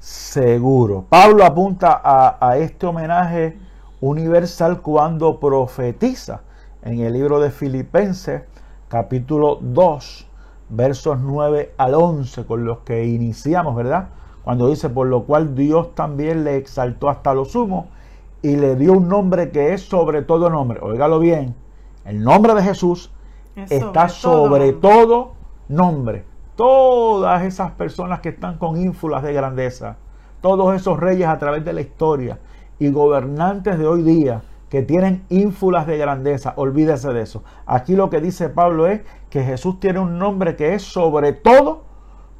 seguro. 0.00 1.06
Pablo 1.08 1.44
apunta 1.44 2.02
a, 2.04 2.56
este 2.56 2.86
homenaje 2.86 3.56
universal 4.00 4.82
cuando 4.82 5.38
profetiza 5.38 6.40
en 6.82 6.98
el 7.02 7.12
libro 7.12 7.38
de 7.38 7.52
Filipenses 7.52 8.42
capítulo 8.88 9.60
2 9.62 10.27
versos 10.70 11.18
9 11.20 11.74
al 11.76 11.94
11 11.94 12.46
con 12.46 12.64
los 12.64 12.78
que 12.78 13.06
iniciamos, 13.06 13.74
¿verdad? 13.74 14.08
Cuando 14.42 14.68
dice, 14.68 14.88
por 14.88 15.06
lo 15.06 15.24
cual 15.24 15.54
Dios 15.54 15.94
también 15.94 16.44
le 16.44 16.56
exaltó 16.56 17.08
hasta 17.08 17.34
lo 17.34 17.44
sumo 17.44 17.88
y 18.42 18.56
le 18.56 18.76
dio 18.76 18.92
un 18.92 19.08
nombre 19.08 19.50
que 19.50 19.74
es 19.74 19.82
sobre 19.82 20.22
todo 20.22 20.50
nombre. 20.50 20.80
Óigalo 20.80 21.18
bien, 21.18 21.54
el 22.04 22.22
nombre 22.22 22.54
de 22.54 22.62
Jesús 22.62 23.10
está 23.68 24.08
sobre 24.08 24.72
todo 24.72 25.32
nombre, 25.68 26.24
todas 26.56 27.42
esas 27.42 27.72
personas 27.72 28.20
que 28.20 28.30
están 28.30 28.56
con 28.58 28.76
ínfulas 28.76 29.22
de 29.22 29.32
grandeza, 29.32 29.96
todos 30.40 30.74
esos 30.74 30.98
reyes 30.98 31.28
a 31.28 31.38
través 31.38 31.64
de 31.64 31.72
la 31.72 31.80
historia 31.80 32.38
y 32.78 32.90
gobernantes 32.90 33.78
de 33.78 33.86
hoy 33.86 34.02
día 34.02 34.42
que 34.68 34.82
tienen 34.82 35.24
ínfulas 35.28 35.86
de 35.86 35.98
grandeza, 35.98 36.52
olvídese 36.56 37.12
de 37.12 37.22
eso. 37.22 37.42
Aquí 37.66 37.96
lo 37.96 38.10
que 38.10 38.20
dice 38.20 38.48
Pablo 38.48 38.86
es 38.86 39.02
que 39.30 39.42
Jesús 39.42 39.80
tiene 39.80 39.98
un 39.98 40.18
nombre 40.18 40.56
que 40.56 40.74
es 40.74 40.82
sobre 40.82 41.32
todo 41.32 41.84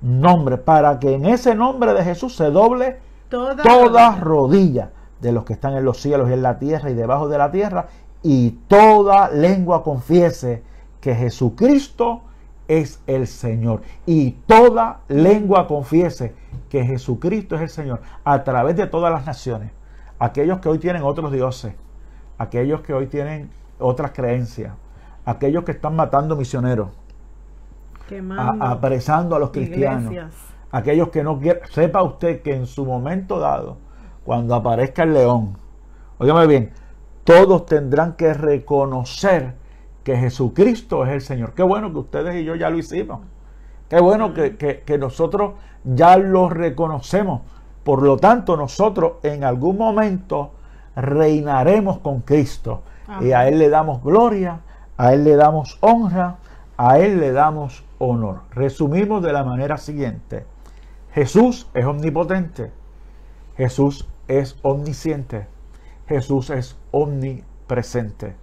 nombre, 0.00 0.58
para 0.58 0.98
que 0.98 1.14
en 1.14 1.26
ese 1.26 1.54
nombre 1.54 1.92
de 1.92 2.04
Jesús 2.04 2.36
se 2.36 2.50
doble 2.50 2.98
toda, 3.28 3.62
toda 3.62 4.16
rodilla 4.16 4.90
de 5.20 5.32
los 5.32 5.44
que 5.44 5.54
están 5.54 5.76
en 5.76 5.84
los 5.84 6.00
cielos 6.00 6.30
y 6.30 6.34
en 6.34 6.42
la 6.42 6.58
tierra 6.58 6.90
y 6.90 6.94
debajo 6.94 7.28
de 7.28 7.38
la 7.38 7.50
tierra, 7.50 7.88
y 8.22 8.50
toda 8.68 9.30
lengua 9.30 9.82
confiese 9.82 10.62
que 11.00 11.14
Jesucristo 11.14 12.22
es 12.68 13.00
el 13.06 13.26
Señor. 13.26 13.82
Y 14.06 14.32
toda 14.46 15.00
lengua 15.08 15.66
confiese 15.66 16.34
que 16.68 16.84
Jesucristo 16.84 17.56
es 17.56 17.62
el 17.62 17.70
Señor 17.70 18.00
a 18.24 18.44
través 18.44 18.76
de 18.76 18.86
todas 18.86 19.12
las 19.12 19.26
naciones. 19.26 19.72
Aquellos 20.18 20.58
que 20.58 20.68
hoy 20.68 20.78
tienen 20.78 21.02
otros 21.02 21.32
dioses, 21.32 21.74
aquellos 22.38 22.80
que 22.82 22.94
hoy 22.94 23.06
tienen 23.08 23.50
otras 23.78 24.12
creencias, 24.12 24.72
aquellos 25.24 25.64
que 25.64 25.72
están 25.72 25.94
matando 25.96 26.36
misioneros, 26.36 26.88
apresando 28.60 29.36
a 29.36 29.38
los 29.38 29.50
cristianos, 29.50 30.14
aquellos 30.70 31.08
que 31.10 31.22
no 31.22 31.38
quieren, 31.38 31.62
sepa 31.70 32.02
usted 32.02 32.40
que 32.40 32.54
en 32.54 32.66
su 32.66 32.86
momento 32.86 33.38
dado, 33.38 33.76
cuando 34.24 34.54
aparezca 34.54 35.02
el 35.02 35.14
león, 35.14 35.56
óigame 36.18 36.46
bien, 36.46 36.70
todos 37.24 37.66
tendrán 37.66 38.14
que 38.14 38.32
reconocer 38.32 39.54
que 40.04 40.16
Jesucristo 40.16 41.04
es 41.04 41.12
el 41.12 41.20
Señor. 41.20 41.52
Qué 41.52 41.62
bueno 41.62 41.92
que 41.92 41.98
ustedes 41.98 42.36
y 42.36 42.44
yo 42.44 42.54
ya 42.54 42.70
lo 42.70 42.78
hicimos. 42.78 43.20
Qué 43.90 44.00
bueno 44.00 44.32
que, 44.32 44.56
que 44.56 44.98
nosotros 44.98 45.54
ya 45.84 46.16
lo 46.16 46.48
reconocemos. 46.48 47.42
Por 47.84 48.02
lo 48.02 48.16
tanto, 48.16 48.56
nosotros 48.56 49.14
en 49.22 49.44
algún 49.44 49.76
momento 49.76 50.52
reinaremos 50.98 51.98
con 51.98 52.20
Cristo. 52.20 52.82
Y 53.20 53.32
a 53.32 53.48
Él 53.48 53.58
le 53.58 53.70
damos 53.70 54.02
gloria, 54.02 54.60
a 54.96 55.14
Él 55.14 55.24
le 55.24 55.36
damos 55.36 55.78
honra, 55.80 56.38
a 56.76 56.98
Él 56.98 57.20
le 57.20 57.32
damos 57.32 57.84
honor. 57.98 58.40
Resumimos 58.50 59.22
de 59.22 59.32
la 59.32 59.44
manera 59.44 59.78
siguiente. 59.78 60.44
Jesús 61.12 61.68
es 61.72 61.86
omnipotente. 61.86 62.70
Jesús 63.56 64.08
es 64.28 64.58
omnisciente. 64.62 65.46
Jesús 66.06 66.50
es 66.50 66.76
omnipresente. 66.90 68.36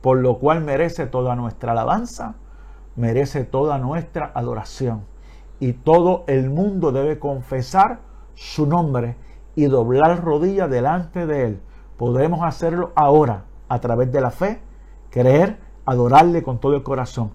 Por 0.00 0.18
lo 0.18 0.38
cual 0.38 0.62
merece 0.62 1.06
toda 1.06 1.34
nuestra 1.34 1.72
alabanza, 1.72 2.36
merece 2.94 3.44
toda 3.44 3.78
nuestra 3.78 4.30
adoración. 4.34 5.04
Y 5.60 5.72
todo 5.72 6.24
el 6.26 6.50
mundo 6.50 6.92
debe 6.92 7.18
confesar 7.18 7.98
su 8.34 8.66
nombre 8.66 9.16
y 9.54 9.66
doblar 9.66 10.22
rodillas 10.22 10.70
delante 10.70 11.26
de 11.26 11.46
Él 11.46 11.60
Podemos 11.96 12.44
hacerlo 12.44 12.92
ahora 12.94 13.44
a 13.68 13.80
través 13.80 14.12
de 14.12 14.20
la 14.20 14.30
fe, 14.30 14.60
creer, 15.10 15.58
adorarle 15.84 16.42
con 16.42 16.58
todo 16.58 16.74
el 16.74 16.82
corazón. 16.82 17.30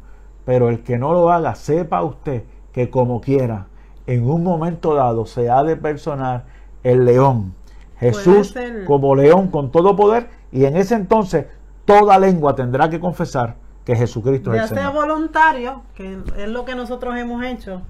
Pero 0.46 0.70
el 0.70 0.84
que 0.84 0.98
no 0.98 1.14
lo 1.14 1.32
haga, 1.32 1.56
sepa 1.56 2.04
usted 2.04 2.44
que 2.72 2.90
como 2.90 3.22
quiera, 3.22 3.68
en 4.08 4.30
un 4.30 4.44
momento 4.44 4.96
dado 4.96 5.26
se 5.26 5.50
ha 5.50 5.64
de 5.64 5.76
personar 5.76 6.46
el 6.84 7.06
león. 7.06 7.54
Jesús 8.00 8.56
como 8.88 9.16
león 9.16 9.50
con 9.50 9.72
todo 9.72 9.96
poder 9.96 10.30
y 10.52 10.66
en 10.66 10.76
ese 10.76 10.96
entonces 10.96 11.46
toda 11.86 12.18
lengua 12.18 12.56
tendrá 12.56 12.90
que 12.90 13.00
confesar 13.00 13.56
que 13.86 13.96
Jesucristo 13.96 14.54
es 14.54 14.62
el 14.62 14.68
Señor. 14.70 14.84
Ya 14.84 14.92
sea 14.92 15.00
voluntario, 15.00 15.82
que 15.96 16.18
es 16.38 16.48
lo 16.48 16.66
que 16.66 16.76
nosotros 16.76 17.16
hemos 17.16 17.44
hecho, 17.44 17.82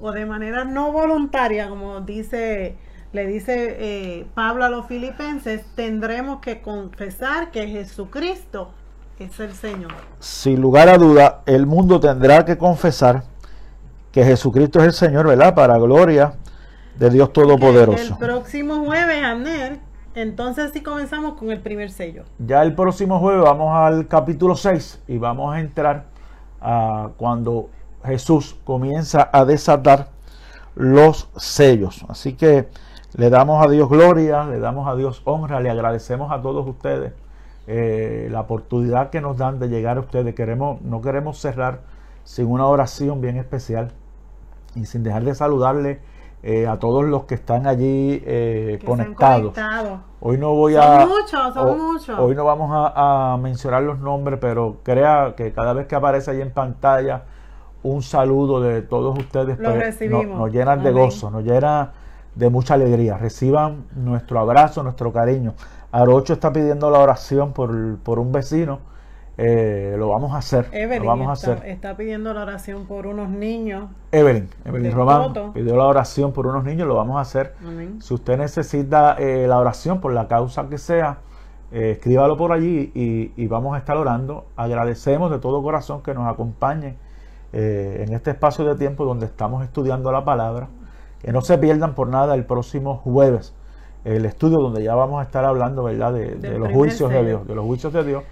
o 0.00 0.12
de 0.12 0.26
manera 0.26 0.64
no 0.64 0.92
voluntaria, 0.92 1.68
como 1.68 2.00
dice 2.00 2.76
le 3.12 3.26
dice 3.26 3.76
eh, 3.78 4.26
Pablo 4.34 4.64
a 4.64 4.68
los 4.68 4.86
filipenses, 4.86 5.64
tendremos 5.74 6.40
que 6.40 6.60
confesar 6.60 7.50
que 7.50 7.68
Jesucristo 7.68 8.70
es 9.18 9.40
el 9.40 9.52
Señor. 9.54 9.92
Sin 10.20 10.60
lugar 10.60 10.88
a 10.88 10.98
duda, 10.98 11.42
el 11.46 11.66
mundo 11.66 11.98
tendrá 12.00 12.44
que 12.44 12.56
confesar 12.56 13.24
que 14.12 14.24
Jesucristo 14.24 14.78
es 14.80 14.86
el 14.86 14.92
Señor, 14.92 15.26
¿verdad? 15.26 15.54
Para 15.54 15.78
gloria 15.78 16.34
de 16.98 17.10
Dios 17.10 17.32
Todopoderoso. 17.32 18.14
El 18.14 18.18
próximo 18.18 18.84
jueves, 18.84 19.22
Aner, 19.22 19.78
entonces 20.14 20.70
sí 20.72 20.82
comenzamos 20.82 21.34
con 21.34 21.50
el 21.50 21.60
primer 21.60 21.90
sello. 21.90 22.24
Ya 22.38 22.62
el 22.62 22.74
próximo 22.74 23.18
jueves 23.20 23.42
vamos 23.42 23.74
al 23.74 24.06
capítulo 24.08 24.56
6 24.56 25.02
y 25.08 25.18
vamos 25.18 25.54
a 25.54 25.60
entrar 25.60 26.06
a 26.60 27.10
cuando 27.16 27.70
Jesús 28.04 28.56
comienza 28.64 29.28
a 29.32 29.44
desatar 29.44 30.08
los 30.74 31.28
sellos. 31.36 32.04
Así 32.08 32.34
que 32.34 32.68
le 33.16 33.30
damos 33.30 33.64
a 33.64 33.70
Dios 33.70 33.88
gloria, 33.88 34.44
le 34.44 34.58
damos 34.58 34.86
a 34.88 34.94
Dios 34.94 35.22
honra, 35.24 35.60
le 35.60 35.70
agradecemos 35.70 36.30
a 36.30 36.42
todos 36.42 36.66
ustedes 36.66 37.12
eh, 37.66 38.28
la 38.30 38.40
oportunidad 38.40 39.10
que 39.10 39.20
nos 39.20 39.36
dan 39.36 39.58
de 39.58 39.68
llegar 39.68 39.96
a 39.96 40.00
ustedes. 40.00 40.34
Queremos, 40.34 40.80
no 40.82 41.00
queremos 41.00 41.38
cerrar 41.38 41.80
sin 42.24 42.46
una 42.46 42.66
oración 42.66 43.20
bien 43.20 43.36
especial 43.36 43.92
y 44.74 44.86
sin 44.86 45.02
dejar 45.02 45.24
de 45.24 45.34
saludarle 45.34 46.00
eh, 46.42 46.66
a 46.66 46.78
todos 46.78 47.04
los 47.04 47.24
que 47.24 47.34
están 47.34 47.66
allí 47.66 48.22
eh, 48.24 48.78
conectados. 48.86 49.52
Hoy 50.20 50.38
no 50.38 50.54
voy 50.54 50.76
a. 50.76 51.06
Muchos, 51.06 51.54
son 51.54 51.78
muchos. 51.78 52.18
Hoy 52.18 52.34
no 52.34 52.44
vamos 52.44 52.70
a, 52.72 53.36
mencionar 53.40 53.82
los 53.82 53.98
nombres, 53.98 54.38
pero 54.40 54.76
crea 54.82 55.34
que 55.36 55.52
cada 55.52 55.72
vez 55.72 55.86
que 55.86 55.96
aparece 55.96 56.30
ahí 56.30 56.40
en 56.40 56.52
pantalla 56.52 57.24
un 57.82 58.02
saludo 58.02 58.60
de 58.60 58.82
todos 58.82 59.18
ustedes, 59.18 59.56
pues, 59.56 60.10
nos, 60.10 60.52
llenan 60.52 60.82
de 60.82 60.92
gozo, 60.92 61.30
nos 61.30 61.44
llena 61.44 61.92
de 62.38 62.50
mucha 62.50 62.74
alegría. 62.74 63.18
Reciban 63.18 63.84
nuestro 63.96 64.38
abrazo, 64.38 64.82
nuestro 64.82 65.12
cariño. 65.12 65.54
Arocho 65.90 66.34
está 66.34 66.52
pidiendo 66.52 66.90
la 66.90 67.00
oración 67.00 67.52
por, 67.52 67.70
un 67.70 68.32
vecino. 68.32 68.78
Eh, 69.36 69.96
lo 69.98 70.08
vamos 70.08 70.32
a 70.32 70.38
hacer. 70.38 70.68
Evelyn 70.72 71.02
lo 71.02 71.08
vamos 71.08 71.38
está, 71.38 71.52
a 71.52 71.54
hacer. 71.56 71.68
está 71.68 71.96
pidiendo 71.96 72.32
la 72.32 72.42
oración 72.42 72.86
por 72.86 73.06
unos 73.06 73.28
niños. 73.28 73.90
Evelyn, 74.12 74.48
Evelyn 74.64 74.92
Román 74.92 75.52
pidió 75.52 75.76
la 75.76 75.84
oración 75.84 76.32
por 76.32 76.46
unos 76.46 76.64
niños, 76.64 76.86
lo 76.86 76.94
vamos 76.94 77.16
a 77.16 77.20
hacer. 77.20 77.54
Si 78.00 78.14
usted 78.14 78.38
necesita 78.38 79.16
eh, 79.18 79.46
la 79.48 79.58
oración 79.58 80.00
por 80.00 80.12
la 80.12 80.28
causa 80.28 80.68
que 80.68 80.78
sea, 80.78 81.18
eh, 81.72 81.92
escríbalo 81.92 82.36
por 82.36 82.52
allí 82.52 82.92
y, 82.94 83.32
y, 83.36 83.46
vamos 83.46 83.74
a 83.74 83.78
estar 83.78 83.96
orando. 83.96 84.46
Agradecemos 84.56 85.30
de 85.30 85.38
todo 85.38 85.62
corazón 85.62 86.02
que 86.02 86.14
nos 86.14 86.28
acompañen 86.28 86.96
en 87.50 88.12
este 88.12 88.30
espacio 88.30 88.64
de 88.66 88.74
tiempo 88.74 89.06
donde 89.06 89.24
estamos 89.24 89.64
estudiando 89.64 90.12
la 90.12 90.24
palabra. 90.24 90.68
Que 91.20 91.32
no 91.32 91.40
se 91.40 91.58
pierdan 91.58 91.94
por 91.94 92.08
nada 92.08 92.34
el 92.34 92.44
próximo 92.44 92.96
jueves 92.96 93.54
el 94.04 94.24
estudio 94.24 94.58
donde 94.58 94.82
ya 94.82 94.94
vamos 94.94 95.20
a 95.20 95.24
estar 95.24 95.44
hablando, 95.44 95.84
¿verdad? 95.84 96.12
De, 96.12 96.58
los 96.58 96.72
juicios 96.72 97.10
de 97.10 97.24
Dios, 97.24 97.46
de 97.46 97.54
los 97.54 97.64
juicios 97.64 97.92
de 97.92 98.04
Dios. 98.04 98.24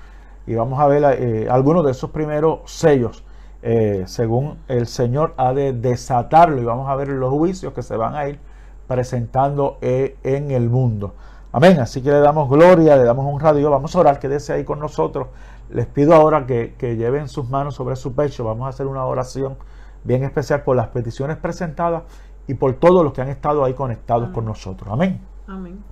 Y 0.47 0.55
vamos 0.55 0.79
a 0.81 0.87
ver 0.87 1.03
eh, 1.19 1.49
algunos 1.51 1.85
de 1.85 1.91
esos 1.91 2.11
primeros 2.11 2.61
sellos, 2.65 3.25
eh, 3.63 4.05
según 4.07 4.59
el 4.69 4.87
Señor 4.87 5.35
ha 5.37 5.53
de 5.53 5.73
desatarlo. 5.73 6.61
Y 6.61 6.65
vamos 6.65 6.89
a 6.89 6.95
ver 6.97 7.09
los 7.09 7.31
juicios 7.31 7.73
que 7.73 7.83
se 7.83 7.97
van 7.97 8.15
a 8.15 8.29
ir 8.29 8.39
presentando 8.87 9.79
eh, 9.81 10.17
en 10.23 10.51
el 10.51 10.71
mundo. 10.71 11.15
Amén. 11.53 11.81
Así 11.81 12.01
que 12.01 12.11
le 12.11 12.21
damos 12.21 12.49
gloria, 12.49 12.97
le 12.97 13.05
damos 13.05 13.27
un 13.27 13.41
radio. 13.41 13.71
Vamos 13.71 13.95
a 13.97 14.01
orar, 14.01 14.19
quédese 14.19 14.53
ahí 14.53 14.65
con 14.65 14.79
nosotros. 14.79 15.29
Les 15.69 15.87
pido 15.87 16.15
ahora 16.15 16.47
que, 16.47 16.75
que 16.79 16.97
lleven 16.97 17.29
sus 17.29 17.51
manos 17.51 17.75
sobre 17.75 17.97
su 17.97 18.15
pecho. 18.15 18.45
Vamos 18.45 18.67
a 18.67 18.69
hacer 18.69 18.87
una 18.87 19.05
oración 19.05 19.57
bien 20.05 20.23
especial 20.23 20.63
por 20.63 20.77
las 20.77 20.89
peticiones 20.89 21.37
presentadas 21.37 22.05
y 22.49 22.55
por 22.55 22.75
todos 22.75 23.03
los 23.05 23.13
que 23.13 23.23
han 23.23 23.29
estado 23.29 23.65
ahí 23.65 23.75
conectados 23.75 24.31
con 24.31 24.45
nosotros. 24.45 24.89
Amén. 24.93 25.21
Amén. 25.47 25.83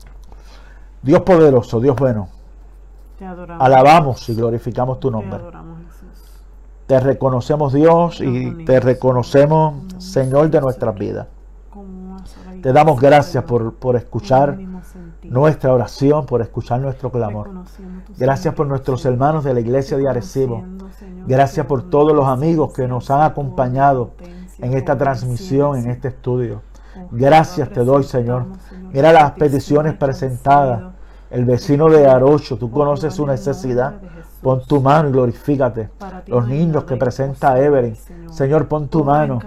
Dios 1.03 1.21
poderoso, 1.21 1.81
Dios 1.81 1.97
bueno. 1.97 2.29
Te 3.19 3.25
adoramos. 3.25 3.65
Alabamos 3.65 4.29
y 4.29 4.35
glorificamos 4.35 5.01
tu 5.01 5.11
nombre. 5.11 5.39
Te, 5.39 5.43
adoramos, 5.43 5.79
Jesús. 5.87 6.43
te 6.87 7.01
reconocemos 7.01 7.73
Dios 7.73 8.21
y 8.21 8.65
te 8.65 8.81
reconocemos 8.81 9.75
Señor 9.99 10.51
de 10.51 10.61
nuestras 10.61 10.95
vidas. 10.95 11.27
Te 12.63 12.73
damos 12.73 12.99
gracias 12.99 13.45
por, 13.45 13.75
por 13.75 13.95
escuchar 13.95 14.59
nuestra 15.23 15.73
oración, 15.73 16.25
por 16.25 16.41
escuchar 16.41 16.81
nuestro 16.81 17.11
clamor. 17.11 17.51
Gracias 18.17 18.55
por 18.55 18.67
nuestros 18.67 19.05
hermanos 19.05 19.45
de 19.45 19.53
la 19.55 19.61
iglesia 19.61 19.97
de 19.97 20.09
Arecibo. 20.09 20.65
Gracias 21.27 21.67
por 21.67 21.91
todos 21.91 22.15
los 22.15 22.27
amigos 22.27 22.73
que 22.73 22.89
nos 22.89 23.11
han 23.11 23.23
acompañado 23.23 24.13
en 24.59 24.75
esta 24.75 24.97
transmisión, 24.97 25.79
en 25.79 25.91
este 25.91 26.09
estudio. 26.09 26.63
Gracias 27.11 27.71
te 27.71 27.85
doy, 27.85 28.05
Señor. 28.05 28.47
Mira 28.93 29.13
las 29.13 29.33
peticiones 29.33 29.95
presentadas. 29.95 30.95
El 31.31 31.45
vecino 31.45 31.89
de 31.89 32.07
Arocho, 32.07 32.57
tú 32.57 32.71
conoces 32.71 33.15
su 33.15 33.27
necesidad. 33.27 33.95
Pon 34.41 34.63
tu 34.67 34.81
mano 34.81 35.09
y 35.09 35.13
glorifícate. 35.13 35.91
Los 36.27 36.47
niños 36.47 36.85
que 36.85 36.97
presenta 36.97 37.59
Evelyn. 37.59 37.97
Señor, 38.31 38.69
pon 38.69 38.89
tu 38.89 39.03
mano. 39.03 39.41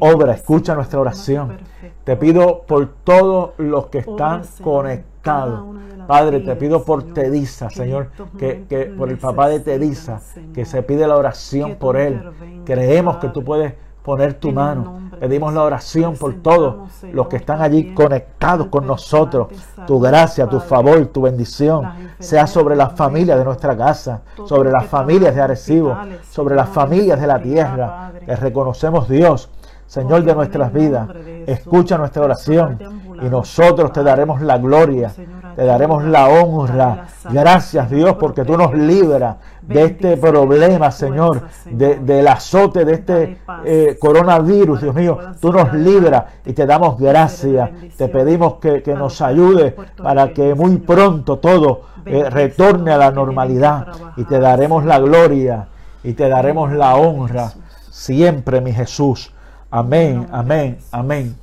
Obra, 0.00 0.32
escucha 0.32 0.74
nuestra 0.74 1.00
oración. 1.00 1.58
Te 2.04 2.16
pido 2.16 2.62
por 2.66 2.88
todos 3.04 3.52
los 3.56 3.86
que 3.86 3.98
están 3.98 4.42
conectados. 4.62 5.76
Padre, 6.06 6.40
te 6.40 6.56
pido 6.56 6.84
por 6.84 7.14
Tedisa, 7.14 7.70
Señor, 7.70 8.10
que, 8.36 8.64
que 8.68 8.86
por 8.86 9.08
el 9.08 9.18
papá 9.18 9.48
de 9.48 9.60
Tedisa, 9.60 10.20
que 10.52 10.64
se 10.64 10.82
pide 10.82 11.06
la 11.06 11.16
oración 11.16 11.76
por 11.76 11.96
él. 11.96 12.20
Creemos 12.66 13.18
que 13.18 13.28
tú 13.28 13.44
puedes 13.44 13.74
poner 14.02 14.34
tu 14.34 14.52
mano. 14.52 15.00
Pedimos 15.20 15.54
la 15.54 15.62
oración 15.62 16.14
por 16.16 16.34
todos 16.42 16.90
los 17.12 17.28
que 17.28 17.36
están 17.36 17.62
allí 17.62 17.94
conectados 17.94 18.66
con 18.68 18.86
nosotros. 18.86 19.48
Tu 19.86 20.00
gracia, 20.00 20.46
tu 20.46 20.60
favor, 20.60 21.06
tu 21.06 21.22
bendición 21.22 21.88
sea 22.18 22.46
sobre 22.46 22.76
las 22.76 22.92
familias 22.92 23.38
de 23.38 23.44
nuestra 23.44 23.76
casa, 23.76 24.22
sobre 24.46 24.70
las 24.70 24.86
familias 24.86 25.34
de 25.34 25.42
Arecibo, 25.42 25.96
sobre 26.30 26.56
las 26.56 26.68
familias 26.68 27.20
de 27.20 27.26
la 27.26 27.40
tierra. 27.40 28.12
Les 28.26 28.40
reconocemos 28.40 29.08
Dios 29.08 29.48
Señor 29.92 30.24
de 30.24 30.34
nuestras 30.34 30.72
vidas, 30.72 31.06
escucha 31.46 31.98
nuestra 31.98 32.22
oración 32.22 32.78
y 33.20 33.26
nosotros 33.26 33.92
te 33.92 34.02
daremos 34.02 34.40
la 34.40 34.56
gloria, 34.56 35.12
te 35.54 35.64
daremos 35.64 36.04
la 36.04 36.28
honra. 36.28 37.06
Gracias 37.30 37.90
Dios 37.90 38.16
porque 38.18 38.44
tú 38.44 38.56
nos 38.56 38.74
libras 38.74 39.36
de 39.62 39.84
este 39.84 40.16
problema, 40.16 40.90
Señor, 40.90 41.42
del 41.70 42.28
azote 42.28 42.84
de 42.84 42.92
este 42.94 43.38
eh, 43.64 43.96
coronavirus, 44.00 44.82
Dios 44.82 44.94
mío. 44.94 45.18
Tú 45.40 45.52
nos 45.52 45.72
libras 45.72 46.24
y 46.44 46.52
te 46.52 46.66
damos 46.66 46.98
gracias. 46.98 47.70
Te 47.96 48.08
pedimos 48.08 48.54
que, 48.54 48.82
nos 48.92 49.20
ayude 49.22 49.74
para 50.02 50.32
que 50.32 50.54
muy 50.54 50.78
pronto 50.78 51.38
todo 51.38 51.82
eh, 52.04 52.28
retorne 52.28 52.92
a 52.92 52.98
la 52.98 53.10
normalidad 53.10 53.88
y 54.16 54.24
te 54.24 54.38
daremos 54.38 54.84
la 54.84 54.98
gloria 54.98 55.68
y 56.02 56.14
te 56.14 56.28
daremos 56.28 56.72
la 56.72 56.96
honra 56.96 57.52
siempre, 57.90 58.60
mi 58.60 58.72
Jesús. 58.72 59.32
Amén, 59.70 60.26
amén, 60.32 60.78
amén. 60.90 61.36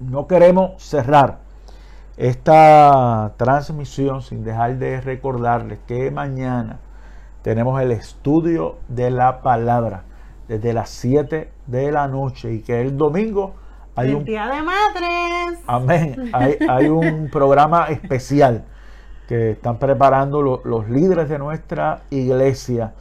No 0.00 0.26
queremos 0.26 0.82
cerrar 0.82 1.38
esta 2.20 3.32
transmisión 3.38 4.20
sin 4.20 4.44
dejar 4.44 4.76
de 4.78 5.00
recordarles 5.00 5.78
que 5.86 6.10
mañana 6.10 6.78
tenemos 7.40 7.80
el 7.80 7.92
estudio 7.92 8.76
de 8.88 9.10
la 9.10 9.40
palabra 9.40 10.02
desde 10.46 10.74
las 10.74 10.90
7 10.90 11.50
de 11.66 11.92
la 11.92 12.08
noche 12.08 12.52
y 12.52 12.60
que 12.60 12.82
el 12.82 12.98
domingo 12.98 13.54
hay 13.96 14.12
un 14.12 14.24
día 14.24 14.46
de 14.48 14.62
madres. 14.62 15.60
Amén. 15.66 16.30
Hay, 16.68 16.88
un 16.88 17.30
programa 17.30 17.86
especial 17.86 18.64
que 19.26 19.52
están 19.52 19.78
preparando 19.78 20.42
los 20.42 20.90
líderes 20.90 21.28
de 21.30 21.38
nuestra 21.38 22.02
iglesia 22.10 22.92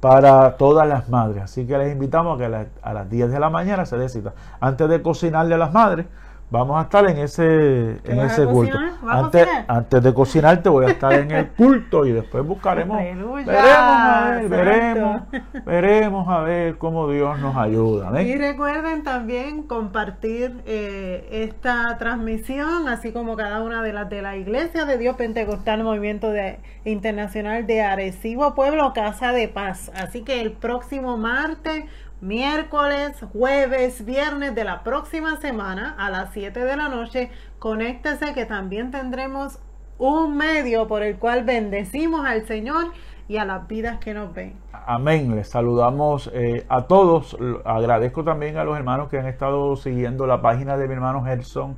para 0.00 0.58
todas 0.58 0.86
las 0.86 1.08
madres. 1.08 1.44
Así 1.44 1.66
que 1.66 1.78
les 1.78 1.92
invitamos 1.92 2.38
a 2.38 2.46
que 2.46 2.66
a 2.82 2.92
las 2.92 3.08
10 3.08 3.30
de 3.30 3.40
la 3.40 3.48
mañana 3.48 3.86
se 3.86 3.96
dé 3.96 4.10
cita. 4.10 4.34
Antes 4.60 4.86
de 4.90 5.00
cocinarle 5.00 5.54
a 5.54 5.58
las 5.58 5.72
madres, 5.72 6.06
Vamos 6.48 6.78
a 6.78 6.82
estar 6.82 7.04
en 7.10 7.18
ese, 7.18 7.98
en 8.04 8.20
ese 8.20 8.46
culto. 8.46 8.78
Antes, 9.08 9.48
antes 9.66 10.00
de 10.00 10.14
cocinarte 10.14 10.68
voy 10.68 10.86
a 10.86 10.90
estar 10.90 11.12
en 11.12 11.32
el 11.32 11.48
culto 11.48 12.06
y 12.06 12.12
después 12.12 12.46
buscaremos. 12.46 12.98
veremos 12.98 13.44
a 13.48 14.30
ver, 14.30 14.48
veremos, 14.48 15.22
veremos 15.64 16.28
a 16.28 16.40
ver 16.42 16.78
cómo 16.78 17.10
Dios 17.10 17.40
nos 17.40 17.56
ayuda. 17.56 18.22
Y 18.22 18.36
recuerden 18.36 19.02
también 19.02 19.64
compartir 19.64 20.62
eh, 20.66 21.26
esta 21.32 21.98
transmisión, 21.98 22.86
así 22.86 23.10
como 23.10 23.34
cada 23.34 23.60
una 23.62 23.82
de 23.82 23.92
las 23.92 24.08
de 24.08 24.22
la 24.22 24.36
Iglesia 24.36 24.84
de 24.84 24.98
Dios 24.98 25.16
Pentecostal 25.16 25.82
Movimiento 25.82 26.30
de, 26.30 26.60
Internacional 26.84 27.66
de 27.66 27.82
Arecibo 27.82 28.54
Pueblo 28.54 28.92
Casa 28.92 29.32
de 29.32 29.48
Paz. 29.48 29.90
Así 29.96 30.22
que 30.22 30.40
el 30.40 30.52
próximo 30.52 31.16
martes 31.16 31.86
miércoles, 32.20 33.16
jueves, 33.32 34.04
viernes 34.04 34.54
de 34.54 34.64
la 34.64 34.82
próxima 34.82 35.36
semana 35.36 35.94
a 35.98 36.10
las 36.10 36.32
7 36.32 36.64
de 36.64 36.76
la 36.76 36.88
noche. 36.88 37.30
Conéctese 37.58 38.32
que 38.34 38.46
también 38.46 38.90
tendremos 38.90 39.58
un 39.98 40.36
medio 40.36 40.86
por 40.86 41.02
el 41.02 41.16
cual 41.18 41.44
bendecimos 41.44 42.26
al 42.26 42.46
Señor 42.46 42.92
y 43.28 43.38
a 43.38 43.44
las 43.44 43.66
vidas 43.66 43.98
que 43.98 44.14
nos 44.14 44.32
ven. 44.32 44.54
Amén. 44.72 45.34
Les 45.34 45.48
saludamos 45.48 46.30
eh, 46.32 46.64
a 46.68 46.82
todos. 46.82 47.36
Agradezco 47.64 48.24
también 48.24 48.56
a 48.56 48.64
los 48.64 48.76
hermanos 48.76 49.08
que 49.08 49.18
han 49.18 49.26
estado 49.26 49.76
siguiendo 49.76 50.26
la 50.26 50.40
página 50.40 50.76
de 50.76 50.86
mi 50.86 50.94
hermano 50.94 51.24
Gerson 51.24 51.76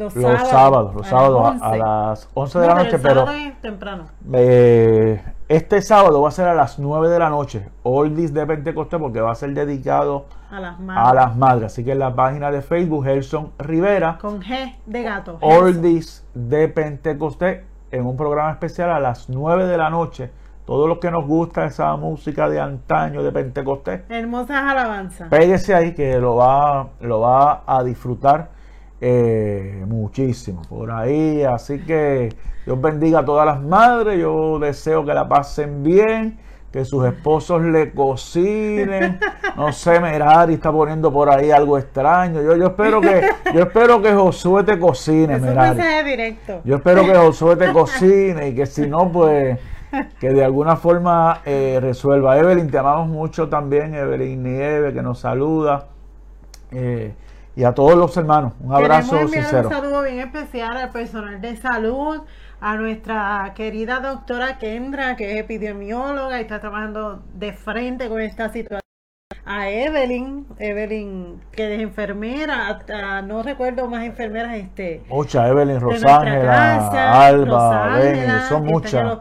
los, 0.00 0.48
sábados, 0.48 0.94
los 0.94 1.06
sábados 1.06 1.60
a, 1.60 1.76
las 1.76 2.28
11 2.32 2.58
de 2.58 2.66
la 2.66 2.74
noche, 2.74 2.98
pero, 2.98 3.26
temprano. 3.60 4.04
Eh, 4.32 5.22
este 5.48 5.82
sábado 5.82 6.22
va 6.22 6.28
a 6.28 6.32
ser 6.32 6.48
a 6.48 6.54
las 6.54 6.78
9 6.78 7.08
de 7.08 7.18
la 7.18 7.28
noche, 7.28 7.68
Oldies 7.82 8.32
de 8.32 8.46
Pentecostés, 8.46 8.98
porque 8.98 9.20
va 9.20 9.32
a 9.32 9.34
ser 9.34 9.52
dedicado 9.52 10.24
a 10.50 10.60
las, 11.12 11.36
madres. 11.36 11.72
Así 11.72 11.84
que 11.84 11.92
en 11.92 11.98
la 11.98 12.14
página 12.14 12.50
de 12.50 12.62
Facebook, 12.62 13.04
Gerson 13.04 13.50
Rivera, 13.58 14.16
con 14.18 14.40
G 14.40 14.76
de 14.86 15.02
gato, 15.02 15.36
Oldies 15.42 16.24
de 16.34 16.68
Pentecostés, 16.68 17.64
en 17.90 18.06
un 18.06 18.16
programa 18.16 18.52
especial 18.52 18.90
a 18.90 19.00
las 19.00 19.28
9 19.28 19.66
de 19.66 19.76
la 19.76 19.90
noche. 19.90 20.30
Todos 20.64 20.88
los 20.88 20.98
que 20.98 21.10
nos 21.10 21.26
gusta 21.26 21.64
esa 21.64 21.96
música 21.96 22.48
de 22.48 22.60
antaño 22.60 23.22
de 23.22 23.32
Pentecostés. 23.32 24.02
Hermosas 24.08 24.62
alabanzas. 24.62 25.28
Pégese 25.28 25.74
ahí 25.74 25.94
que 25.94 26.18
lo 26.20 26.36
va, 26.36 26.90
lo 27.00 27.20
va 27.20 27.64
a 27.66 27.82
disfrutar 27.82 28.59
eh, 29.00 29.84
muchísimo 29.86 30.62
por 30.68 30.90
ahí. 30.90 31.42
Así 31.42 31.78
que 31.80 32.30
Dios 32.64 32.80
bendiga 32.80 33.20
a 33.20 33.24
todas 33.24 33.46
las 33.46 33.62
madres. 33.62 34.18
Yo 34.20 34.58
deseo 34.58 35.04
que 35.04 35.14
la 35.14 35.28
pasen 35.28 35.82
bien, 35.82 36.38
que 36.72 36.84
sus 36.84 37.04
esposos 37.06 37.62
le 37.62 37.92
cocinen. 37.92 39.18
No 39.56 39.72
sé, 39.72 40.00
Merari 40.00 40.54
está 40.54 40.72
poniendo 40.72 41.12
por 41.12 41.28
ahí 41.28 41.50
algo 41.50 41.76
extraño. 41.76 42.40
Yo, 42.40 42.56
yo 42.56 42.68
espero 42.68 43.00
que 43.00 43.28
yo 43.52 43.60
espero 43.60 44.00
que 44.00 44.14
Josué 44.14 44.62
te 44.64 44.78
cocine, 44.78 45.38
Merari. 45.38 46.08
directo. 46.08 46.60
Yo 46.64 46.76
espero 46.76 47.04
que 47.04 47.14
Josué 47.14 47.56
te 47.56 47.70
cocine 47.72 48.48
y 48.48 48.54
que 48.54 48.64
si 48.64 48.86
no, 48.86 49.10
pues 49.10 49.58
que 50.18 50.30
de 50.30 50.44
alguna 50.44 50.76
forma 50.76 51.42
eh, 51.44 51.78
resuelva. 51.80 52.38
Evelyn, 52.38 52.70
te 52.70 52.78
amamos 52.78 53.08
mucho 53.08 53.48
también, 53.48 53.94
Evelyn 53.94 54.42
Nieve, 54.42 54.92
que 54.92 55.02
nos 55.02 55.18
saluda. 55.18 55.88
Eh, 56.70 57.12
y 57.60 57.64
a 57.64 57.72
todos 57.72 57.94
los 57.94 58.16
hermanos. 58.16 58.54
Un 58.60 58.72
abrazo 58.72 59.28
sincero. 59.28 59.68
Un 59.68 59.74
saludo 59.74 60.02
bien 60.02 60.20
especial 60.20 60.78
al 60.78 60.90
personal 60.90 61.42
de 61.42 61.56
salud, 61.56 62.22
a 62.58 62.76
nuestra 62.76 63.52
querida 63.54 64.00
doctora 64.00 64.56
Kendra, 64.56 65.14
que 65.16 65.32
es 65.32 65.40
epidemióloga 65.40 66.38
y 66.38 66.42
está 66.42 66.58
trabajando 66.60 67.22
de 67.34 67.52
frente 67.52 68.08
con 68.08 68.22
esta 68.22 68.48
situación. 68.48 68.80
A 69.44 69.68
Evelyn, 69.68 70.46
Evelyn, 70.58 71.42
que 71.52 71.74
es 71.74 71.82
enfermera, 71.82 72.78
no 73.26 73.42
recuerdo 73.42 73.88
más 73.88 74.04
enfermeras, 74.04 74.54
este. 74.54 75.02
Muchas, 75.08 75.50
Evelyn, 75.50 75.80
Rosángela, 75.80 77.26
Alba, 77.26 78.00
son 78.48 78.64
muchas. 78.64 79.18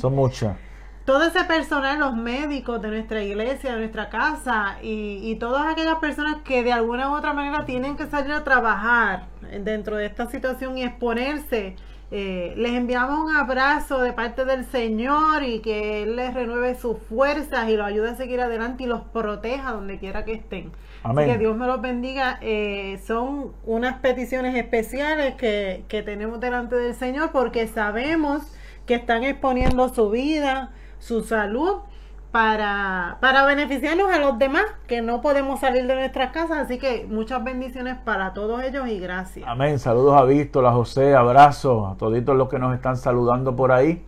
Son 0.00 0.16
muchas 0.16 0.56
todo 1.04 1.24
ese 1.24 1.44
personal, 1.44 1.98
los 1.98 2.16
médicos 2.16 2.80
de 2.80 2.88
nuestra 2.88 3.22
iglesia, 3.22 3.72
de 3.72 3.78
nuestra 3.78 4.08
casa 4.08 4.76
y, 4.82 5.20
y, 5.22 5.36
todas 5.36 5.66
aquellas 5.66 5.96
personas 5.96 6.42
que 6.44 6.62
de 6.62 6.72
alguna 6.72 7.10
u 7.10 7.16
otra 7.16 7.32
manera 7.32 7.64
tienen 7.64 7.96
que 7.96 8.06
salir 8.06 8.32
a 8.32 8.44
trabajar 8.44 9.26
dentro 9.60 9.96
de 9.96 10.06
esta 10.06 10.26
situación 10.26 10.78
y 10.78 10.84
exponerse, 10.84 11.76
eh, 12.14 12.52
les 12.58 12.72
enviamos 12.72 13.18
un 13.20 13.34
abrazo 13.34 14.02
de 14.02 14.12
parte 14.12 14.44
del 14.44 14.66
Señor 14.66 15.44
y 15.44 15.60
que 15.60 16.02
Él 16.02 16.16
les 16.16 16.34
renueve 16.34 16.74
sus 16.74 16.98
fuerzas 16.98 17.70
y 17.70 17.76
los 17.76 17.86
ayude 17.86 18.10
a 18.10 18.14
seguir 18.16 18.38
adelante 18.42 18.84
y 18.84 18.86
los 18.86 19.00
proteja 19.00 19.72
donde 19.72 19.98
quiera 19.98 20.26
que 20.26 20.34
estén. 20.34 20.72
Amén. 21.04 21.26
que 21.26 21.38
Dios 21.38 21.56
me 21.56 21.66
los 21.66 21.80
bendiga. 21.80 22.38
Eh, 22.42 23.00
son 23.06 23.52
unas 23.64 24.00
peticiones 24.00 24.54
especiales 24.54 25.36
que, 25.36 25.84
que 25.88 26.02
tenemos 26.02 26.38
delante 26.38 26.76
del 26.76 26.94
Señor 26.94 27.32
porque 27.32 27.66
sabemos 27.66 28.42
que 28.84 28.94
están 28.94 29.24
exponiendo 29.24 29.88
su 29.88 30.10
vida, 30.10 30.70
su 31.02 31.22
salud 31.22 31.78
para, 32.30 33.18
para 33.20 33.44
beneficiarnos 33.44 34.10
a 34.10 34.18
los 34.18 34.38
demás 34.38 34.64
que 34.86 35.02
no 35.02 35.20
podemos 35.20 35.58
salir 35.58 35.86
de 35.86 35.96
nuestras 35.96 36.30
casas. 36.30 36.58
Así 36.58 36.78
que 36.78 37.06
muchas 37.08 37.42
bendiciones 37.42 37.96
para 38.04 38.32
todos 38.32 38.62
ellos 38.62 38.88
y 38.88 39.00
gracias. 39.00 39.44
Amén. 39.48 39.80
Saludos 39.80 40.14
a 40.16 40.24
Víctor, 40.24 40.64
a 40.64 40.72
José, 40.72 41.14
abrazos 41.14 41.92
a 41.92 41.96
toditos 41.96 42.36
los 42.36 42.48
que 42.48 42.58
nos 42.60 42.72
están 42.74 42.96
saludando 42.96 43.54
por 43.56 43.72
ahí. 43.72 44.04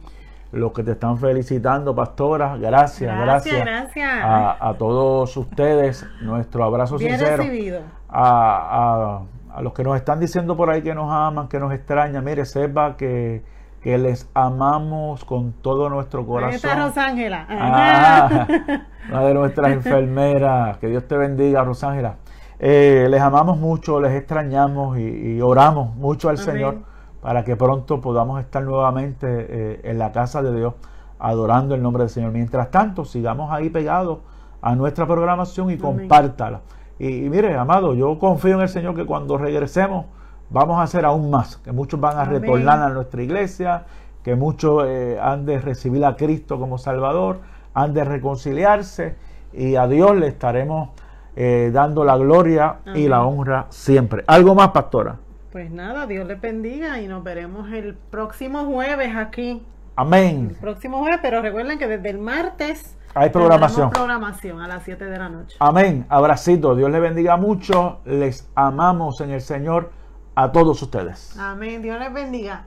Los 0.52 0.70
que 0.72 0.84
te 0.84 0.92
están 0.92 1.18
felicitando, 1.18 1.96
pastora, 1.96 2.56
gracias, 2.56 3.12
gracias. 3.18 3.60
Gracias, 3.60 4.06
A, 4.22 4.74
todos 4.78 5.36
ustedes, 5.36 6.06
nuestro 6.20 6.62
abrazo 6.62 6.96
Bien 6.96 7.18
sincero. 7.18 7.42
Recibido. 7.42 7.80
A, 8.08 9.18
a, 9.50 9.58
a 9.58 9.62
los 9.62 9.72
que 9.72 9.82
nos 9.82 9.96
están 9.96 10.20
diciendo 10.20 10.56
por 10.56 10.70
ahí 10.70 10.80
que 10.80 10.94
nos 10.94 11.12
aman, 11.12 11.48
que 11.48 11.58
nos 11.58 11.72
extrañan, 11.72 12.22
mire, 12.22 12.44
sepa 12.44 12.96
que 12.96 13.42
que 13.84 13.98
les 13.98 14.30
amamos 14.32 15.26
con 15.26 15.52
todo 15.52 15.90
nuestro 15.90 16.24
corazón. 16.24 16.54
Esta 16.54 16.74
Rosángela. 16.74 17.46
Ah, 17.50 18.46
una 19.10 19.24
de 19.26 19.34
nuestras 19.34 19.72
enfermeras. 19.72 20.78
Que 20.78 20.88
Dios 20.88 21.06
te 21.06 21.18
bendiga, 21.18 21.62
Rosángela. 21.62 22.16
Eh, 22.58 23.08
les 23.10 23.20
amamos 23.20 23.58
mucho, 23.58 24.00
les 24.00 24.12
extrañamos 24.12 24.98
y, 24.98 25.38
oramos 25.42 25.94
mucho 25.96 26.30
al 26.30 26.38
Señor 26.38 26.78
para 27.20 27.44
que 27.44 27.56
pronto 27.56 28.00
podamos 28.00 28.40
estar 28.40 28.62
nuevamente 28.62 29.26
eh, 29.28 29.80
en 29.84 29.98
la 29.98 30.12
casa 30.12 30.42
de 30.42 30.56
Dios 30.56 30.72
adorando 31.18 31.74
el 31.74 31.82
nombre 31.82 32.04
del 32.04 32.10
Señor. 32.10 32.32
Mientras 32.32 32.70
tanto, 32.70 33.04
sigamos 33.04 33.52
ahí 33.52 33.68
pegados 33.68 34.20
a 34.62 34.74
nuestra 34.74 35.06
programación 35.06 35.70
y 35.70 35.76
compártala. 35.76 36.62
Y, 36.98 37.26
y 37.26 37.28
mire, 37.28 37.54
amado, 37.54 37.92
yo 37.92 38.18
confío 38.18 38.54
en 38.54 38.62
el 38.62 38.68
Señor 38.70 38.94
que 38.94 39.04
cuando 39.04 39.36
regresemos 39.36 40.06
vamos 40.50 40.78
a 40.78 40.82
hacer 40.82 41.04
aún 41.04 41.30
más, 41.30 41.56
que 41.58 41.72
muchos 41.72 42.00
van 42.00 42.18
a 42.18 42.24
retornar 42.24 42.80
a 42.80 42.88
nuestra 42.88 43.22
iglesia, 43.22 43.84
que 44.22 44.34
muchos 44.34 44.84
eh, 44.86 45.18
han 45.20 45.44
de 45.46 45.58
recibir 45.58 46.04
a 46.04 46.16
Cristo 46.16 46.58
como 46.58 46.78
Salvador, 46.78 47.40
han 47.74 47.92
de 47.92 48.04
reconciliarse 48.04 49.16
y 49.52 49.76
a 49.76 49.86
Dios 49.86 50.16
le 50.16 50.28
estaremos 50.28 50.90
eh, 51.36 51.70
dando 51.72 52.04
la 52.04 52.16
gloria 52.16 52.76
y 52.94 53.08
la 53.08 53.24
honra 53.24 53.66
siempre. 53.70 54.24
¿Algo 54.26 54.54
más, 54.54 54.68
pastora? 54.70 55.16
Pues 55.52 55.70
nada, 55.70 56.06
Dios 56.06 56.26
les 56.26 56.40
bendiga 56.40 57.00
y 57.00 57.06
nos 57.06 57.22
veremos 57.22 57.70
el 57.72 57.94
próximo 57.94 58.64
jueves 58.64 59.14
aquí. 59.16 59.62
Amén. 59.96 60.48
El 60.50 60.56
próximo 60.56 60.98
jueves, 60.98 61.20
pero 61.22 61.42
recuerden 61.42 61.78
que 61.78 61.86
desde 61.86 62.10
el 62.10 62.18
martes 62.18 62.96
Hay 63.14 63.30
programación. 63.30 63.90
programación 63.90 64.60
a 64.60 64.66
las 64.66 64.82
7 64.82 65.04
de 65.04 65.18
la 65.18 65.28
noche. 65.28 65.56
Amén. 65.60 66.06
Abracito. 66.08 66.74
Dios 66.74 66.90
les 66.90 67.00
bendiga 67.00 67.36
mucho. 67.36 67.98
Les 68.04 68.48
amamos 68.56 69.20
en 69.20 69.30
el 69.30 69.40
Señor 69.40 69.90
a 70.34 70.52
todos 70.52 70.82
ustedes. 70.82 71.38
Amén. 71.38 71.82
Dios 71.82 71.98
les 71.98 72.12
bendiga. 72.12 72.64